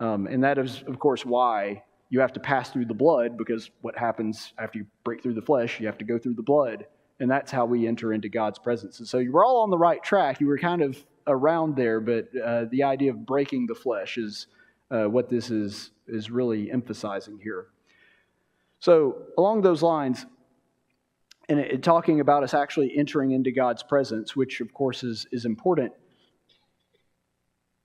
Um, 0.00 0.26
and 0.26 0.44
that 0.44 0.58
is, 0.58 0.82
of 0.86 0.98
course, 0.98 1.24
why 1.26 1.82
you 2.10 2.20
have 2.20 2.32
to 2.34 2.40
pass 2.40 2.70
through 2.70 2.86
the 2.86 2.94
blood, 2.94 3.36
because 3.36 3.70
what 3.80 3.98
happens 3.98 4.52
after 4.58 4.78
you 4.78 4.86
break 5.04 5.22
through 5.22 5.34
the 5.34 5.42
flesh, 5.42 5.80
you 5.80 5.86
have 5.86 5.98
to 5.98 6.04
go 6.04 6.18
through 6.18 6.34
the 6.34 6.42
blood. 6.42 6.86
And 7.20 7.30
that's 7.30 7.50
how 7.50 7.66
we 7.66 7.86
enter 7.86 8.12
into 8.12 8.28
God's 8.28 8.58
presence. 8.58 9.00
And 9.00 9.08
so 9.08 9.18
you 9.18 9.32
were 9.32 9.44
all 9.44 9.62
on 9.62 9.70
the 9.70 9.78
right 9.78 10.02
track. 10.02 10.40
You 10.40 10.46
were 10.46 10.58
kind 10.58 10.82
of 10.82 11.04
around 11.28 11.76
there, 11.76 12.00
but 12.00 12.28
uh, 12.36 12.64
the 12.70 12.82
idea 12.82 13.10
of 13.10 13.24
breaking 13.24 13.66
the 13.66 13.74
flesh 13.74 14.18
is 14.18 14.48
uh, 14.90 15.04
what 15.04 15.28
this 15.28 15.50
is, 15.50 15.90
is 16.06 16.30
really 16.30 16.70
emphasizing 16.70 17.38
here. 17.42 17.66
So, 18.80 19.22
along 19.36 19.62
those 19.62 19.82
lines, 19.82 20.26
and 21.48 21.58
it, 21.58 21.82
talking 21.82 22.20
about 22.20 22.42
us 22.42 22.54
actually 22.54 22.96
entering 22.96 23.32
into 23.32 23.50
God's 23.50 23.82
presence, 23.82 24.34
which 24.34 24.60
of 24.60 24.72
course 24.72 25.02
is, 25.02 25.26
is 25.32 25.44
important, 25.44 25.92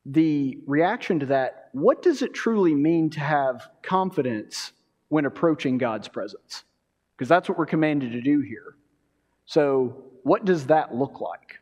the 0.06 0.60
reaction 0.67 1.19
to 1.19 1.25
that, 1.27 1.69
what 1.71 2.01
does 2.01 2.21
it 2.21 2.34
truly 2.34 2.75
mean 2.75 3.10
to 3.12 3.19
have 3.19 3.69
confidence 3.82 4.73
when 5.10 5.25
approaching 5.25 5.77
God's 5.77 6.08
presence? 6.08 6.63
Because 7.15 7.29
that's 7.29 7.47
what 7.47 7.58
we're 7.58 7.65
commanded 7.65 8.12
to 8.12 8.21
do 8.21 8.41
here. 8.41 8.75
So, 9.45 10.03
what 10.23 10.45
does 10.45 10.67
that 10.67 10.95
look 10.95 11.19
like? 11.19 11.60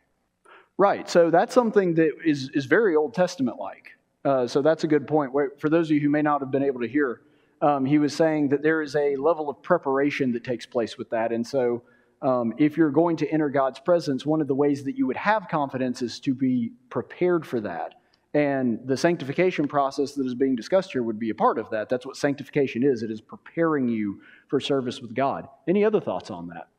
Right, 0.78 1.10
so 1.10 1.30
that's 1.30 1.54
something 1.54 1.94
that 1.96 2.12
is, 2.26 2.50
is 2.54 2.66
very 2.66 2.96
Old 2.96 3.14
Testament 3.14 3.60
like. 3.60 3.92
Uh, 4.24 4.48
so, 4.48 4.62
that's 4.62 4.84
a 4.84 4.88
good 4.88 5.08
point. 5.08 5.32
For 5.60 5.70
those 5.70 5.88
of 5.88 5.96
you 5.96 6.00
who 6.00 6.10
may 6.10 6.22
not 6.22 6.42
have 6.42 6.52
been 6.52 6.64
able 6.64 6.82
to 6.82 6.88
hear, 6.88 7.22
um, 7.62 7.86
he 7.86 7.98
was 7.98 8.16
saying 8.16 8.50
that 8.50 8.62
there 8.62 8.82
is 8.82 8.96
a 8.96 9.16
level 9.16 9.50
of 9.50 9.62
preparation 9.62 10.32
that 10.34 10.44
takes 10.44 10.66
place 10.66 10.98
with 10.98 11.10
that. 11.10 11.32
And 11.32 11.46
so, 11.46 11.84
um, 12.22 12.54
if 12.58 12.78
you're 12.78 12.92
going 12.92 13.18
to 13.18 13.32
enter 13.32 13.50
God's 13.50 13.80
presence, 13.80 14.26
one 14.26 14.42
of 14.42 14.48
the 14.48 14.56
ways 14.56 14.84
that 14.84 14.96
you 14.96 15.08
would 15.08 15.18
have 15.18 15.48
confidence 15.48 16.02
is 16.02 16.20
to 16.22 16.36
be 16.36 16.72
prepared 16.90 17.46
for 17.46 17.60
that. 17.62 17.96
And 18.34 18.80
the 18.86 18.96
sanctification 18.96 19.68
process 19.68 20.14
that 20.14 20.26
is 20.26 20.36
being 20.36 20.56
discussed 20.56 20.94
here 20.94 21.04
would 21.04 21.20
be 21.20 21.32
a 21.32 21.36
part 21.36 21.58
of 21.58 21.70
that. 21.72 21.90
That's 21.90 22.06
what 22.06 22.16
sanctification 22.16 22.84
is 22.84 23.04
it 23.04 23.12
is 23.12 23.20
preparing 23.20 23.90
you 23.90 24.22
for 24.48 24.60
service 24.60 25.02
with 25.02 25.14
God. 25.14 25.50
Any 25.68 25.84
other 25.84 26.00
thoughts 26.00 26.32
on 26.32 26.48
that? 26.48 26.70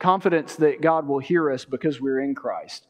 Confidence 0.00 0.56
that 0.56 0.80
God 0.80 1.06
will 1.06 1.20
hear 1.20 1.52
us 1.52 1.64
because 1.64 2.00
we're 2.00 2.20
in 2.20 2.34
Christ. 2.34 2.87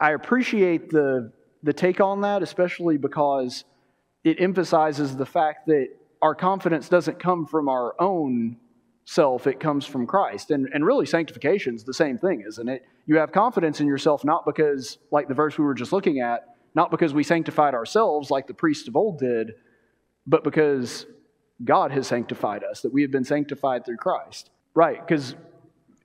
I 0.00 0.12
appreciate 0.12 0.90
the, 0.90 1.32
the 1.62 1.72
take 1.72 2.00
on 2.00 2.20
that, 2.22 2.42
especially 2.42 2.98
because 2.98 3.64
it 4.24 4.40
emphasizes 4.40 5.16
the 5.16 5.26
fact 5.26 5.66
that 5.66 5.88
our 6.22 6.34
confidence 6.34 6.88
doesn't 6.88 7.18
come 7.18 7.46
from 7.46 7.68
our 7.68 7.94
own 8.00 8.58
self, 9.04 9.46
it 9.46 9.58
comes 9.58 9.86
from 9.86 10.06
Christ. 10.06 10.50
And, 10.50 10.68
and 10.72 10.84
really, 10.84 11.06
sanctification 11.06 11.74
is 11.74 11.84
the 11.84 11.94
same 11.94 12.18
thing, 12.18 12.44
isn't 12.46 12.68
it? 12.68 12.84
You 13.06 13.16
have 13.16 13.32
confidence 13.32 13.80
in 13.80 13.86
yourself 13.86 14.24
not 14.24 14.44
because, 14.44 14.98
like 15.10 15.28
the 15.28 15.34
verse 15.34 15.58
we 15.58 15.64
were 15.64 15.74
just 15.74 15.92
looking 15.92 16.20
at, 16.20 16.56
not 16.74 16.90
because 16.90 17.12
we 17.12 17.24
sanctified 17.24 17.74
ourselves 17.74 18.30
like 18.30 18.46
the 18.46 18.54
priests 18.54 18.86
of 18.86 18.94
old 18.94 19.18
did, 19.18 19.54
but 20.26 20.44
because 20.44 21.06
God 21.64 21.90
has 21.90 22.06
sanctified 22.06 22.62
us, 22.62 22.82
that 22.82 22.92
we 22.92 23.02
have 23.02 23.10
been 23.10 23.24
sanctified 23.24 23.84
through 23.84 23.96
Christ. 23.96 24.50
Right, 24.74 25.04
because 25.04 25.34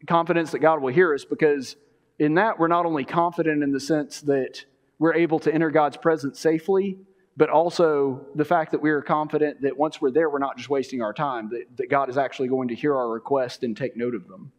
confidence 0.07 0.51
that 0.51 0.59
God 0.59 0.81
will 0.81 0.91
hear 0.91 1.13
us, 1.13 1.25
because 1.25 1.75
in 2.19 2.35
that 2.35 2.59
we're 2.59 2.67
not 2.67 2.85
only 2.85 3.05
confident 3.05 3.63
in 3.63 3.71
the 3.71 3.79
sense 3.79 4.21
that 4.21 4.65
we're 4.99 5.15
able 5.15 5.39
to 5.39 5.53
enter 5.53 5.69
God's 5.69 5.97
presence 5.97 6.39
safely, 6.39 6.97
but 7.37 7.49
also 7.49 8.25
the 8.35 8.45
fact 8.45 8.71
that 8.71 8.81
we 8.81 8.89
are 8.91 9.01
confident 9.01 9.61
that 9.61 9.77
once 9.77 9.99
we're 9.99 10.11
there, 10.11 10.29
we're 10.29 10.39
not 10.39 10.57
just 10.57 10.69
wasting 10.69 11.01
our 11.01 11.13
time, 11.13 11.49
that, 11.49 11.65
that 11.77 11.89
God 11.89 12.09
is 12.09 12.17
actually 12.17 12.47
going 12.47 12.69
to 12.69 12.75
hear 12.75 12.95
our 12.95 13.09
request 13.09 13.63
and 13.63 13.75
take 13.75 13.97
note 13.97 14.15
of 14.15 14.27
them. 14.27 14.51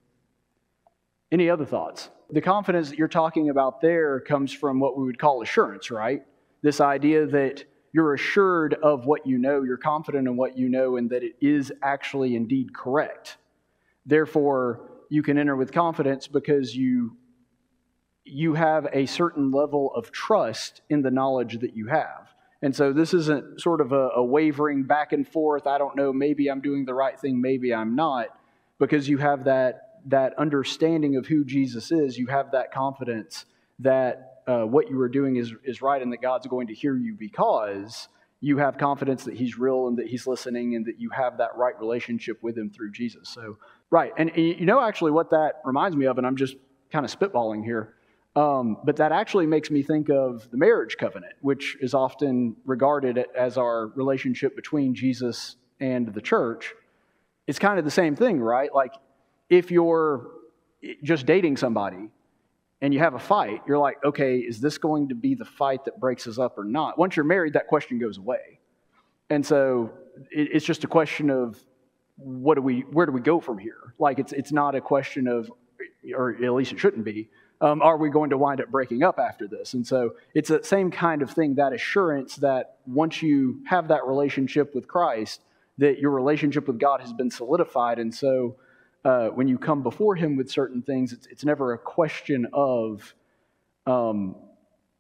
Any 1.33 1.49
other 1.49 1.65
thoughts? 1.65 2.11
The 2.31 2.41
confidence 2.41 2.91
that 2.91 2.99
you're 2.99 3.09
talking 3.09 3.49
about 3.49 3.81
there 3.81 4.21
comes 4.21 4.53
from 4.53 4.79
what 4.79 4.97
we 4.97 5.05
would 5.05 5.19
call 5.19 5.43
assurance, 5.43 5.91
right? 5.91 6.23
This 6.63 6.81
idea 6.81 7.27
that 7.27 7.65
you're 7.93 8.13
assured 8.13 8.75
of 8.75 9.07
what 9.07 9.27
you 9.27 9.39
know, 9.39 9.63
you're 9.63 9.79
confident 9.79 10.29
in 10.29 10.37
what 10.37 10.59
you 10.59 10.69
know, 10.69 10.97
and 10.97 11.09
that 11.11 11.23
it 11.23 11.37
is 11.41 11.73
actually 11.83 12.37
indeed 12.37 12.75
correct. 12.75 13.39
Therefore, 14.05 14.91
you 15.09 15.23
can 15.23 15.39
enter 15.39 15.57
with 15.57 15.73
confidence 15.73 16.27
because 16.27 16.77
you 16.77 17.17
you 18.27 18.55
have 18.55 18.89
a 18.93 19.07
certain 19.07 19.53
level 19.53 19.93
of 19.95 20.11
trust 20.11 20.83
in 20.91 21.03
the 21.03 21.11
knowledge 21.11 21.59
that 21.61 21.77
you 21.77 21.87
have. 21.87 22.35
And 22.63 22.75
so 22.75 22.93
this 22.93 23.15
isn't 23.15 23.61
sort 23.61 23.81
of 23.81 23.93
a, 23.93 24.09
a, 24.17 24.25
wavering 24.25 24.83
back 24.83 25.13
and 25.13 25.27
forth. 25.27 25.67
I 25.67 25.79
don't 25.79 25.95
know, 25.95 26.13
maybe 26.13 26.49
I'm 26.49 26.61
doing 26.61 26.85
the 26.85 26.95
right 26.95 27.19
thing, 27.19 27.41
maybe 27.41 27.73
I'm 27.73 27.95
not, 27.95 28.29
because 28.79 29.09
you 29.09 29.19
have 29.19 29.45
that, 29.45 30.01
that 30.07 30.35
understanding 30.39 31.17
of 31.17 31.27
who 31.27 31.45
Jesus 31.45 31.93
is. 31.93 32.19
You 32.19 32.27
have 32.27 32.53
that 32.53 32.73
confidence 32.73 33.45
that 33.79 34.43
uh, 34.47 34.63
what 34.63 34.91
you 34.91 34.99
are 35.01 35.09
doing 35.09 35.37
is, 35.37 35.53
is 35.65 35.83
right 35.83 36.01
and 36.01 36.13
that 36.13 36.23
God's 36.23 36.47
going 36.47 36.69
to 36.69 36.75
hear 36.75 36.97
you 36.97 37.15
because 37.19 38.09
you 38.41 38.59
have 38.59 38.79
confidence 38.79 39.25
that 39.25 39.35
He's 39.35 39.59
real 39.59 39.89
and 39.89 39.99
that 39.99 40.07
He's 40.07 40.27
listening 40.27 40.75
and 40.77 40.87
that 40.87 40.99
you 40.99 41.11
have 41.11 41.39
that 41.39 41.57
right 41.57 41.79
relationship 41.79 42.43
with 42.43 42.57
Him 42.57 42.71
through 42.71 42.93
Jesus. 42.93 43.29
So, 43.29 43.59
right. 43.91 44.13
And 44.17 44.31
you 44.37 44.67
know, 44.67 44.81
actually, 44.81 45.11
what 45.11 45.31
that 45.31 45.61
reminds 45.65 45.97
me 45.97 46.07
of, 46.07 46.19
and 46.19 46.27
I'm 46.27 46.37
just 46.37 46.57
kind 46.93 47.05
of 47.05 47.17
spitballing 47.17 47.65
here. 47.65 47.95
Um, 48.37 48.77
but 48.85 48.97
that 48.97 49.13
actually 49.13 49.47
makes 49.47 49.71
me 49.71 49.83
think 49.83 50.11
of 50.11 50.49
the 50.51 50.59
marriage 50.59 50.99
covenant, 50.99 51.33
which 51.41 51.77
is 51.81 51.95
often 51.95 52.55
regarded 52.67 53.25
as 53.35 53.57
our 53.57 53.87
relationship 53.89 54.55
between 54.55 54.95
Jesus 54.95 55.57
and 55.81 56.13
the 56.13 56.21
church. 56.21 56.75
It's 57.47 57.59
kind 57.59 57.79
of 57.79 57.87
the 57.87 57.91
same 57.91 58.15
thing, 58.15 58.39
right? 58.39 58.73
Like 58.75 58.93
if 59.49 59.71
you're 59.71 60.29
just 61.03 61.25
dating 61.25 61.57
somebody 61.57 62.11
and 62.83 62.93
you 62.93 63.01
have 63.01 63.15
a 63.15 63.19
fight, 63.19 63.63
you're 63.67 63.79
like, 63.79 63.97
okay, 64.05 64.37
is 64.37 64.61
this 64.61 64.77
going 64.77 65.09
to 65.09 65.15
be 65.15 65.35
the 65.35 65.47
fight 65.47 65.87
that 65.87 65.99
breaks 65.99 66.27
us 66.27 66.39
up 66.39 66.59
or 66.59 66.65
not? 66.65 66.99
Once 66.99 67.17
you're 67.17 67.25
married, 67.25 67.55
that 67.55 67.69
question 67.69 67.99
goes 67.99 68.19
away. 68.19 68.61
And 69.31 69.45
so 69.45 69.93
it's 70.31 70.65
just 70.65 70.85
a 70.85 70.87
question 70.87 71.31
of 71.31 71.59
what 72.17 72.57
do 72.57 72.61
we, 72.61 72.81
where 72.81 73.07
do 73.07 73.13
we 73.13 73.23
go 73.23 73.41
from 73.41 73.57
here? 73.57 73.95
Like 73.99 74.19
it's, 74.19 74.33
it's 74.33 74.53
not 74.53 74.75
a 74.75 74.81
question 74.81 75.27
of, 75.27 75.51
or 76.15 76.37
at 76.45 76.53
least 76.53 76.73
it 76.73 76.79
shouldn't 76.79 77.05
be, 77.05 77.31
um, 77.61 77.81
are 77.81 77.97
we 77.97 78.11
going 78.11 78.31
to 78.31 78.39
wind 78.39 78.61
up 78.61 78.69
breaking 78.71 79.03
up 79.03 79.19
after 79.19 79.47
this? 79.49 79.75
And 79.75 79.87
so 79.87 80.15
it's 80.35 80.49
that 80.49 80.67
same 80.67 80.91
kind 80.91 81.23
of 81.23 81.31
thing, 81.31 81.55
that 81.55 81.73
assurance 81.73 82.37
that 82.37 82.77
once 82.87 83.23
you 83.23 83.61
have 83.67 83.89
that 83.89 84.07
relationship 84.07 84.75
with 84.75 84.87
Christ, 84.87 85.41
that 85.79 85.99
your 85.99 86.11
relationship 86.11 86.67
with 86.67 86.79
God 86.79 87.01
has 87.01 87.13
been 87.13 87.31
solidified. 87.31 87.99
And 87.99 88.15
so 88.15 88.57
uh, 89.05 89.29
when 89.29 89.49
you 89.49 89.59
come 89.59 89.83
before 89.83 90.17
Him 90.17 90.37
with 90.37 90.51
certain 90.51 90.83
things, 90.83 91.13
it's, 91.13 91.27
it's 91.29 91.45
never 91.45 91.73
a 91.73 91.79
question 91.79 92.47
of, 92.53 93.15
um, 93.87 94.37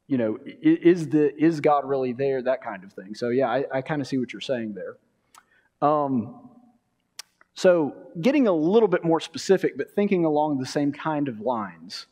you 0.06 0.16
know, 0.16 0.38
is, 0.44 1.08
the, 1.08 1.34
is 1.42 1.60
God 1.60 1.84
really 1.84 2.12
there? 2.12 2.40
That 2.40 2.62
kind 2.62 2.84
of 2.84 2.92
thing. 2.92 3.14
So 3.14 3.30
yeah, 3.30 3.48
I, 3.48 3.64
I 3.72 3.82
kind 3.82 4.00
of 4.00 4.06
see 4.06 4.18
what 4.18 4.32
you're 4.32 4.40
saying 4.40 4.74
there. 4.74 4.96
Um, 5.82 6.50
so 7.54 7.94
getting 8.20 8.46
a 8.46 8.52
little 8.52 8.88
bit 8.88 9.02
more 9.02 9.20
specific, 9.20 9.76
but 9.76 9.90
thinking 9.90 10.24
along 10.24 10.58
the 10.58 10.66
same 10.66 10.92
kind 10.92 11.28
of 11.28 11.40
lines 11.40 12.06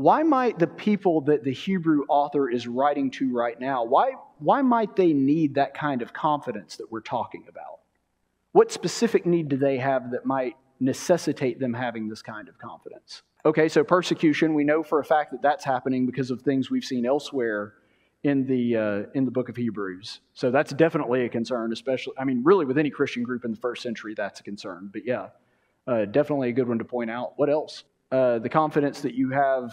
why 0.00 0.22
might 0.22 0.58
the 0.58 0.66
people 0.66 1.20
that 1.20 1.44
the 1.44 1.52
Hebrew 1.52 2.06
author 2.08 2.48
is 2.48 2.66
writing 2.66 3.10
to 3.10 3.30
right 3.34 3.60
now, 3.60 3.84
why, 3.84 4.12
why 4.38 4.62
might 4.62 4.96
they 4.96 5.12
need 5.12 5.56
that 5.56 5.74
kind 5.74 6.00
of 6.00 6.14
confidence 6.14 6.76
that 6.76 6.90
we're 6.90 7.02
talking 7.02 7.44
about? 7.50 7.80
What 8.52 8.72
specific 8.72 9.26
need 9.26 9.50
do 9.50 9.58
they 9.58 9.76
have 9.76 10.12
that 10.12 10.24
might 10.24 10.56
necessitate 10.80 11.60
them 11.60 11.74
having 11.74 12.08
this 12.08 12.22
kind 12.22 12.48
of 12.48 12.56
confidence? 12.56 13.20
Okay, 13.44 13.68
so 13.68 13.84
persecution, 13.84 14.54
we 14.54 14.64
know 14.64 14.82
for 14.82 15.00
a 15.00 15.04
fact 15.04 15.32
that 15.32 15.42
that's 15.42 15.66
happening 15.66 16.06
because 16.06 16.30
of 16.30 16.40
things 16.40 16.70
we've 16.70 16.82
seen 16.82 17.04
elsewhere 17.04 17.74
in 18.22 18.46
the, 18.46 18.76
uh, 18.76 19.02
in 19.12 19.26
the 19.26 19.30
book 19.30 19.50
of 19.50 19.56
Hebrews. 19.56 20.20
So 20.32 20.50
that's 20.50 20.72
definitely 20.72 21.26
a 21.26 21.28
concern, 21.28 21.74
especially, 21.74 22.14
I 22.18 22.24
mean, 22.24 22.40
really 22.42 22.64
with 22.64 22.78
any 22.78 22.88
Christian 22.88 23.22
group 23.22 23.44
in 23.44 23.50
the 23.50 23.60
first 23.60 23.82
century, 23.82 24.14
that's 24.16 24.40
a 24.40 24.44
concern. 24.44 24.88
But 24.90 25.02
yeah, 25.04 25.28
uh, 25.86 26.06
definitely 26.06 26.48
a 26.48 26.52
good 26.52 26.68
one 26.68 26.78
to 26.78 26.86
point 26.86 27.10
out. 27.10 27.34
What 27.36 27.50
else? 27.50 27.84
Uh, 28.10 28.38
the 28.38 28.48
confidence 28.48 29.02
that 29.02 29.14
you 29.14 29.30
have 29.30 29.72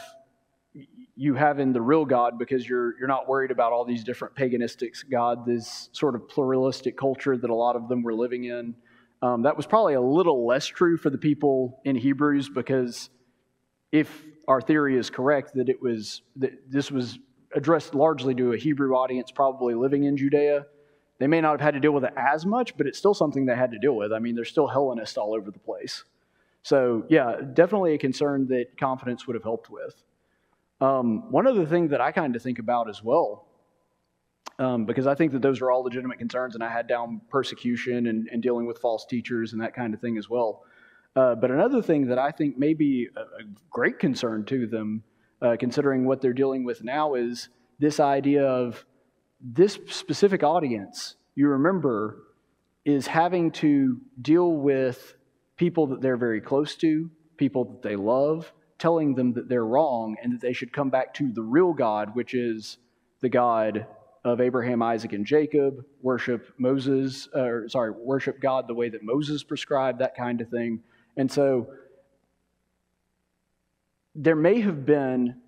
you 1.15 1.33
have 1.33 1.59
in 1.59 1.73
the 1.73 1.81
real 1.81 2.05
God 2.05 2.37
because 2.37 2.67
you're 2.67 2.97
you're 2.99 3.07
not 3.07 3.27
worried 3.27 3.51
about 3.51 3.73
all 3.73 3.85
these 3.85 4.03
different 4.03 4.35
paganistic 4.35 4.93
God, 5.09 5.45
this 5.45 5.89
sort 5.91 6.15
of 6.15 6.27
pluralistic 6.27 6.97
culture 6.97 7.35
that 7.35 7.49
a 7.49 7.55
lot 7.55 7.75
of 7.75 7.87
them 7.87 8.03
were 8.03 8.13
living 8.13 8.45
in. 8.45 8.75
Um, 9.21 9.41
that 9.43 9.57
was 9.57 9.65
probably 9.65 9.95
a 9.95 10.01
little 10.01 10.45
less 10.45 10.67
true 10.67 10.95
for 10.95 11.09
the 11.09 11.17
people 11.17 11.81
in 11.85 11.95
Hebrews 11.95 12.49
because 12.49 13.09
if 13.91 14.23
our 14.47 14.61
theory 14.61 14.97
is 14.97 15.09
correct 15.09 15.55
that 15.55 15.69
it 15.69 15.81
was 15.81 16.21
that 16.35 16.69
this 16.69 16.91
was 16.91 17.17
addressed 17.55 17.95
largely 17.95 18.35
to 18.35 18.53
a 18.53 18.57
Hebrew 18.57 18.93
audience 18.93 19.31
probably 19.31 19.73
living 19.73 20.03
in 20.03 20.17
Judea, 20.17 20.65
they 21.19 21.27
may 21.27 21.41
not 21.41 21.51
have 21.51 21.61
had 21.61 21.73
to 21.73 21.79
deal 21.79 21.93
with 21.93 22.03
it 22.03 22.13
as 22.15 22.45
much, 22.45 22.77
but 22.77 22.85
it's 22.85 22.97
still 22.97 23.13
something 23.13 23.45
they 23.45 23.55
had 23.55 23.71
to 23.71 23.79
deal 23.79 23.95
with. 23.95 24.13
I 24.13 24.19
mean, 24.19 24.35
there's 24.35 24.49
still 24.49 24.67
Hellenists 24.67 25.17
all 25.17 25.33
over 25.33 25.49
the 25.49 25.59
place. 25.59 26.03
So, 26.61 27.05
yeah, 27.09 27.37
definitely 27.53 27.93
a 27.93 27.97
concern 27.97 28.47
that 28.49 28.77
confidence 28.77 29.25
would 29.25 29.35
have 29.35 29.43
helped 29.43 29.69
with. 29.69 30.03
Um, 30.79 31.31
one 31.31 31.47
other 31.47 31.65
thing 31.65 31.89
that 31.89 32.01
I 32.01 32.11
kind 32.11 32.35
of 32.35 32.41
think 32.41 32.59
about 32.59 32.89
as 32.89 33.03
well, 33.03 33.47
um, 34.59 34.85
because 34.85 35.07
I 35.07 35.15
think 35.15 35.31
that 35.31 35.41
those 35.41 35.61
are 35.61 35.71
all 35.71 35.83
legitimate 35.83 36.19
concerns, 36.19 36.55
and 36.55 36.63
I 36.63 36.69
had 36.69 36.87
down 36.87 37.21
persecution 37.29 38.07
and, 38.07 38.27
and 38.31 38.41
dealing 38.41 38.65
with 38.65 38.77
false 38.79 39.05
teachers 39.05 39.53
and 39.53 39.61
that 39.61 39.75
kind 39.75 39.93
of 39.93 40.01
thing 40.01 40.17
as 40.17 40.29
well. 40.29 40.63
Uh, 41.15 41.33
but 41.33 41.49
another 41.49 41.81
thing 41.81 42.07
that 42.07 42.19
I 42.19 42.31
think 42.31 42.57
may 42.57 42.73
be 42.73 43.07
a, 43.15 43.21
a 43.21 43.45
great 43.71 43.97
concern 43.97 44.45
to 44.45 44.67
them 44.67 45.03
uh, 45.41 45.55
considering 45.59 46.05
what 46.05 46.21
they're 46.21 46.33
dealing 46.33 46.63
with 46.63 46.83
now, 46.83 47.15
is 47.15 47.49
this 47.79 47.99
idea 47.99 48.45
of 48.45 48.85
this 49.39 49.79
specific 49.87 50.43
audience, 50.43 51.15
you 51.35 51.47
remember, 51.47 52.23
is 52.85 53.05
having 53.05 53.51
to 53.51 53.99
deal 54.21 54.53
with 54.53 55.15
people 55.57 55.87
that 55.87 56.01
they're 56.01 56.17
very 56.17 56.41
close 56.41 56.75
to, 56.75 57.09
people 57.37 57.65
that 57.65 57.81
they 57.81 57.95
love, 57.95 58.51
telling 58.79 59.15
them 59.15 59.33
that 59.33 59.49
they're 59.49 59.65
wrong 59.65 60.15
and 60.21 60.33
that 60.33 60.41
they 60.41 60.53
should 60.53 60.71
come 60.71 60.89
back 60.89 61.13
to 61.15 61.31
the 61.31 61.41
real 61.41 61.73
God, 61.73 62.15
which 62.15 62.33
is 62.33 62.77
the 63.21 63.29
God 63.29 63.87
of 64.23 64.41
Abraham, 64.41 64.81
Isaac, 64.81 65.13
and 65.13 65.25
Jacob, 65.25 65.83
worship 66.01 66.53
Moses, 66.57 67.29
uh, 67.35 67.41
or 67.41 67.69
sorry, 67.69 67.91
worship 67.91 68.39
God 68.41 68.67
the 68.67 68.73
way 68.73 68.89
that 68.89 69.03
Moses 69.03 69.43
prescribed, 69.43 69.99
that 69.99 70.15
kind 70.15 70.41
of 70.41 70.49
thing. 70.49 70.81
And 71.15 71.31
so 71.31 71.67
there 74.13 74.35
may 74.35 74.59
have 74.61 74.85
been 74.85 75.41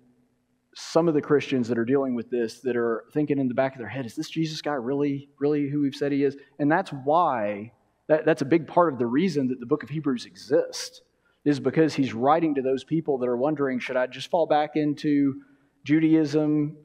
some 0.74 1.08
of 1.08 1.14
the 1.14 1.20
Christians 1.20 1.68
that 1.68 1.78
are 1.78 1.84
dealing 1.84 2.14
with 2.14 2.30
this 2.30 2.60
that 2.60 2.76
are 2.76 3.04
thinking 3.12 3.38
in 3.38 3.48
the 3.48 3.54
back 3.54 3.72
of 3.72 3.78
their 3.78 3.88
head, 3.88 4.06
is 4.06 4.14
this 4.14 4.30
Jesus 4.30 4.62
guy 4.62 4.74
really, 4.74 5.28
really 5.38 5.68
who 5.68 5.82
we've 5.82 5.94
said 5.94 6.12
he 6.12 6.24
is? 6.24 6.36
And 6.58 6.70
that's 6.70 6.90
why, 6.90 7.72
that, 8.08 8.24
that's 8.24 8.42
a 8.42 8.46
big 8.46 8.66
part 8.66 8.92
of 8.92 8.98
the 8.98 9.06
reason 9.06 9.48
that 9.48 9.60
the 9.60 9.66
book 9.66 9.82
of 9.82 9.88
Hebrews 9.88 10.26
exists, 10.26 11.02
is 11.44 11.60
because 11.60 11.94
he's 11.94 12.12
writing 12.12 12.54
to 12.54 12.62
those 12.62 12.84
people 12.84 13.18
that 13.18 13.28
are 13.28 13.36
wondering, 13.36 13.78
should 13.78 13.96
I 13.96 14.06
just 14.06 14.30
fall 14.30 14.46
back 14.46 14.76
into 14.76 15.40
Judaism? 15.84 16.76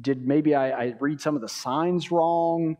Did 0.00 0.26
maybe 0.26 0.54
I, 0.54 0.70
I 0.70 0.94
read 1.00 1.20
some 1.20 1.34
of 1.34 1.42
the 1.42 1.48
signs 1.48 2.10
wrong? 2.12 2.76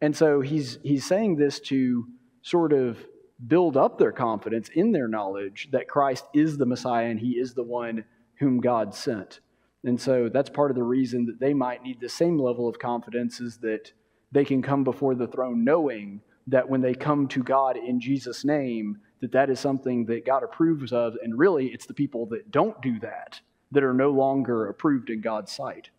And 0.00 0.16
so 0.16 0.40
he's, 0.40 0.78
he's 0.82 1.04
saying 1.04 1.36
this 1.36 1.58
to 1.60 2.06
sort 2.42 2.72
of 2.72 2.98
build 3.46 3.76
up 3.76 3.98
their 3.98 4.12
confidence 4.12 4.68
in 4.74 4.92
their 4.92 5.08
knowledge 5.08 5.68
that 5.72 5.88
Christ 5.88 6.24
is 6.34 6.56
the 6.56 6.66
Messiah 6.66 7.06
and 7.06 7.18
he 7.18 7.32
is 7.32 7.54
the 7.54 7.62
one 7.62 8.04
whom 8.38 8.60
God 8.60 8.94
sent. 8.94 9.40
And 9.84 10.00
so 10.00 10.28
that's 10.28 10.50
part 10.50 10.70
of 10.70 10.76
the 10.76 10.82
reason 10.82 11.26
that 11.26 11.40
they 11.40 11.54
might 11.54 11.82
need 11.82 12.00
the 12.00 12.08
same 12.08 12.38
level 12.38 12.68
of 12.68 12.78
confidence 12.78 13.40
is 13.40 13.58
that 13.58 13.92
they 14.32 14.44
can 14.44 14.60
come 14.60 14.84
before 14.84 15.14
the 15.14 15.28
throne 15.28 15.64
knowing 15.64 16.20
that 16.48 16.68
when 16.68 16.80
they 16.80 16.94
come 16.94 17.28
to 17.28 17.42
God 17.42 17.76
in 17.76 18.00
Jesus' 18.00 18.44
name, 18.44 18.98
that 19.20 19.32
that 19.32 19.50
is 19.50 19.60
something 19.60 20.04
that 20.06 20.24
God 20.24 20.42
approves 20.42 20.92
of. 20.92 21.16
And 21.22 21.38
really, 21.38 21.66
it's 21.66 21.86
the 21.86 21.94
people 21.94 22.26
that 22.26 22.50
don't 22.50 22.80
do 22.82 22.98
that 23.00 23.40
that 23.72 23.84
are 23.84 23.94
no 23.94 24.10
longer 24.10 24.66
approved 24.66 25.10
in 25.10 25.20
God's 25.20 25.52
sight. 25.52 25.90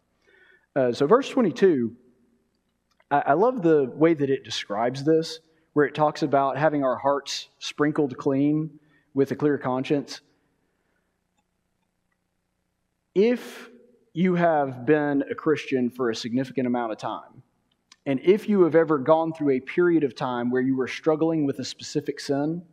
Uh, 0.75 0.91
so, 0.91 1.07
verse 1.07 1.29
22, 1.29 1.95
I, 3.11 3.19
I 3.27 3.33
love 3.33 3.61
the 3.61 3.91
way 3.95 4.13
that 4.13 4.29
it 4.29 4.43
describes 4.43 5.03
this, 5.03 5.39
where 5.73 5.85
it 5.85 5.95
talks 5.95 6.23
about 6.23 6.57
having 6.57 6.83
our 6.83 6.97
hearts 6.97 7.49
sprinkled 7.59 8.17
clean 8.17 8.79
with 9.13 9.31
a 9.31 9.35
clear 9.35 9.57
conscience. 9.57 10.21
If 13.15 13.69
you 14.13 14.35
have 14.35 14.85
been 14.85 15.23
a 15.29 15.35
Christian 15.35 15.89
for 15.89 16.09
a 16.09 16.15
significant 16.15 16.67
amount 16.67 16.91
of 16.91 16.97
time, 16.97 17.43
and 18.05 18.19
if 18.23 18.49
you 18.49 18.63
have 18.63 18.75
ever 18.75 18.97
gone 18.97 19.33
through 19.33 19.51
a 19.51 19.59
period 19.59 20.03
of 20.03 20.15
time 20.15 20.49
where 20.49 20.61
you 20.61 20.75
were 20.75 20.87
struggling 20.87 21.45
with 21.45 21.59
a 21.59 21.65
specific 21.65 22.19
sin, 22.19 22.63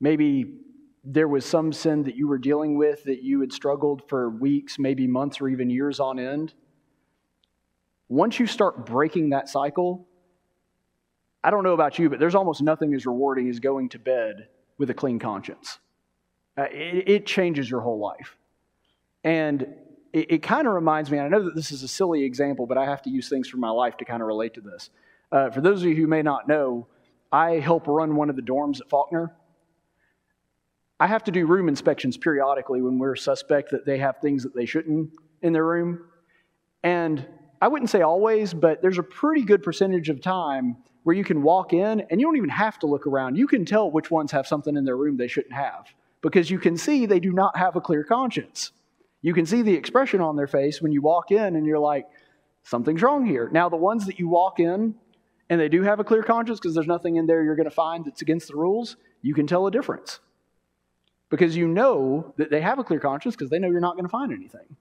maybe 0.00 0.58
there 1.04 1.28
was 1.28 1.44
some 1.44 1.72
sin 1.72 2.02
that 2.04 2.16
you 2.16 2.28
were 2.28 2.38
dealing 2.38 2.76
with 2.76 3.04
that 3.04 3.22
you 3.22 3.40
had 3.40 3.52
struggled 3.52 4.02
for 4.08 4.28
weeks, 4.28 4.78
maybe 4.78 5.06
months, 5.06 5.40
or 5.40 5.48
even 5.48 5.70
years 5.70 6.00
on 6.00 6.18
end. 6.18 6.54
Once 8.08 8.38
you 8.38 8.46
start 8.46 8.86
breaking 8.86 9.30
that 9.30 9.48
cycle, 9.48 10.06
I 11.42 11.50
don't 11.50 11.64
know 11.64 11.72
about 11.72 11.98
you, 11.98 12.10
but 12.10 12.18
there's 12.18 12.34
almost 12.34 12.62
nothing 12.62 12.94
as 12.94 13.06
rewarding 13.06 13.48
as 13.48 13.60
going 13.60 13.88
to 13.90 13.98
bed 13.98 14.48
with 14.76 14.90
a 14.90 14.94
clean 14.94 15.18
conscience. 15.18 15.78
Uh, 16.56 16.66
it, 16.70 17.08
it 17.08 17.26
changes 17.26 17.70
your 17.70 17.80
whole 17.80 17.98
life. 17.98 18.36
And 19.24 19.62
it, 20.12 20.32
it 20.32 20.42
kind 20.42 20.66
of 20.66 20.74
reminds 20.74 21.10
me, 21.10 21.18
and 21.18 21.26
I 21.26 21.28
know 21.28 21.44
that 21.44 21.54
this 21.54 21.70
is 21.70 21.82
a 21.82 21.88
silly 21.88 22.24
example, 22.24 22.66
but 22.66 22.76
I 22.76 22.84
have 22.84 23.02
to 23.02 23.10
use 23.10 23.28
things 23.28 23.48
from 23.48 23.60
my 23.60 23.70
life 23.70 23.96
to 23.98 24.04
kind 24.04 24.20
of 24.20 24.26
relate 24.26 24.54
to 24.54 24.60
this. 24.60 24.90
Uh, 25.30 25.50
for 25.50 25.60
those 25.60 25.82
of 25.82 25.88
you 25.88 25.94
who 25.94 26.06
may 26.06 26.22
not 26.22 26.48
know, 26.48 26.86
I 27.30 27.52
help 27.52 27.86
run 27.86 28.16
one 28.16 28.30
of 28.30 28.36
the 28.36 28.42
dorms 28.42 28.80
at 28.80 28.88
Faulkner. 28.88 29.32
I 31.00 31.06
have 31.06 31.24
to 31.24 31.30
do 31.30 31.46
room 31.46 31.68
inspections 31.68 32.16
periodically 32.16 32.82
when 32.82 32.98
we're 32.98 33.16
suspect 33.16 33.70
that 33.70 33.86
they 33.86 33.98
have 33.98 34.18
things 34.18 34.42
that 34.42 34.54
they 34.54 34.66
shouldn't 34.66 35.10
in 35.42 35.52
their 35.52 35.64
room. 35.64 36.04
And 36.82 37.26
I 37.60 37.68
wouldn't 37.68 37.90
say 37.90 38.02
always, 38.02 38.52
but 38.52 38.82
there's 38.82 38.98
a 38.98 39.02
pretty 39.02 39.42
good 39.42 39.62
percentage 39.62 40.08
of 40.08 40.20
time 40.20 40.76
where 41.04 41.16
you 41.16 41.24
can 41.24 41.42
walk 41.42 41.72
in 41.72 42.00
and 42.10 42.20
you 42.20 42.26
don't 42.26 42.36
even 42.36 42.50
have 42.50 42.78
to 42.80 42.86
look 42.86 43.06
around. 43.06 43.36
You 43.36 43.46
can 43.46 43.64
tell 43.64 43.90
which 43.90 44.10
ones 44.10 44.32
have 44.32 44.46
something 44.46 44.76
in 44.76 44.84
their 44.84 44.96
room 44.96 45.16
they 45.16 45.28
shouldn't 45.28 45.54
have 45.54 45.86
because 46.20 46.50
you 46.50 46.58
can 46.58 46.76
see 46.76 47.06
they 47.06 47.20
do 47.20 47.32
not 47.32 47.56
have 47.56 47.76
a 47.76 47.80
clear 47.80 48.04
conscience. 48.04 48.72
You 49.22 49.34
can 49.34 49.46
see 49.46 49.62
the 49.62 49.74
expression 49.74 50.20
on 50.20 50.36
their 50.36 50.46
face 50.46 50.82
when 50.82 50.92
you 50.92 51.00
walk 51.02 51.30
in 51.30 51.56
and 51.56 51.66
you're 51.66 51.78
like, 51.78 52.06
something's 52.62 53.02
wrong 53.02 53.24
here. 53.24 53.48
Now, 53.52 53.68
the 53.68 53.76
ones 53.76 54.06
that 54.06 54.18
you 54.18 54.28
walk 54.28 54.60
in 54.60 54.94
and 55.48 55.60
they 55.60 55.68
do 55.68 55.82
have 55.82 56.00
a 56.00 56.04
clear 56.04 56.22
conscience 56.22 56.58
because 56.58 56.74
there's 56.74 56.86
nothing 56.86 57.16
in 57.16 57.26
there 57.26 57.42
you're 57.42 57.56
going 57.56 57.68
to 57.68 57.74
find 57.74 58.04
that's 58.04 58.22
against 58.22 58.48
the 58.48 58.56
rules, 58.56 58.96
you 59.22 59.34
can 59.34 59.46
tell 59.46 59.66
a 59.66 59.70
difference. 59.70 60.20
Because 61.30 61.56
you 61.56 61.68
know 61.68 62.32
that 62.36 62.50
they 62.50 62.60
have 62.60 62.78
a 62.78 62.84
clear 62.84 63.00
conscience 63.00 63.36
because 63.36 63.50
they 63.50 63.58
know 63.58 63.68
you're 63.68 63.80
not 63.80 63.94
going 63.94 64.04
to 64.04 64.10
find 64.10 64.32
anything. 64.32 64.76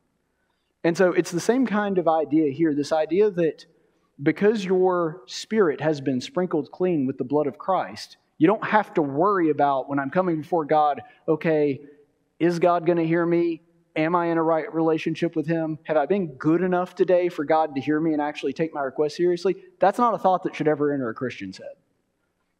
And 0.83 0.97
so 0.97 1.11
it's 1.11 1.31
the 1.31 1.39
same 1.39 1.65
kind 1.65 1.97
of 1.97 2.07
idea 2.07 2.51
here 2.51 2.73
this 2.73 2.93
idea 2.93 3.29
that 3.31 3.65
because 4.21 4.63
your 4.63 5.21
spirit 5.25 5.81
has 5.81 6.01
been 6.01 6.21
sprinkled 6.21 6.71
clean 6.71 7.05
with 7.05 7.17
the 7.17 7.23
blood 7.23 7.47
of 7.47 7.57
Christ, 7.57 8.17
you 8.37 8.47
don't 8.47 8.63
have 8.63 8.93
to 8.95 9.01
worry 9.01 9.49
about 9.49 9.89
when 9.89 9.99
I'm 9.99 10.09
coming 10.09 10.41
before 10.41 10.65
God, 10.65 11.01
okay, 11.27 11.81
is 12.39 12.59
God 12.59 12.85
going 12.85 12.97
to 12.97 13.05
hear 13.05 13.25
me? 13.25 13.61
Am 13.95 14.15
I 14.15 14.27
in 14.27 14.37
a 14.37 14.43
right 14.43 14.71
relationship 14.73 15.35
with 15.35 15.47
Him? 15.47 15.79
Have 15.83 15.97
I 15.97 16.05
been 16.05 16.35
good 16.35 16.61
enough 16.61 16.93
today 16.93 17.29
for 17.29 17.43
God 17.43 17.73
to 17.75 17.81
hear 17.81 17.99
me 17.99 18.13
and 18.13 18.21
actually 18.21 18.53
take 18.53 18.73
my 18.73 18.81
request 18.81 19.17
seriously? 19.17 19.55
That's 19.79 19.97
not 19.97 20.13
a 20.13 20.19
thought 20.19 20.43
that 20.43 20.55
should 20.55 20.67
ever 20.67 20.93
enter 20.93 21.09
a 21.09 21.15
Christian's 21.15 21.57
head. 21.57 21.75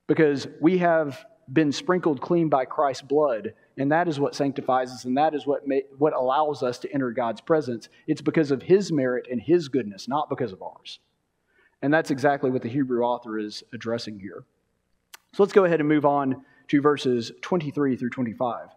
Because 0.08 0.48
we 0.60 0.80
have 0.80 1.24
been 1.52 1.72
sprinkled 1.72 2.22
clean 2.22 2.50
by 2.50 2.66
Christ's 2.66 3.04
blood, 3.04 3.54
and 3.78 3.92
that 3.92 4.08
is 4.08 4.20
what 4.20 4.36
sanctifies 4.36 4.92
us, 4.92 5.06
and 5.06 5.18
that 5.18 5.34
is 5.34 5.46
what, 5.46 5.64
what 5.98 6.14
allows 6.14 6.64
us 6.64 6.78
to 6.80 6.92
enter 6.94 7.12
God's 7.12 7.42
presence. 7.42 7.90
It's 8.08 8.22
because 8.22 8.52
of 8.52 8.62
His 8.62 8.92
merit 8.92 9.28
and 9.32 9.42
His 9.42 9.70
goodness, 9.70 10.08
not 10.08 10.30
because 10.30 10.52
of 10.52 10.62
ours. 10.62 11.00
And 11.82 11.94
that's 11.94 12.12
exactly 12.12 12.50
what 12.50 12.64
the 12.64 12.70
Hebrew 12.70 13.04
author 13.04 13.38
is 13.38 13.64
addressing 13.74 14.20
here. 14.20 14.44
So 15.34 15.44
let's 15.44 15.54
go 15.54 15.66
ahead 15.66 15.80
and 15.80 15.88
move 15.88 16.06
on 16.06 16.44
to 16.70 16.82
verses 16.82 17.32
23 17.42 17.96
through 17.96 18.10
25. 18.10 18.70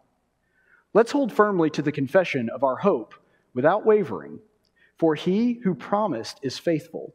Let's 0.92 1.12
hold 1.12 1.32
firmly 1.32 1.70
to 1.70 1.82
the 1.82 1.92
confession 1.92 2.50
of 2.50 2.64
our 2.64 2.76
hope 2.76 3.14
without 3.54 3.86
wavering, 3.86 4.40
for 4.98 5.14
he 5.14 5.60
who 5.64 5.74
promised 5.74 6.38
is 6.42 6.58
faithful. 6.58 7.14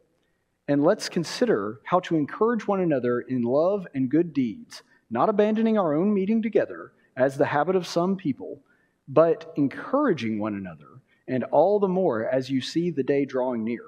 And 0.68 0.82
let's 0.82 1.08
consider 1.08 1.80
how 1.84 2.00
to 2.00 2.16
encourage 2.16 2.66
one 2.66 2.80
another 2.80 3.20
in 3.20 3.42
love 3.42 3.86
and 3.94 4.10
good 4.10 4.32
deeds, 4.32 4.82
not 5.10 5.28
abandoning 5.28 5.78
our 5.78 5.94
own 5.94 6.12
meeting 6.12 6.42
together, 6.42 6.92
as 7.16 7.36
the 7.36 7.46
habit 7.46 7.76
of 7.76 7.86
some 7.86 8.16
people, 8.16 8.60
but 9.08 9.52
encouraging 9.56 10.38
one 10.38 10.54
another, 10.54 11.00
and 11.28 11.44
all 11.44 11.78
the 11.78 11.88
more 11.88 12.28
as 12.28 12.50
you 12.50 12.60
see 12.60 12.90
the 12.90 13.02
day 13.02 13.24
drawing 13.24 13.64
near. 13.64 13.86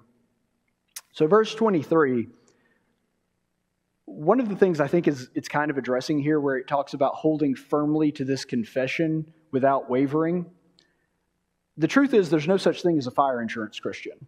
So, 1.13 1.27
verse 1.27 1.55
23 1.55 2.29
one 4.11 4.41
of 4.41 4.49
the 4.49 4.57
things 4.57 4.81
I 4.81 4.89
think 4.89 5.07
is 5.07 5.29
it's 5.35 5.49
kind 5.49 5.71
of 5.71 5.77
addressing 5.77 6.19
here 6.19 6.41
where 6.41 6.57
it 6.57 6.67
talks 6.67 6.95
about 6.95 7.15
holding 7.15 7.55
firmly 7.55 8.11
to 8.13 8.25
this 8.25 8.45
confession 8.45 9.31
without 9.53 9.91
wavering. 9.91 10.47
The 11.77 11.89
truth 11.89 12.15
is, 12.15 12.31
there's 12.31 12.49
no 12.49 12.57
such 12.57 12.83
thing 12.83 12.97
as 12.97 13.07
a 13.07 13.11
fire 13.11 13.43
insurance 13.43 13.79
Christian. 13.79 14.27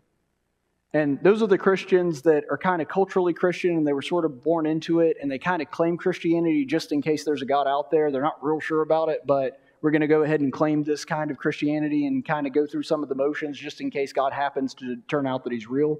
And 0.93 1.23
those 1.23 1.41
are 1.41 1.47
the 1.47 1.59
Christians 1.59 2.23
that 2.23 2.45
are 2.51 2.59
kind 2.59 2.83
of 2.83 2.89
culturally 2.89 3.33
Christian 3.33 3.77
and 3.77 3.87
they 3.87 3.93
were 3.93 4.03
sort 4.03 4.25
of 4.25 4.43
born 4.43 4.67
into 4.67 5.01
it 5.01 5.17
and 5.23 5.31
they 5.31 5.39
kind 5.39 5.63
of 5.63 5.71
claim 5.71 5.97
Christianity 5.97 6.65
just 6.65 6.91
in 6.91 7.01
case 7.01 7.25
there's 7.25 7.43
a 7.43 7.47
God 7.47 7.69
out 7.69 7.93
there. 7.93 8.11
They're 8.11 8.23
not 8.23 8.43
real 8.43 8.59
sure 8.59 8.83
about 8.83 9.09
it, 9.09 9.21
but 9.25 9.61
we're 9.83 9.93
going 9.93 10.01
to 10.01 10.09
go 10.09 10.25
ahead 10.25 10.41
and 10.41 10.53
claim 10.53 10.83
this 10.83 11.05
kind 11.05 11.31
of 11.31 11.37
Christianity 11.37 12.07
and 12.07 12.25
kind 12.25 12.47
of 12.47 12.53
go 12.53 12.67
through 12.67 12.83
some 12.83 13.05
of 13.05 13.09
the 13.09 13.15
motions 13.15 13.57
just 13.57 13.81
in 13.81 13.91
case 13.91 14.13
God 14.13 14.33
happens 14.33 14.75
to 14.75 14.97
turn 15.09 15.29
out 15.29 15.45
that 15.45 15.53
he's 15.53 15.69
real. 15.69 15.99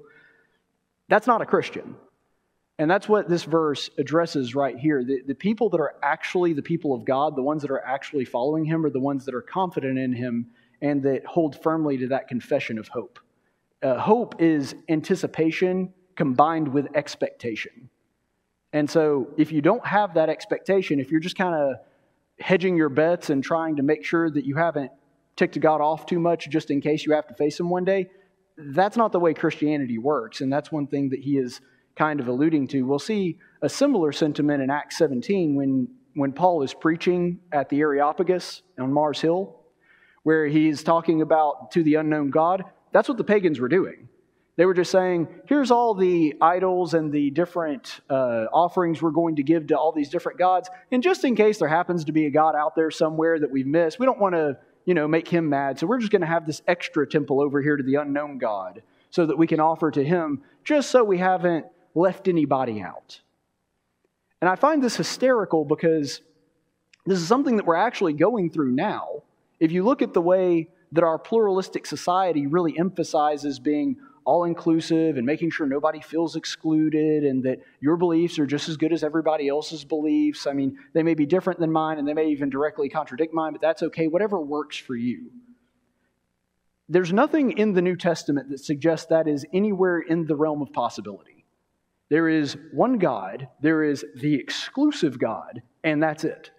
That's 1.07 1.25
not 1.25 1.41
a 1.41 1.45
Christian. 1.45 1.95
And 2.77 2.89
that's 2.89 3.07
what 3.07 3.29
this 3.29 3.43
verse 3.43 3.89
addresses 3.97 4.55
right 4.55 4.77
here. 4.77 5.03
The, 5.03 5.21
the 5.25 5.35
people 5.35 5.69
that 5.69 5.79
are 5.79 5.95
actually 6.03 6.53
the 6.53 6.61
people 6.61 6.93
of 6.93 7.05
God, 7.05 7.35
the 7.35 7.43
ones 7.43 7.61
that 7.61 7.71
are 7.71 7.85
actually 7.85 8.25
following 8.25 8.65
Him, 8.65 8.85
are 8.85 8.89
the 8.89 8.99
ones 8.99 9.23
that 9.25 9.35
are 9.35 9.41
confident 9.41 9.99
in 9.99 10.13
Him 10.13 10.47
and 10.81 11.03
that 11.03 11.25
hold 11.25 11.61
firmly 11.61 11.97
to 11.97 12.07
that 12.07 12.27
confession 12.27 12.79
of 12.79 12.87
hope. 12.87 13.19
Uh, 13.81 13.97
hope 13.97 14.41
is 14.41 14.75
anticipation 14.89 15.93
combined 16.15 16.67
with 16.67 16.87
expectation. 16.95 17.89
And 18.73 18.89
so, 18.89 19.27
if 19.37 19.51
you 19.51 19.61
don't 19.61 19.85
have 19.85 20.13
that 20.13 20.29
expectation, 20.29 20.99
if 20.99 21.11
you're 21.11 21.19
just 21.19 21.37
kind 21.37 21.55
of 21.55 21.75
hedging 22.39 22.77
your 22.77 22.89
bets 22.89 23.29
and 23.29 23.43
trying 23.43 23.75
to 23.77 23.83
make 23.83 24.05
sure 24.05 24.29
that 24.29 24.45
you 24.45 24.55
haven't 24.55 24.91
ticked 25.35 25.59
God 25.59 25.81
off 25.81 26.05
too 26.05 26.19
much 26.19 26.49
just 26.49 26.71
in 26.71 26.81
case 26.81 27.05
you 27.05 27.13
have 27.13 27.27
to 27.27 27.33
face 27.33 27.59
Him 27.59 27.69
one 27.69 27.83
day, 27.83 28.07
that's 28.57 28.97
not 28.97 29.11
the 29.11 29.19
way 29.19 29.33
Christianity 29.33 29.97
works. 29.97 30.41
And 30.41 30.51
that's 30.51 30.71
one 30.71 30.87
thing 30.87 31.09
that 31.09 31.19
He 31.19 31.37
is 31.37 31.61
kind 31.95 32.19
of 32.19 32.27
alluding 32.27 32.67
to. 32.69 32.83
We'll 32.83 32.99
see 32.99 33.37
a 33.61 33.69
similar 33.69 34.11
sentiment 34.11 34.61
in 34.61 34.69
Acts 34.69 34.97
17 34.97 35.55
when, 35.55 35.87
when 36.15 36.31
Paul 36.31 36.63
is 36.63 36.73
preaching 36.73 37.39
at 37.51 37.69
the 37.69 37.79
Areopagus 37.79 38.61
on 38.79 38.91
Mars 38.93 39.19
Hill, 39.21 39.59
where 40.23 40.47
he's 40.47 40.83
talking 40.83 41.21
about 41.21 41.71
to 41.71 41.83
the 41.83 41.95
unknown 41.95 42.29
God. 42.29 42.63
That's 42.91 43.07
what 43.07 43.17
the 43.17 43.23
pagans 43.23 43.59
were 43.59 43.69
doing. 43.69 44.09
They 44.57 44.65
were 44.65 44.73
just 44.73 44.91
saying, 44.91 45.27
here's 45.45 45.71
all 45.71 45.93
the 45.95 46.35
idols 46.41 46.93
and 46.93 47.11
the 47.11 47.31
different 47.31 48.01
uh, 48.09 48.45
offerings 48.51 49.01
we're 49.01 49.11
going 49.11 49.37
to 49.37 49.43
give 49.43 49.67
to 49.67 49.77
all 49.77 49.91
these 49.91 50.09
different 50.09 50.37
gods. 50.37 50.69
And 50.91 51.01
just 51.01 51.23
in 51.23 51.35
case 51.35 51.57
there 51.59 51.69
happens 51.69 52.05
to 52.05 52.11
be 52.11 52.25
a 52.25 52.29
God 52.29 52.55
out 52.55 52.75
there 52.75 52.91
somewhere 52.91 53.39
that 53.39 53.49
we've 53.49 53.65
missed, 53.65 53.97
we 53.97 54.05
don't 54.05 54.19
want 54.19 54.35
to, 54.35 54.57
you 54.85 54.93
know, 54.93 55.07
make 55.07 55.27
him 55.27 55.49
mad. 55.49 55.79
So 55.79 55.87
we're 55.87 55.99
just 55.99 56.11
going 56.11 56.21
to 56.21 56.27
have 56.27 56.45
this 56.45 56.61
extra 56.67 57.07
temple 57.07 57.41
over 57.41 57.61
here 57.61 57.77
to 57.77 57.83
the 57.83 57.95
unknown 57.95 58.39
God 58.39 58.83
so 59.09 59.25
that 59.25 59.37
we 59.37 59.47
can 59.47 59.59
offer 59.59 59.89
to 59.89 60.03
him 60.03 60.41
just 60.63 60.91
so 60.91 61.03
we 61.03 61.17
haven't 61.17 61.65
left 61.95 62.27
anybody 62.27 62.81
out. 62.81 63.21
And 64.41 64.49
I 64.49 64.55
find 64.55 64.83
this 64.83 64.97
hysterical 64.97 65.63
because 65.63 66.21
this 67.05 67.19
is 67.19 67.27
something 67.27 67.57
that 67.57 67.65
we're 67.65 67.75
actually 67.75 68.13
going 68.13 68.49
through 68.49 68.71
now. 68.71 69.23
If 69.59 69.71
you 69.71 69.83
look 69.83 70.01
at 70.01 70.13
the 70.13 70.21
way 70.21 70.69
that 70.91 71.03
our 71.03 71.17
pluralistic 71.17 71.85
society 71.85 72.47
really 72.47 72.77
emphasizes 72.77 73.59
being 73.59 73.97
all 74.23 74.43
inclusive 74.43 75.17
and 75.17 75.25
making 75.25 75.49
sure 75.49 75.65
nobody 75.65 75.99
feels 75.99 76.35
excluded 76.35 77.23
and 77.23 77.43
that 77.43 77.59
your 77.79 77.97
beliefs 77.97 78.37
are 78.37 78.45
just 78.45 78.69
as 78.69 78.77
good 78.77 78.93
as 78.93 79.03
everybody 79.03 79.47
else's 79.47 79.83
beliefs. 79.83 80.45
I 80.45 80.53
mean, 80.53 80.77
they 80.93 81.03
may 81.03 81.15
be 81.15 81.25
different 81.25 81.59
than 81.59 81.71
mine 81.71 81.97
and 81.97 82.07
they 82.07 82.13
may 82.13 82.27
even 82.27 82.49
directly 82.49 82.89
contradict 82.89 83.33
mine, 83.33 83.53
but 83.53 83.61
that's 83.61 83.83
okay. 83.83 84.07
Whatever 84.07 84.39
works 84.39 84.77
for 84.77 84.95
you. 84.95 85.31
There's 86.87 87.13
nothing 87.13 87.57
in 87.57 87.73
the 87.73 87.81
New 87.81 87.95
Testament 87.95 88.49
that 88.49 88.59
suggests 88.59 89.07
that 89.07 89.27
is 89.27 89.45
anywhere 89.53 89.99
in 89.99 90.25
the 90.25 90.35
realm 90.35 90.61
of 90.61 90.73
possibility. 90.73 91.45
There 92.09 92.27
is 92.27 92.57
one 92.73 92.97
God, 92.97 93.47
there 93.61 93.83
is 93.83 94.03
the 94.17 94.35
exclusive 94.35 95.17
God, 95.17 95.61
and 95.85 96.03
that's 96.03 96.25
it. 96.25 96.51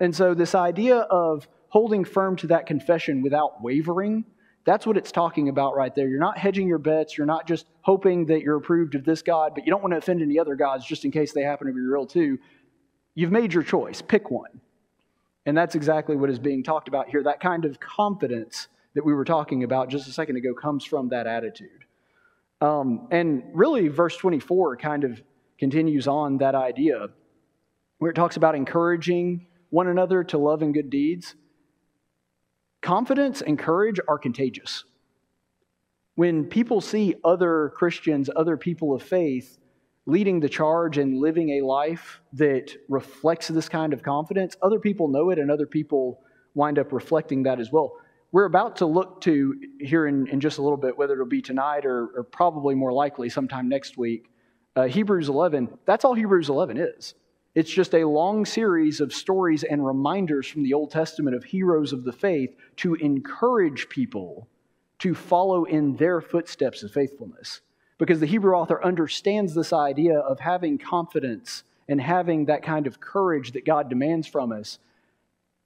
And 0.00 0.16
so, 0.16 0.34
this 0.34 0.56
idea 0.56 0.96
of 0.96 1.46
holding 1.70 2.04
firm 2.04 2.36
to 2.36 2.46
that 2.48 2.66
confession 2.66 3.22
without 3.22 3.62
wavering 3.62 4.24
that's 4.64 4.86
what 4.86 4.96
it's 4.96 5.10
talking 5.10 5.48
about 5.48 5.74
right 5.74 5.94
there. 5.94 6.08
You're 6.08 6.20
not 6.20 6.36
hedging 6.36 6.68
your 6.68 6.78
bets. 6.78 7.16
You're 7.16 7.26
not 7.26 7.46
just 7.46 7.66
hoping 7.80 8.26
that 8.26 8.42
you're 8.42 8.56
approved 8.56 8.94
of 8.94 9.04
this 9.04 9.22
God, 9.22 9.52
but 9.54 9.64
you 9.64 9.70
don't 9.70 9.82
want 9.82 9.92
to 9.92 9.98
offend 9.98 10.20
any 10.20 10.38
other 10.38 10.54
gods 10.54 10.84
just 10.84 11.04
in 11.04 11.10
case 11.10 11.32
they 11.32 11.42
happen 11.42 11.66
to 11.66 11.72
be 11.72 11.80
real 11.80 12.06
too. 12.06 12.38
You've 13.14 13.32
made 13.32 13.54
your 13.54 13.62
choice. 13.62 14.02
Pick 14.02 14.30
one. 14.30 14.60
And 15.46 15.56
that's 15.56 15.74
exactly 15.74 16.16
what 16.16 16.28
is 16.28 16.38
being 16.38 16.62
talked 16.62 16.88
about 16.88 17.08
here. 17.08 17.22
That 17.22 17.40
kind 17.40 17.64
of 17.64 17.80
confidence 17.80 18.68
that 18.94 19.04
we 19.04 19.14
were 19.14 19.24
talking 19.24 19.64
about 19.64 19.88
just 19.88 20.06
a 20.08 20.12
second 20.12 20.36
ago 20.36 20.52
comes 20.52 20.84
from 20.84 21.08
that 21.08 21.26
attitude. 21.26 21.86
Um, 22.60 23.08
and 23.10 23.42
really, 23.54 23.88
verse 23.88 24.16
24 24.18 24.76
kind 24.76 25.04
of 25.04 25.22
continues 25.58 26.06
on 26.06 26.38
that 26.38 26.54
idea 26.54 27.08
where 27.98 28.10
it 28.10 28.14
talks 28.14 28.36
about 28.36 28.54
encouraging 28.54 29.46
one 29.70 29.88
another 29.88 30.22
to 30.24 30.38
love 30.38 30.60
and 30.60 30.74
good 30.74 30.90
deeds. 30.90 31.34
Confidence 32.82 33.42
and 33.42 33.58
courage 33.58 34.00
are 34.08 34.18
contagious. 34.18 34.84
When 36.14 36.44
people 36.44 36.80
see 36.80 37.14
other 37.24 37.72
Christians, 37.76 38.30
other 38.34 38.56
people 38.56 38.94
of 38.94 39.02
faith, 39.02 39.58
leading 40.06 40.40
the 40.40 40.48
charge 40.48 40.98
and 40.98 41.18
living 41.18 41.60
a 41.60 41.66
life 41.66 42.20
that 42.32 42.74
reflects 42.88 43.48
this 43.48 43.68
kind 43.68 43.92
of 43.92 44.02
confidence, 44.02 44.56
other 44.62 44.80
people 44.80 45.08
know 45.08 45.30
it 45.30 45.38
and 45.38 45.50
other 45.50 45.66
people 45.66 46.20
wind 46.54 46.78
up 46.78 46.92
reflecting 46.92 47.44
that 47.44 47.60
as 47.60 47.70
well. 47.70 47.92
We're 48.32 48.44
about 48.44 48.76
to 48.76 48.86
look 48.86 49.20
to 49.22 49.54
here 49.80 50.06
in, 50.06 50.26
in 50.28 50.40
just 50.40 50.58
a 50.58 50.62
little 50.62 50.76
bit, 50.76 50.96
whether 50.96 51.14
it'll 51.14 51.26
be 51.26 51.42
tonight 51.42 51.84
or, 51.84 52.08
or 52.16 52.24
probably 52.24 52.74
more 52.74 52.92
likely 52.92 53.28
sometime 53.28 53.68
next 53.68 53.98
week, 53.98 54.30
uh, 54.76 54.84
Hebrews 54.84 55.28
11. 55.28 55.68
That's 55.84 56.04
all 56.04 56.14
Hebrews 56.14 56.48
11 56.48 56.78
is. 56.78 57.14
It's 57.54 57.70
just 57.70 57.94
a 57.94 58.06
long 58.06 58.46
series 58.46 59.00
of 59.00 59.12
stories 59.12 59.64
and 59.64 59.84
reminders 59.84 60.46
from 60.46 60.62
the 60.62 60.74
Old 60.74 60.90
Testament 60.90 61.34
of 61.34 61.44
heroes 61.44 61.92
of 61.92 62.04
the 62.04 62.12
faith 62.12 62.54
to 62.76 62.94
encourage 62.94 63.88
people 63.88 64.48
to 65.00 65.14
follow 65.14 65.64
in 65.64 65.96
their 65.96 66.20
footsteps 66.20 66.82
of 66.82 66.92
faithfulness. 66.92 67.60
Because 67.98 68.20
the 68.20 68.26
Hebrew 68.26 68.54
author 68.54 68.82
understands 68.82 69.54
this 69.54 69.72
idea 69.72 70.18
of 70.18 70.38
having 70.40 70.78
confidence 70.78 71.64
and 71.88 72.00
having 72.00 72.46
that 72.46 72.62
kind 72.62 72.86
of 72.86 73.00
courage 73.00 73.52
that 73.52 73.66
God 73.66 73.90
demands 73.90 74.28
from 74.28 74.52
us. 74.52 74.78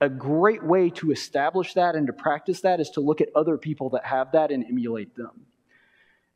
A 0.01 0.09
great 0.09 0.65
way 0.65 0.91
to 0.91 1.13
establish 1.13 1.75
that 1.75 1.95
and 1.95 2.07
to 2.07 2.13
practice 2.13 2.63
that 2.63 2.81
is 2.81 2.91
to 2.91 3.01
look 3.01 3.21
at 3.21 3.29
other 3.37 3.59
people 3.59 3.91
that 3.91 4.07
have 4.07 4.33
that 4.33 4.51
and 4.51 4.65
emulate 4.65 5.15
them. 5.15 5.47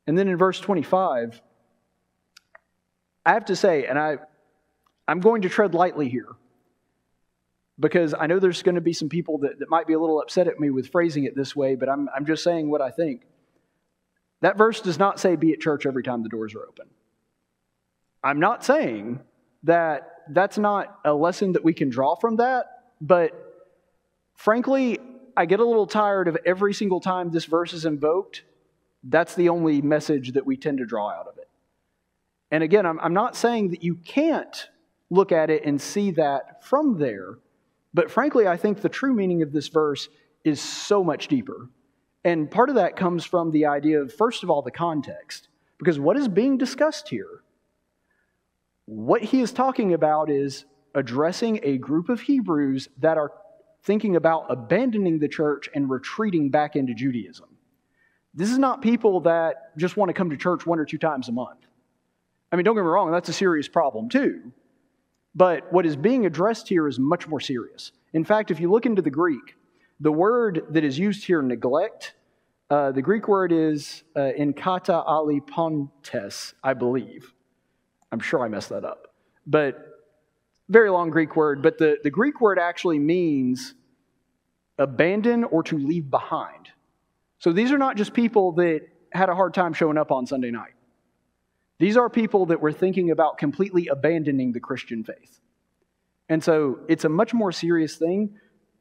And 0.05 0.17
then 0.17 0.27
in 0.27 0.37
verse 0.37 0.59
25, 0.59 1.41
I 3.25 3.33
have 3.33 3.45
to 3.45 3.55
say, 3.55 3.85
and 3.85 3.97
I, 3.97 4.19
I'm 5.09 5.21
going 5.21 5.41
to 5.41 5.49
tread 5.49 5.73
lightly 5.73 6.07
here 6.07 6.27
because 7.79 8.13
I 8.13 8.27
know 8.27 8.37
there's 8.37 8.61
going 8.61 8.75
to 8.75 8.81
be 8.81 8.93
some 8.93 9.09
people 9.09 9.39
that, 9.39 9.57
that 9.57 9.67
might 9.67 9.87
be 9.87 9.93
a 9.93 9.99
little 9.99 10.21
upset 10.21 10.47
at 10.47 10.59
me 10.59 10.69
with 10.69 10.89
phrasing 10.89 11.23
it 11.23 11.35
this 11.35 11.55
way, 11.55 11.73
but 11.75 11.89
I'm, 11.89 12.09
I'm 12.15 12.27
just 12.27 12.43
saying 12.43 12.69
what 12.69 12.79
I 12.79 12.91
think. 12.91 13.23
That 14.41 14.55
verse 14.55 14.81
does 14.81 14.99
not 14.99 15.19
say 15.19 15.35
be 15.35 15.51
at 15.51 15.61
church 15.61 15.87
every 15.87 16.03
time 16.03 16.21
the 16.21 16.29
doors 16.29 16.53
are 16.53 16.61
open. 16.61 16.87
I'm 18.23 18.39
not 18.39 18.63
saying 18.63 19.21
that 19.63 20.25
that's 20.29 20.59
not 20.59 20.99
a 21.03 21.13
lesson 21.13 21.53
that 21.53 21.63
we 21.63 21.73
can 21.73 21.89
draw 21.89 22.15
from 22.15 22.35
that, 22.35 22.65
but 23.01 23.31
frankly, 24.35 24.99
I 25.35 25.47
get 25.47 25.59
a 25.59 25.65
little 25.65 25.87
tired 25.87 26.27
of 26.27 26.37
every 26.45 26.73
single 26.75 26.99
time 26.99 27.31
this 27.31 27.45
verse 27.45 27.73
is 27.73 27.85
invoked. 27.85 28.43
That's 29.03 29.33
the 29.33 29.49
only 29.49 29.81
message 29.81 30.33
that 30.33 30.45
we 30.45 30.55
tend 30.55 30.77
to 30.77 30.85
draw 30.85 31.09
out 31.09 31.27
of 31.27 31.39
it. 31.39 31.49
And 32.51 32.61
again, 32.61 32.85
I'm, 32.85 32.99
I'm 32.99 33.13
not 33.13 33.35
saying 33.35 33.71
that 33.71 33.83
you 33.83 33.95
can't 33.95 34.69
look 35.09 35.31
at 35.31 35.49
it 35.49 35.65
and 35.65 35.81
see 35.81 36.11
that 36.11 36.63
from 36.63 36.97
there. 36.97 37.37
But 37.93 38.11
frankly, 38.11 38.47
I 38.47 38.57
think 38.57 38.81
the 38.81 38.89
true 38.89 39.13
meaning 39.13 39.41
of 39.41 39.51
this 39.51 39.67
verse 39.67 40.09
is 40.43 40.61
so 40.61 41.03
much 41.03 41.27
deeper. 41.27 41.69
And 42.23 42.51
part 42.51 42.69
of 42.69 42.75
that 42.75 42.95
comes 42.95 43.25
from 43.25 43.51
the 43.51 43.65
idea 43.65 44.01
of, 44.01 44.13
first 44.13 44.43
of 44.43 44.49
all, 44.49 44.61
the 44.61 44.71
context. 44.71 45.47
Because 45.77 45.99
what 45.99 46.17
is 46.17 46.27
being 46.27 46.57
discussed 46.57 47.09
here? 47.09 47.41
What 48.85 49.23
he 49.23 49.41
is 49.41 49.51
talking 49.51 49.93
about 49.93 50.29
is 50.29 50.65
addressing 50.93 51.59
a 51.63 51.77
group 51.77 52.09
of 52.09 52.21
Hebrews 52.21 52.89
that 52.99 53.17
are 53.17 53.31
thinking 53.83 54.15
about 54.15 54.47
abandoning 54.49 55.19
the 55.19 55.27
church 55.27 55.69
and 55.73 55.89
retreating 55.89 56.49
back 56.49 56.75
into 56.75 56.93
Judaism. 56.93 57.47
This 58.33 58.51
is 58.51 58.57
not 58.57 58.81
people 58.81 59.21
that 59.21 59.77
just 59.77 59.97
want 59.97 60.09
to 60.09 60.13
come 60.13 60.29
to 60.29 60.37
church 60.37 60.65
one 60.65 60.79
or 60.79 60.85
two 60.85 60.97
times 60.97 61.29
a 61.29 61.31
month. 61.31 61.59
I 62.51 62.55
mean, 62.55 62.65
don't 62.65 62.75
get 62.75 62.81
me 62.81 62.87
wrong, 62.87 63.11
that's 63.11 63.29
a 63.29 63.33
serious 63.33 63.67
problem 63.67 64.09
too. 64.09 64.51
But 65.35 65.71
what 65.71 65.85
is 65.85 65.95
being 65.95 66.25
addressed 66.25 66.67
here 66.67 66.87
is 66.87 66.99
much 66.99 67.27
more 67.27 67.39
serious. 67.39 67.91
In 68.13 68.25
fact, 68.25 68.51
if 68.51 68.59
you 68.59 68.71
look 68.71 68.85
into 68.85 69.01
the 69.01 69.11
Greek, 69.11 69.55
the 69.99 70.11
word 70.11 70.65
that 70.71 70.83
is 70.83 70.97
used 70.97 71.25
here, 71.25 71.41
neglect, 71.41 72.13
uh, 72.69 72.91
the 72.91 73.01
Greek 73.01 73.27
word 73.27 73.51
is 73.51 74.03
uh, 74.15 74.31
ali 74.89 75.39
pontes, 75.41 76.53
I 76.63 76.73
believe. 76.73 77.33
I'm 78.11 78.19
sure 78.19 78.43
I 78.43 78.47
messed 78.47 78.69
that 78.69 78.85
up. 78.85 79.13
But 79.45 79.85
very 80.69 80.89
long 80.89 81.09
Greek 81.09 81.35
word, 81.35 81.61
but 81.61 81.77
the, 81.77 81.97
the 82.03 82.11
Greek 82.11 82.41
word 82.41 82.59
actually 82.59 82.99
means 82.99 83.73
abandon 84.77 85.43
or 85.43 85.63
to 85.63 85.77
leave 85.77 86.09
behind. 86.09 86.69
So 87.39 87.51
these 87.51 87.71
are 87.71 87.77
not 87.77 87.97
just 87.97 88.13
people 88.13 88.51
that 88.53 88.81
had 89.11 89.29
a 89.29 89.35
hard 89.35 89.53
time 89.53 89.73
showing 89.73 89.97
up 89.97 90.11
on 90.11 90.27
Sunday 90.27 90.51
night. 90.51 90.73
These 91.79 91.97
are 91.97 92.09
people 92.09 92.47
that 92.47 92.61
were 92.61 92.73
thinking 92.73 93.09
about 93.09 93.37
completely 93.37 93.87
abandoning 93.87 94.51
the 94.51 94.59
Christian 94.59 95.03
faith. 95.03 95.39
And 96.27 96.43
so 96.43 96.79
it's 96.87 97.05
a 97.05 97.09
much 97.09 97.33
more 97.33 97.51
serious 97.51 97.95
thing. 97.95 98.35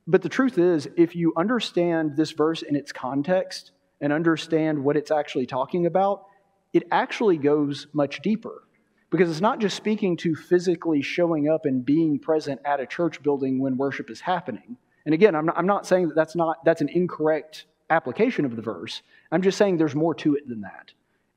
But 0.06 0.22
the 0.22 0.28
truth 0.28 0.58
is, 0.58 0.88
if 0.96 1.14
you 1.14 1.32
understand 1.37 2.16
this 2.16 2.32
verse 2.32 2.62
in 2.62 2.74
its 2.74 2.92
context 2.92 3.72
and 4.00 4.12
understand 4.12 4.82
what 4.82 4.96
it's 4.96 5.11
actually 5.11 5.46
talking 5.46 5.87
about, 5.87 6.24
it 6.72 6.84
actually 6.90 7.38
goes 7.38 7.87
much 7.92 8.20
deeper. 8.20 8.64
Because 9.11 9.30
it's 9.30 9.40
not 9.40 9.61
just 9.61 9.76
speaking 9.76 10.16
to 10.18 10.34
physically 10.34 11.00
showing 11.00 11.48
up 11.48 11.64
and 11.64 11.84
being 11.84 12.18
present 12.18 12.61
at 12.64 12.80
a 12.80 12.87
church 12.87 13.22
building 13.22 13.61
when 13.61 13.76
worship 13.76 14.11
is 14.11 14.20
happening. 14.20 14.76
And 15.06 15.14
again, 15.14 15.34
I'm 15.34 15.46
not, 15.46 15.56
I'm 15.56 15.66
not 15.66 15.87
saying 15.87 16.08
that 16.08 16.14
that's, 16.14 16.37
not, 16.37 16.64
that's 16.64 16.82
an 16.82 16.90
incorrect 16.90 17.64
application 17.88 18.44
of 18.44 18.56
the 18.56 18.61
verse. 18.62 19.00
I'm 19.32 19.40
just 19.40 19.56
saying 19.56 19.79
there's 19.79 19.94
more 19.94 20.14
to 20.16 20.35
it 20.35 20.46
than 20.46 20.60
that. 20.62 20.92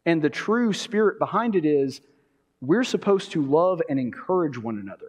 And 0.06 0.22
the 0.22 0.30
true 0.30 0.74
spirit 0.74 1.20
behind 1.20 1.56
it 1.56 1.66
is 1.66 2.02
we're 2.62 2.84
supposed 2.84 3.32
to 3.32 3.42
love 3.42 3.82
and 3.90 4.00
encourage 4.00 4.58
one 4.58 4.80
another. 4.80 5.08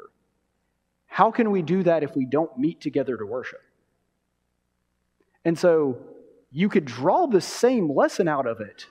How 1.07 1.31
can 1.31 1.51
we 1.51 1.63
do 1.63 1.83
that 1.83 2.03
if 2.03 2.17
we 2.17 2.25
don't 2.25 2.57
meet 2.59 2.81
together 2.81 3.17
to 3.17 3.27
worship? 3.27 3.61
And 5.45 5.59
so 5.59 5.99
you 6.51 6.69
could 6.69 6.85
draw 6.85 7.27
the 7.27 7.41
same 7.41 7.91
lesson 7.91 8.29
out 8.29 8.47
of 8.47 8.61
it, 8.61 8.87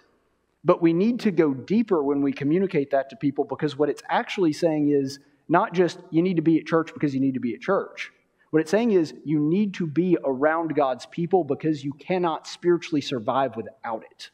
but 0.63 0.81
we 0.81 0.93
need 0.93 1.19
to 1.21 1.31
go 1.31 1.53
deeper 1.53 2.03
when 2.03 2.21
we 2.21 2.31
communicate 2.31 2.91
that 2.91 3.09
to 3.09 3.15
people 3.15 3.43
because 3.43 3.77
what 3.77 3.89
it's 3.89 4.03
actually 4.09 4.53
saying 4.53 4.89
is 4.89 5.19
not 5.49 5.73
just 5.73 5.99
you 6.11 6.21
need 6.21 6.35
to 6.35 6.41
be 6.41 6.59
at 6.59 6.65
church 6.65 6.93
because 6.93 7.13
you 7.13 7.21
need 7.21 7.33
to 7.33 7.39
be 7.39 7.53
at 7.53 7.61
church. 7.61 8.11
What 8.51 8.59
it's 8.59 8.71
saying 8.71 8.91
is 8.91 9.13
you 9.23 9.39
need 9.39 9.73
to 9.75 9.87
be 9.87 10.17
around 10.23 10.75
God's 10.75 11.05
people 11.05 11.43
because 11.43 11.83
you 11.83 11.93
cannot 11.93 12.47
spiritually 12.47 13.01
survive 13.01 13.55
without 13.55 14.03
it. 14.11 14.29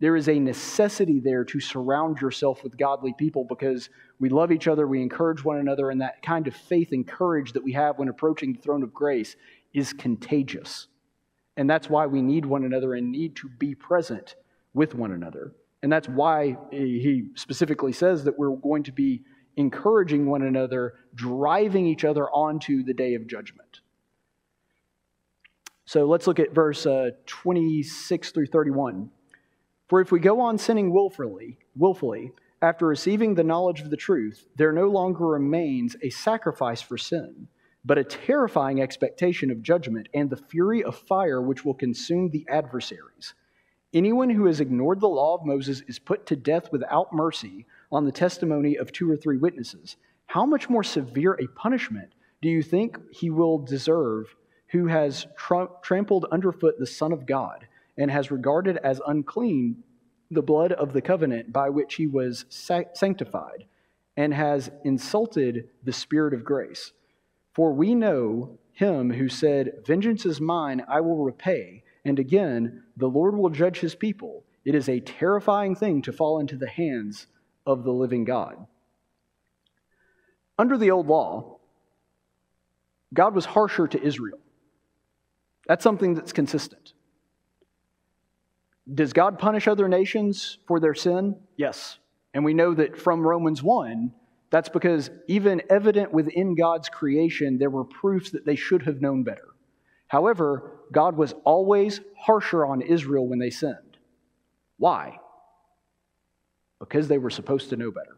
There 0.00 0.14
is 0.14 0.28
a 0.28 0.38
necessity 0.38 1.18
there 1.18 1.44
to 1.44 1.58
surround 1.58 2.20
yourself 2.20 2.62
with 2.62 2.78
godly 2.78 3.14
people 3.18 3.44
because 3.44 3.90
we 4.20 4.28
love 4.28 4.52
each 4.52 4.68
other, 4.68 4.86
we 4.86 5.02
encourage 5.02 5.44
one 5.44 5.58
another, 5.58 5.90
and 5.90 6.00
that 6.00 6.22
kind 6.22 6.46
of 6.46 6.54
faith 6.54 6.92
and 6.92 7.06
courage 7.06 7.52
that 7.52 7.64
we 7.64 7.72
have 7.72 7.98
when 7.98 8.08
approaching 8.08 8.52
the 8.52 8.60
throne 8.60 8.84
of 8.84 8.94
grace 8.94 9.34
is 9.74 9.92
contagious. 9.92 10.86
And 11.56 11.68
that's 11.68 11.90
why 11.90 12.06
we 12.06 12.22
need 12.22 12.46
one 12.46 12.64
another 12.64 12.94
and 12.94 13.10
need 13.10 13.34
to 13.36 13.48
be 13.48 13.74
present 13.74 14.36
with 14.72 14.94
one 14.94 15.10
another. 15.10 15.52
And 15.82 15.92
that's 15.92 16.08
why 16.08 16.56
he 16.70 17.30
specifically 17.34 17.92
says 17.92 18.24
that 18.24 18.38
we're 18.38 18.54
going 18.56 18.84
to 18.84 18.92
be 18.92 19.22
encouraging 19.56 20.26
one 20.26 20.42
another, 20.42 20.94
driving 21.16 21.86
each 21.86 22.04
other 22.04 22.30
onto 22.30 22.84
the 22.84 22.94
day 22.94 23.14
of 23.14 23.26
judgment. 23.26 23.80
So 25.84 26.04
let's 26.04 26.28
look 26.28 26.38
at 26.38 26.54
verse 26.54 26.86
uh, 26.86 27.10
26 27.26 28.30
through 28.30 28.46
31. 28.46 29.10
For 29.88 30.02
if 30.02 30.12
we 30.12 30.20
go 30.20 30.40
on 30.40 30.58
sinning 30.58 30.92
willfully, 30.92 31.58
willfully, 31.74 32.32
after 32.60 32.86
receiving 32.86 33.34
the 33.34 33.44
knowledge 33.44 33.80
of 33.80 33.88
the 33.88 33.96
truth, 33.96 34.46
there 34.56 34.72
no 34.72 34.88
longer 34.88 35.26
remains 35.26 35.96
a 36.02 36.10
sacrifice 36.10 36.82
for 36.82 36.98
sin, 36.98 37.48
but 37.84 37.96
a 37.96 38.04
terrifying 38.04 38.82
expectation 38.82 39.50
of 39.50 39.62
judgment 39.62 40.08
and 40.12 40.28
the 40.28 40.36
fury 40.36 40.84
of 40.84 40.94
fire 40.94 41.40
which 41.40 41.64
will 41.64 41.74
consume 41.74 42.28
the 42.28 42.46
adversaries. 42.50 43.32
Anyone 43.94 44.28
who 44.28 44.44
has 44.44 44.60
ignored 44.60 45.00
the 45.00 45.08
law 45.08 45.34
of 45.34 45.46
Moses 45.46 45.80
is 45.88 45.98
put 45.98 46.26
to 46.26 46.36
death 46.36 46.70
without 46.70 47.14
mercy 47.14 47.64
on 47.90 48.04
the 48.04 48.12
testimony 48.12 48.76
of 48.76 48.92
two 48.92 49.10
or 49.10 49.16
three 49.16 49.38
witnesses. 49.38 49.96
How 50.26 50.44
much 50.44 50.68
more 50.68 50.84
severe 50.84 51.32
a 51.40 51.46
punishment 51.58 52.12
do 52.42 52.50
you 52.50 52.62
think 52.62 52.98
he 53.10 53.30
will 53.30 53.56
deserve 53.56 54.36
who 54.66 54.88
has 54.88 55.26
tra- 55.38 55.70
trampled 55.80 56.26
underfoot 56.30 56.78
the 56.78 56.86
Son 56.86 57.12
of 57.12 57.24
God 57.24 57.66
and 57.98 58.10
has 58.10 58.30
regarded 58.30 58.78
as 58.78 59.00
unclean 59.06 59.82
the 60.30 60.42
blood 60.42 60.72
of 60.72 60.92
the 60.92 61.02
covenant 61.02 61.52
by 61.52 61.68
which 61.68 61.96
he 61.96 62.06
was 62.06 62.46
sanctified 62.48 63.66
and 64.16 64.32
has 64.32 64.70
insulted 64.84 65.68
the 65.84 65.92
Spirit 65.92 66.32
of 66.32 66.44
grace? 66.44 66.92
For 67.52 67.72
we 67.72 67.94
know 67.94 68.58
him 68.72 69.10
who 69.10 69.28
said, 69.28 69.82
Vengeance 69.84 70.24
is 70.24 70.40
mine, 70.40 70.84
I 70.88 71.00
will 71.00 71.24
repay. 71.24 71.82
And 72.04 72.18
again, 72.18 72.84
the 72.96 73.08
Lord 73.08 73.36
will 73.36 73.50
judge 73.50 73.80
his 73.80 73.96
people. 73.96 74.44
It 74.64 74.74
is 74.74 74.88
a 74.88 75.00
terrifying 75.00 75.74
thing 75.74 76.02
to 76.02 76.12
fall 76.12 76.38
into 76.38 76.56
the 76.56 76.68
hands 76.68 77.26
of 77.66 77.82
the 77.82 77.92
living 77.92 78.24
God. 78.24 78.66
Under 80.58 80.78
the 80.78 80.90
old 80.90 81.06
law, 81.06 81.58
God 83.12 83.34
was 83.34 83.46
harsher 83.46 83.86
to 83.88 84.02
Israel. 84.02 84.38
That's 85.66 85.82
something 85.82 86.14
that's 86.14 86.32
consistent. 86.32 86.92
Does 88.92 89.12
God 89.12 89.38
punish 89.38 89.68
other 89.68 89.88
nations 89.88 90.58
for 90.66 90.80
their 90.80 90.94
sin? 90.94 91.36
Yes. 91.56 91.98
And 92.34 92.44
we 92.44 92.54
know 92.54 92.74
that 92.74 92.96
from 92.96 93.26
Romans 93.26 93.62
1, 93.62 94.12
that's 94.50 94.68
because 94.68 95.10
even 95.26 95.62
evident 95.68 96.12
within 96.12 96.54
God's 96.54 96.88
creation, 96.88 97.58
there 97.58 97.70
were 97.70 97.84
proofs 97.84 98.30
that 98.30 98.46
they 98.46 98.56
should 98.56 98.82
have 98.82 99.00
known 99.00 99.22
better. 99.22 99.48
However, 100.06 100.72
God 100.90 101.16
was 101.16 101.34
always 101.44 102.00
harsher 102.16 102.64
on 102.64 102.80
Israel 102.80 103.26
when 103.26 103.38
they 103.38 103.50
sinned. 103.50 103.98
Why? 104.78 105.18
Because 106.78 107.08
they 107.08 107.18
were 107.18 107.30
supposed 107.30 107.68
to 107.70 107.76
know 107.76 107.90
better. 107.90 108.16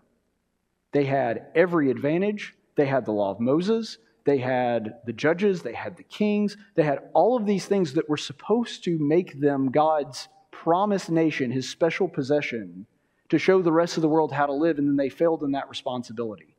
They 0.92 1.04
had 1.04 1.46
every 1.54 1.90
advantage. 1.90 2.54
They 2.76 2.86
had 2.86 3.04
the 3.04 3.12
law 3.12 3.30
of 3.30 3.40
Moses, 3.40 3.98
they 4.24 4.38
had 4.38 5.00
the 5.04 5.12
judges, 5.12 5.60
they 5.60 5.74
had 5.74 5.96
the 5.96 6.02
kings, 6.02 6.56
they 6.76 6.82
had 6.82 7.00
all 7.12 7.36
of 7.36 7.44
these 7.44 7.66
things 7.66 7.92
that 7.94 8.08
were 8.08 8.16
supposed 8.16 8.84
to 8.84 8.96
make 8.98 9.38
them 9.38 9.70
God's 9.70 10.28
promised 10.50 11.10
nation, 11.10 11.50
his 11.50 11.68
special 11.68 12.08
possession, 12.08 12.86
to 13.28 13.38
show 13.38 13.62
the 13.62 13.72
rest 13.72 13.96
of 13.96 14.02
the 14.02 14.08
world 14.08 14.32
how 14.32 14.46
to 14.46 14.52
live, 14.52 14.78
and 14.78 14.88
then 14.88 14.96
they 14.96 15.08
failed 15.08 15.42
in 15.42 15.52
that 15.52 15.68
responsibility. 15.68 16.56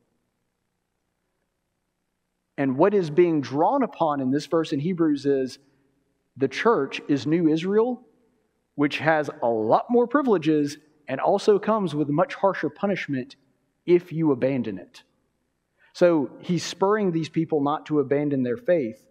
And 2.56 2.76
what 2.76 2.94
is 2.94 3.10
being 3.10 3.40
drawn 3.40 3.82
upon 3.82 4.20
in 4.20 4.30
this 4.30 4.46
verse 4.46 4.72
in 4.72 4.80
Hebrews 4.80 5.26
is 5.26 5.58
the 6.36 6.48
church 6.48 7.00
is 7.08 7.26
new 7.26 7.48
Israel, 7.48 8.02
which 8.74 8.98
has 8.98 9.30
a 9.42 9.48
lot 9.48 9.86
more 9.90 10.06
privileges 10.06 10.78
and 11.08 11.20
also 11.20 11.58
comes 11.58 11.94
with 11.94 12.08
much 12.08 12.34
harsher 12.34 12.70
punishment 12.70 13.36
if 13.84 14.12
you 14.12 14.32
abandon 14.32 14.78
it. 14.78 15.02
So 15.92 16.30
he's 16.40 16.64
spurring 16.64 17.12
these 17.12 17.28
people 17.28 17.62
not 17.62 17.86
to 17.86 18.00
abandon 18.00 18.42
their 18.42 18.56
faith 18.56 19.04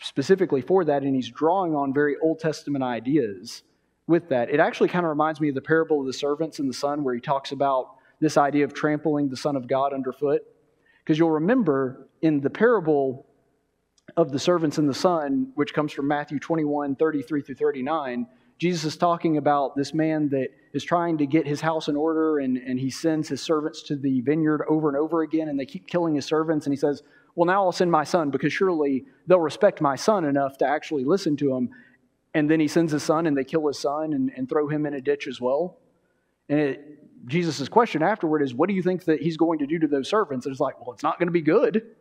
specifically 0.00 0.60
for 0.60 0.84
that, 0.84 1.02
and 1.02 1.14
he's 1.14 1.30
drawing 1.30 1.74
on 1.74 1.94
very 1.94 2.16
Old 2.22 2.38
Testament 2.40 2.84
ideas 2.84 3.62
with 4.06 4.28
that. 4.28 4.50
It 4.50 4.60
actually 4.60 4.88
kind 4.88 5.04
of 5.04 5.10
reminds 5.10 5.40
me 5.40 5.48
of 5.48 5.54
the 5.54 5.60
parable 5.60 6.00
of 6.00 6.06
the 6.06 6.12
servants 6.12 6.58
and 6.58 6.68
the 6.68 6.74
son, 6.74 7.02
where 7.02 7.14
he 7.14 7.20
talks 7.20 7.52
about 7.52 7.96
this 8.20 8.36
idea 8.36 8.64
of 8.64 8.72
trampling 8.72 9.28
the 9.28 9.36
Son 9.36 9.56
of 9.56 9.66
God 9.66 9.92
underfoot. 9.92 10.42
Because 11.02 11.18
you'll 11.18 11.30
remember 11.30 12.08
in 12.22 12.40
the 12.40 12.50
parable 12.50 13.26
of 14.16 14.32
the 14.32 14.38
servants 14.38 14.78
and 14.78 14.88
the 14.88 14.94
son, 14.94 15.52
which 15.54 15.74
comes 15.74 15.92
from 15.92 16.08
Matthew 16.08 16.38
21 16.38 16.96
33 16.96 17.42
through 17.42 17.54
39, 17.54 18.26
Jesus 18.58 18.84
is 18.84 18.96
talking 18.96 19.36
about 19.36 19.76
this 19.76 19.92
man 19.92 20.28
that 20.30 20.48
is 20.72 20.82
trying 20.82 21.18
to 21.18 21.26
get 21.26 21.46
his 21.46 21.60
house 21.60 21.88
in 21.88 21.96
order 21.96 22.38
and, 22.38 22.56
and 22.56 22.80
he 22.80 22.88
sends 22.88 23.28
his 23.28 23.42
servants 23.42 23.82
to 23.82 23.96
the 23.96 24.22
vineyard 24.22 24.64
over 24.68 24.88
and 24.88 24.96
over 24.96 25.22
again 25.22 25.48
and 25.48 25.60
they 25.60 25.66
keep 25.66 25.86
killing 25.86 26.14
his 26.14 26.24
servants. 26.24 26.64
And 26.64 26.72
he 26.72 26.76
says, 26.76 27.02
Well, 27.34 27.46
now 27.46 27.64
I'll 27.64 27.72
send 27.72 27.90
my 27.90 28.04
son 28.04 28.30
because 28.30 28.52
surely 28.52 29.04
they'll 29.26 29.40
respect 29.40 29.82
my 29.82 29.96
son 29.96 30.24
enough 30.24 30.56
to 30.58 30.66
actually 30.66 31.04
listen 31.04 31.36
to 31.38 31.54
him. 31.54 31.68
And 32.36 32.50
then 32.50 32.60
he 32.60 32.68
sends 32.68 32.92
his 32.92 33.02
son 33.02 33.26
and 33.26 33.34
they 33.34 33.44
kill 33.44 33.66
his 33.66 33.78
son 33.78 34.12
and, 34.12 34.30
and 34.36 34.46
throw 34.46 34.68
him 34.68 34.84
in 34.84 34.92
a 34.92 35.00
ditch 35.00 35.26
as 35.26 35.40
well. 35.40 35.78
And 36.50 36.76
Jesus' 37.24 37.66
question 37.66 38.02
afterward 38.02 38.42
is, 38.42 38.52
What 38.52 38.68
do 38.68 38.74
you 38.74 38.82
think 38.82 39.04
that 39.04 39.22
he's 39.22 39.38
going 39.38 39.60
to 39.60 39.66
do 39.66 39.78
to 39.78 39.86
those 39.86 40.10
servants? 40.10 40.44
And 40.44 40.52
it's 40.52 40.60
like, 40.60 40.78
Well, 40.78 40.92
it's 40.92 41.02
not 41.02 41.18
going 41.18 41.28
to 41.28 41.32
be 41.32 41.40
good. 41.40 41.94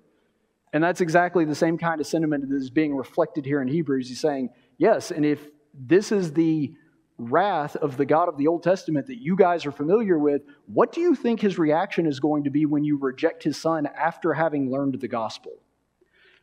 And 0.73 0.83
that's 0.83 0.99
exactly 0.99 1.45
the 1.45 1.55
same 1.55 1.77
kind 1.77 2.01
of 2.01 2.07
sentiment 2.07 2.49
that 2.49 2.53
is 2.53 2.69
being 2.69 2.93
reflected 2.93 3.45
here 3.45 3.61
in 3.61 3.69
Hebrews. 3.69 4.09
He's 4.09 4.19
saying, 4.19 4.49
Yes, 4.77 5.09
and 5.09 5.25
if 5.25 5.39
this 5.73 6.11
is 6.11 6.33
the 6.33 6.73
wrath 7.17 7.77
of 7.77 7.95
the 7.95 8.05
God 8.05 8.27
of 8.27 8.37
the 8.37 8.47
Old 8.47 8.61
Testament 8.61 9.07
that 9.07 9.21
you 9.21 9.37
guys 9.37 9.65
are 9.65 9.71
familiar 9.71 10.19
with, 10.19 10.41
what 10.65 10.91
do 10.91 10.99
you 10.99 11.15
think 11.15 11.39
his 11.39 11.57
reaction 11.57 12.05
is 12.05 12.19
going 12.19 12.43
to 12.43 12.49
be 12.49 12.65
when 12.65 12.83
you 12.83 12.97
reject 12.97 13.41
his 13.41 13.55
son 13.55 13.87
after 13.97 14.33
having 14.33 14.69
learned 14.69 14.99
the 14.99 15.07
gospel? 15.07 15.53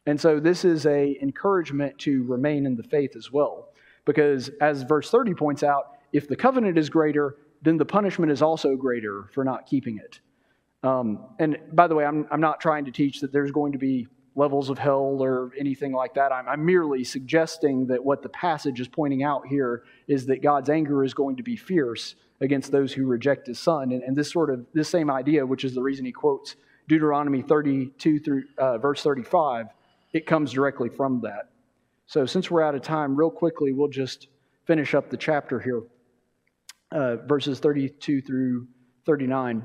And 0.06 0.18
so 0.18 0.40
this 0.40 0.64
is 0.64 0.86
a 0.86 1.18
encouragement 1.20 1.98
to 1.98 2.22
remain 2.22 2.64
in 2.64 2.74
the 2.74 2.82
faith 2.82 3.16
as 3.16 3.30
well. 3.30 3.68
Because 4.04 4.50
as 4.60 4.82
verse 4.82 5.10
30 5.10 5.34
points 5.34 5.62
out, 5.62 5.98
if 6.12 6.28
the 6.28 6.36
covenant 6.36 6.76
is 6.78 6.90
greater, 6.90 7.36
then 7.62 7.76
the 7.76 7.84
punishment 7.84 8.32
is 8.32 8.42
also 8.42 8.76
greater 8.76 9.28
for 9.32 9.44
not 9.44 9.66
keeping 9.66 9.98
it. 9.98 10.20
Um, 10.82 11.26
and 11.38 11.58
by 11.72 11.86
the 11.86 11.94
way, 11.94 12.04
I'm, 12.04 12.26
I'm 12.30 12.40
not 12.40 12.60
trying 12.60 12.84
to 12.86 12.90
teach 12.90 13.20
that 13.20 13.32
there's 13.32 13.52
going 13.52 13.72
to 13.72 13.78
be 13.78 14.08
levels 14.34 14.70
of 14.70 14.78
hell 14.78 15.18
or 15.20 15.52
anything 15.58 15.92
like 15.92 16.14
that. 16.14 16.32
I'm, 16.32 16.48
I'm, 16.48 16.64
merely 16.64 17.04
suggesting 17.04 17.86
that 17.88 18.02
what 18.02 18.22
the 18.22 18.30
passage 18.30 18.80
is 18.80 18.88
pointing 18.88 19.22
out 19.22 19.46
here 19.46 19.84
is 20.08 20.26
that 20.26 20.42
God's 20.42 20.70
anger 20.70 21.04
is 21.04 21.14
going 21.14 21.36
to 21.36 21.42
be 21.42 21.54
fierce 21.54 22.16
against 22.40 22.72
those 22.72 22.92
who 22.92 23.06
reject 23.06 23.46
his 23.46 23.58
son. 23.58 23.92
And, 23.92 24.02
and 24.02 24.16
this 24.16 24.32
sort 24.32 24.50
of, 24.50 24.66
this 24.72 24.88
same 24.88 25.10
idea, 25.10 25.46
which 25.46 25.64
is 25.64 25.74
the 25.74 25.82
reason 25.82 26.04
he 26.04 26.12
quotes 26.12 26.56
Deuteronomy 26.88 27.42
32 27.42 28.18
through 28.18 28.44
uh, 28.58 28.78
verse 28.78 29.02
35, 29.02 29.66
it 30.12 30.26
comes 30.26 30.50
directly 30.50 30.88
from 30.88 31.20
that. 31.20 31.50
So 32.12 32.26
since 32.26 32.50
we're 32.50 32.60
out 32.60 32.74
of 32.74 32.82
time, 32.82 33.16
real 33.16 33.30
quickly, 33.30 33.72
we'll 33.72 33.88
just 33.88 34.28
finish 34.66 34.94
up 34.94 35.08
the 35.08 35.16
chapter 35.16 35.58
here, 35.58 35.80
uh, 36.90 37.16
verses 37.26 37.58
32 37.58 38.20
through 38.20 38.68
39. 39.06 39.64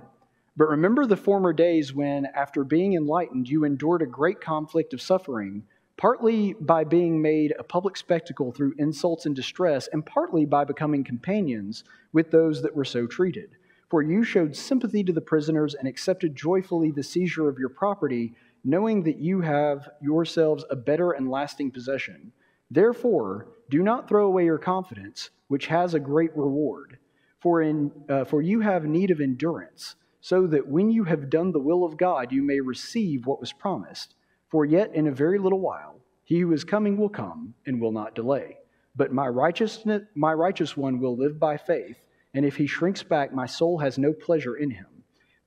But 0.56 0.70
remember 0.70 1.06
the 1.06 1.18
former 1.18 1.52
days 1.52 1.93
when, 1.93 2.26
after 2.34 2.64
being 2.64 2.93
enlightened, 2.93 3.50
you 3.50 3.66
endured 3.66 4.02
a 4.02 4.06
great 4.06 4.39
conflict 4.39 4.93
of 4.93 5.02
suffering, 5.02 5.64
partly 5.98 6.54
by 6.54 6.86
being 6.86 7.22
made 7.22 7.54
a 7.60 7.66
public 7.66 7.98
spectacle 7.98 8.54
through 8.54 8.76
insults 8.78 9.26
and 9.26 9.36
distress, 9.36 9.89
and 9.91 10.06
partly 10.06 10.45
by 10.45 10.64
becoming 10.64 11.04
companions 11.04 11.84
with 12.14 12.32
those 12.32 12.62
that 12.62 12.74
were 12.74 12.86
so 12.86 13.08
treated. 13.08 13.58
For 13.89 14.02
you 14.02 14.24
showed 14.24 14.56
sympathy 14.56 15.04
to 15.04 15.12
the 15.12 15.20
prisoners 15.20 15.76
and 15.76 15.86
accepted 15.86 16.34
joyfully 16.34 16.91
the 16.91 17.04
seizure 17.04 17.50
of 17.50 17.60
your 17.60 17.68
property, 17.68 18.36
knowing 18.64 19.04
that 19.04 19.18
you 19.18 19.41
have 19.41 19.89
yourselves 20.02 20.64
a 20.70 20.78
better 20.78 21.12
and 21.12 21.30
lasting 21.30 21.72
possession. 21.72 22.32
Therefore, 22.70 23.47
do 23.70 23.84
not 23.84 24.07
throw 24.07 24.28
away 24.28 24.45
your 24.45 24.57
confidence, 24.57 25.30
which 25.47 25.68
has 25.68 25.93
a 25.93 25.99
great 25.99 26.36
reward. 26.36 26.97
For, 27.39 27.61
in, 27.61 27.91
uh, 28.09 28.26
for 28.26 28.41
you 28.41 28.61
have 28.61 28.86
need 28.86 29.11
of 29.11 29.22
endurance 29.22 29.95
so 30.22 30.47
that 30.47 30.68
when 30.68 30.89
you 30.89 31.05
have 31.05 31.30
done 31.30 31.51
the 31.51 31.59
will 31.59 31.86
of 31.86 31.95
God, 31.95 32.32
you 32.32 32.41
may 32.41 32.59
receive 32.59 33.26
what 33.26 33.39
was 33.39 33.53
promised. 33.53 34.15
For 34.49 34.65
yet 34.65 34.93
in 34.93 35.07
a 35.07 35.11
very 35.11 35.39
little 35.39 35.59
while, 35.61 36.01
he 36.24 36.39
who 36.39 36.51
is 36.51 36.63
coming 36.63 36.97
will 36.97 37.09
come 37.09 37.53
and 37.65 37.80
will 37.80 37.91
not 37.93 38.15
delay. 38.15 38.57
But 38.95 39.13
my 39.13 39.28
righteousness, 39.28 40.03
my 40.15 40.34
righteous 40.34 40.76
one 40.76 40.99
will 40.99 41.15
live 41.15 41.39
by 41.39 41.55
faith, 41.55 41.97
and 42.34 42.45
if 42.45 42.57
he 42.57 42.68
shrinks 42.68 43.03
back, 43.03 43.34
my 43.34 43.45
soul 43.45 43.78
has 43.78 43.97
no 43.97 44.11
pleasure 44.11 44.57
in 44.57 44.72
him. 44.72 44.88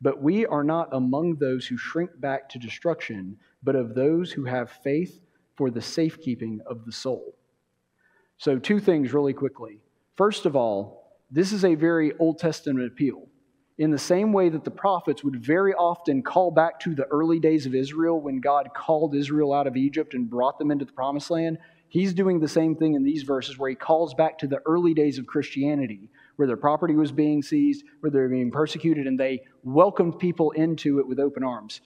But 0.00 0.22
we 0.22 0.46
are 0.46 0.64
not 0.64 0.88
among 0.92 1.36
those 1.36 1.66
who 1.66 1.76
shrink 1.76 2.18
back 2.18 2.48
to 2.50 2.58
destruction, 2.58 3.36
but 3.62 3.76
of 3.76 3.94
those 3.94 4.32
who 4.32 4.44
have 4.44 4.70
faith 4.70 5.20
for 5.60 5.70
the 5.70 5.82
safekeeping 5.82 6.58
of 6.64 6.86
the 6.86 6.92
soul. 6.92 7.36
So, 8.38 8.58
two 8.58 8.80
things 8.80 9.12
really 9.12 9.34
quickly. 9.34 9.82
First 10.16 10.46
of 10.46 10.56
all, 10.56 11.18
this 11.30 11.52
is 11.52 11.66
a 11.66 11.74
very 11.74 12.14
Old 12.18 12.38
Testament 12.38 12.86
appeal 12.86 13.28
in 13.76 13.90
the 13.90 13.98
same 13.98 14.32
way 14.32 14.48
that 14.48 14.64
the 14.64 14.70
prophets 14.70 15.22
would 15.22 15.44
very 15.44 15.74
often 15.74 16.22
call 16.22 16.50
back 16.50 16.80
to 16.80 16.94
the 16.94 17.04
early 17.10 17.38
days 17.38 17.66
of 17.66 17.74
Israel 17.74 18.18
when 18.18 18.40
God 18.40 18.70
called 18.74 19.14
Israel 19.14 19.52
out 19.52 19.66
of 19.66 19.76
Egypt 19.76 20.14
and 20.14 20.30
brought 20.30 20.58
them 20.58 20.70
into 20.70 20.86
the 20.86 20.94
promised 20.94 21.30
land, 21.30 21.58
He's 21.90 22.14
doing 22.14 22.40
the 22.40 22.48
same 22.48 22.74
thing 22.74 22.94
in 22.94 23.04
these 23.04 23.24
verses 23.24 23.58
where 23.58 23.68
he 23.68 23.76
calls 23.76 24.14
back 24.14 24.38
to 24.38 24.46
the 24.46 24.62
early 24.64 24.94
days 24.94 25.18
of 25.18 25.26
Christianity, 25.26 26.08
where 26.36 26.48
their 26.48 26.56
property 26.56 26.94
was 26.94 27.12
being 27.12 27.42
seized, 27.42 27.84
where 28.00 28.10
they 28.10 28.20
were 28.20 28.28
being 28.28 28.50
persecuted, 28.50 29.06
and 29.06 29.20
they 29.20 29.40
welcomed 29.62 30.18
people 30.18 30.52
into 30.52 31.00
it 31.00 31.06
with 31.06 31.20
open 31.20 31.44
arms. 31.44 31.82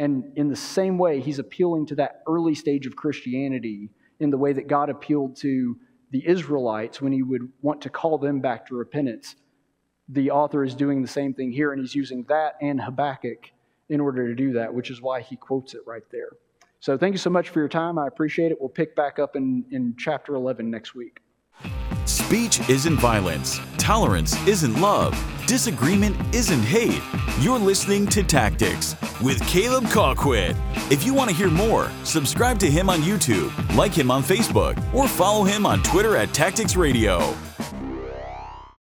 And 0.00 0.32
in 0.34 0.48
the 0.48 0.56
same 0.56 0.96
way, 0.96 1.20
he's 1.20 1.38
appealing 1.38 1.84
to 1.88 1.94
that 1.96 2.22
early 2.26 2.54
stage 2.54 2.86
of 2.86 2.96
Christianity 2.96 3.90
in 4.18 4.30
the 4.30 4.38
way 4.38 4.54
that 4.54 4.66
God 4.66 4.88
appealed 4.88 5.36
to 5.42 5.76
the 6.10 6.26
Israelites 6.26 7.02
when 7.02 7.12
he 7.12 7.22
would 7.22 7.42
want 7.60 7.82
to 7.82 7.90
call 7.90 8.16
them 8.16 8.40
back 8.40 8.66
to 8.68 8.74
repentance. 8.74 9.36
The 10.08 10.30
author 10.30 10.64
is 10.64 10.74
doing 10.74 11.02
the 11.02 11.08
same 11.08 11.34
thing 11.34 11.52
here, 11.52 11.72
and 11.72 11.82
he's 11.82 11.94
using 11.94 12.24
that 12.30 12.54
and 12.62 12.80
Habakkuk 12.80 13.50
in 13.90 14.00
order 14.00 14.26
to 14.26 14.34
do 14.34 14.54
that, 14.54 14.72
which 14.72 14.90
is 14.90 15.02
why 15.02 15.20
he 15.20 15.36
quotes 15.36 15.74
it 15.74 15.82
right 15.86 16.08
there. 16.10 16.30
So 16.80 16.96
thank 16.96 17.12
you 17.12 17.18
so 17.18 17.28
much 17.28 17.50
for 17.50 17.58
your 17.58 17.68
time. 17.68 17.98
I 17.98 18.06
appreciate 18.06 18.52
it. 18.52 18.58
We'll 18.58 18.70
pick 18.70 18.96
back 18.96 19.18
up 19.18 19.36
in, 19.36 19.66
in 19.70 19.96
chapter 19.98 20.34
11 20.34 20.70
next 20.70 20.94
week. 20.94 21.20
Speech 22.30 22.70
isn't 22.70 22.96
violence. 22.98 23.58
Tolerance 23.76 24.36
isn't 24.46 24.80
love. 24.80 25.18
Disagreement 25.48 26.16
isn't 26.32 26.62
hate. 26.62 27.02
You're 27.40 27.58
listening 27.58 28.06
to 28.06 28.22
Tactics 28.22 28.94
with 29.20 29.44
Caleb 29.48 29.86
Colquitt. 29.86 30.54
If 30.92 31.04
you 31.04 31.12
want 31.12 31.30
to 31.30 31.34
hear 31.34 31.50
more, 31.50 31.90
subscribe 32.04 32.60
to 32.60 32.70
him 32.70 32.88
on 32.88 33.00
YouTube, 33.00 33.50
like 33.74 33.92
him 33.92 34.12
on 34.12 34.22
Facebook, 34.22 34.78
or 34.94 35.08
follow 35.08 35.42
him 35.42 35.66
on 35.66 35.82
Twitter 35.82 36.14
at 36.14 36.32
Tactics 36.32 36.76
Radio. 36.76 37.34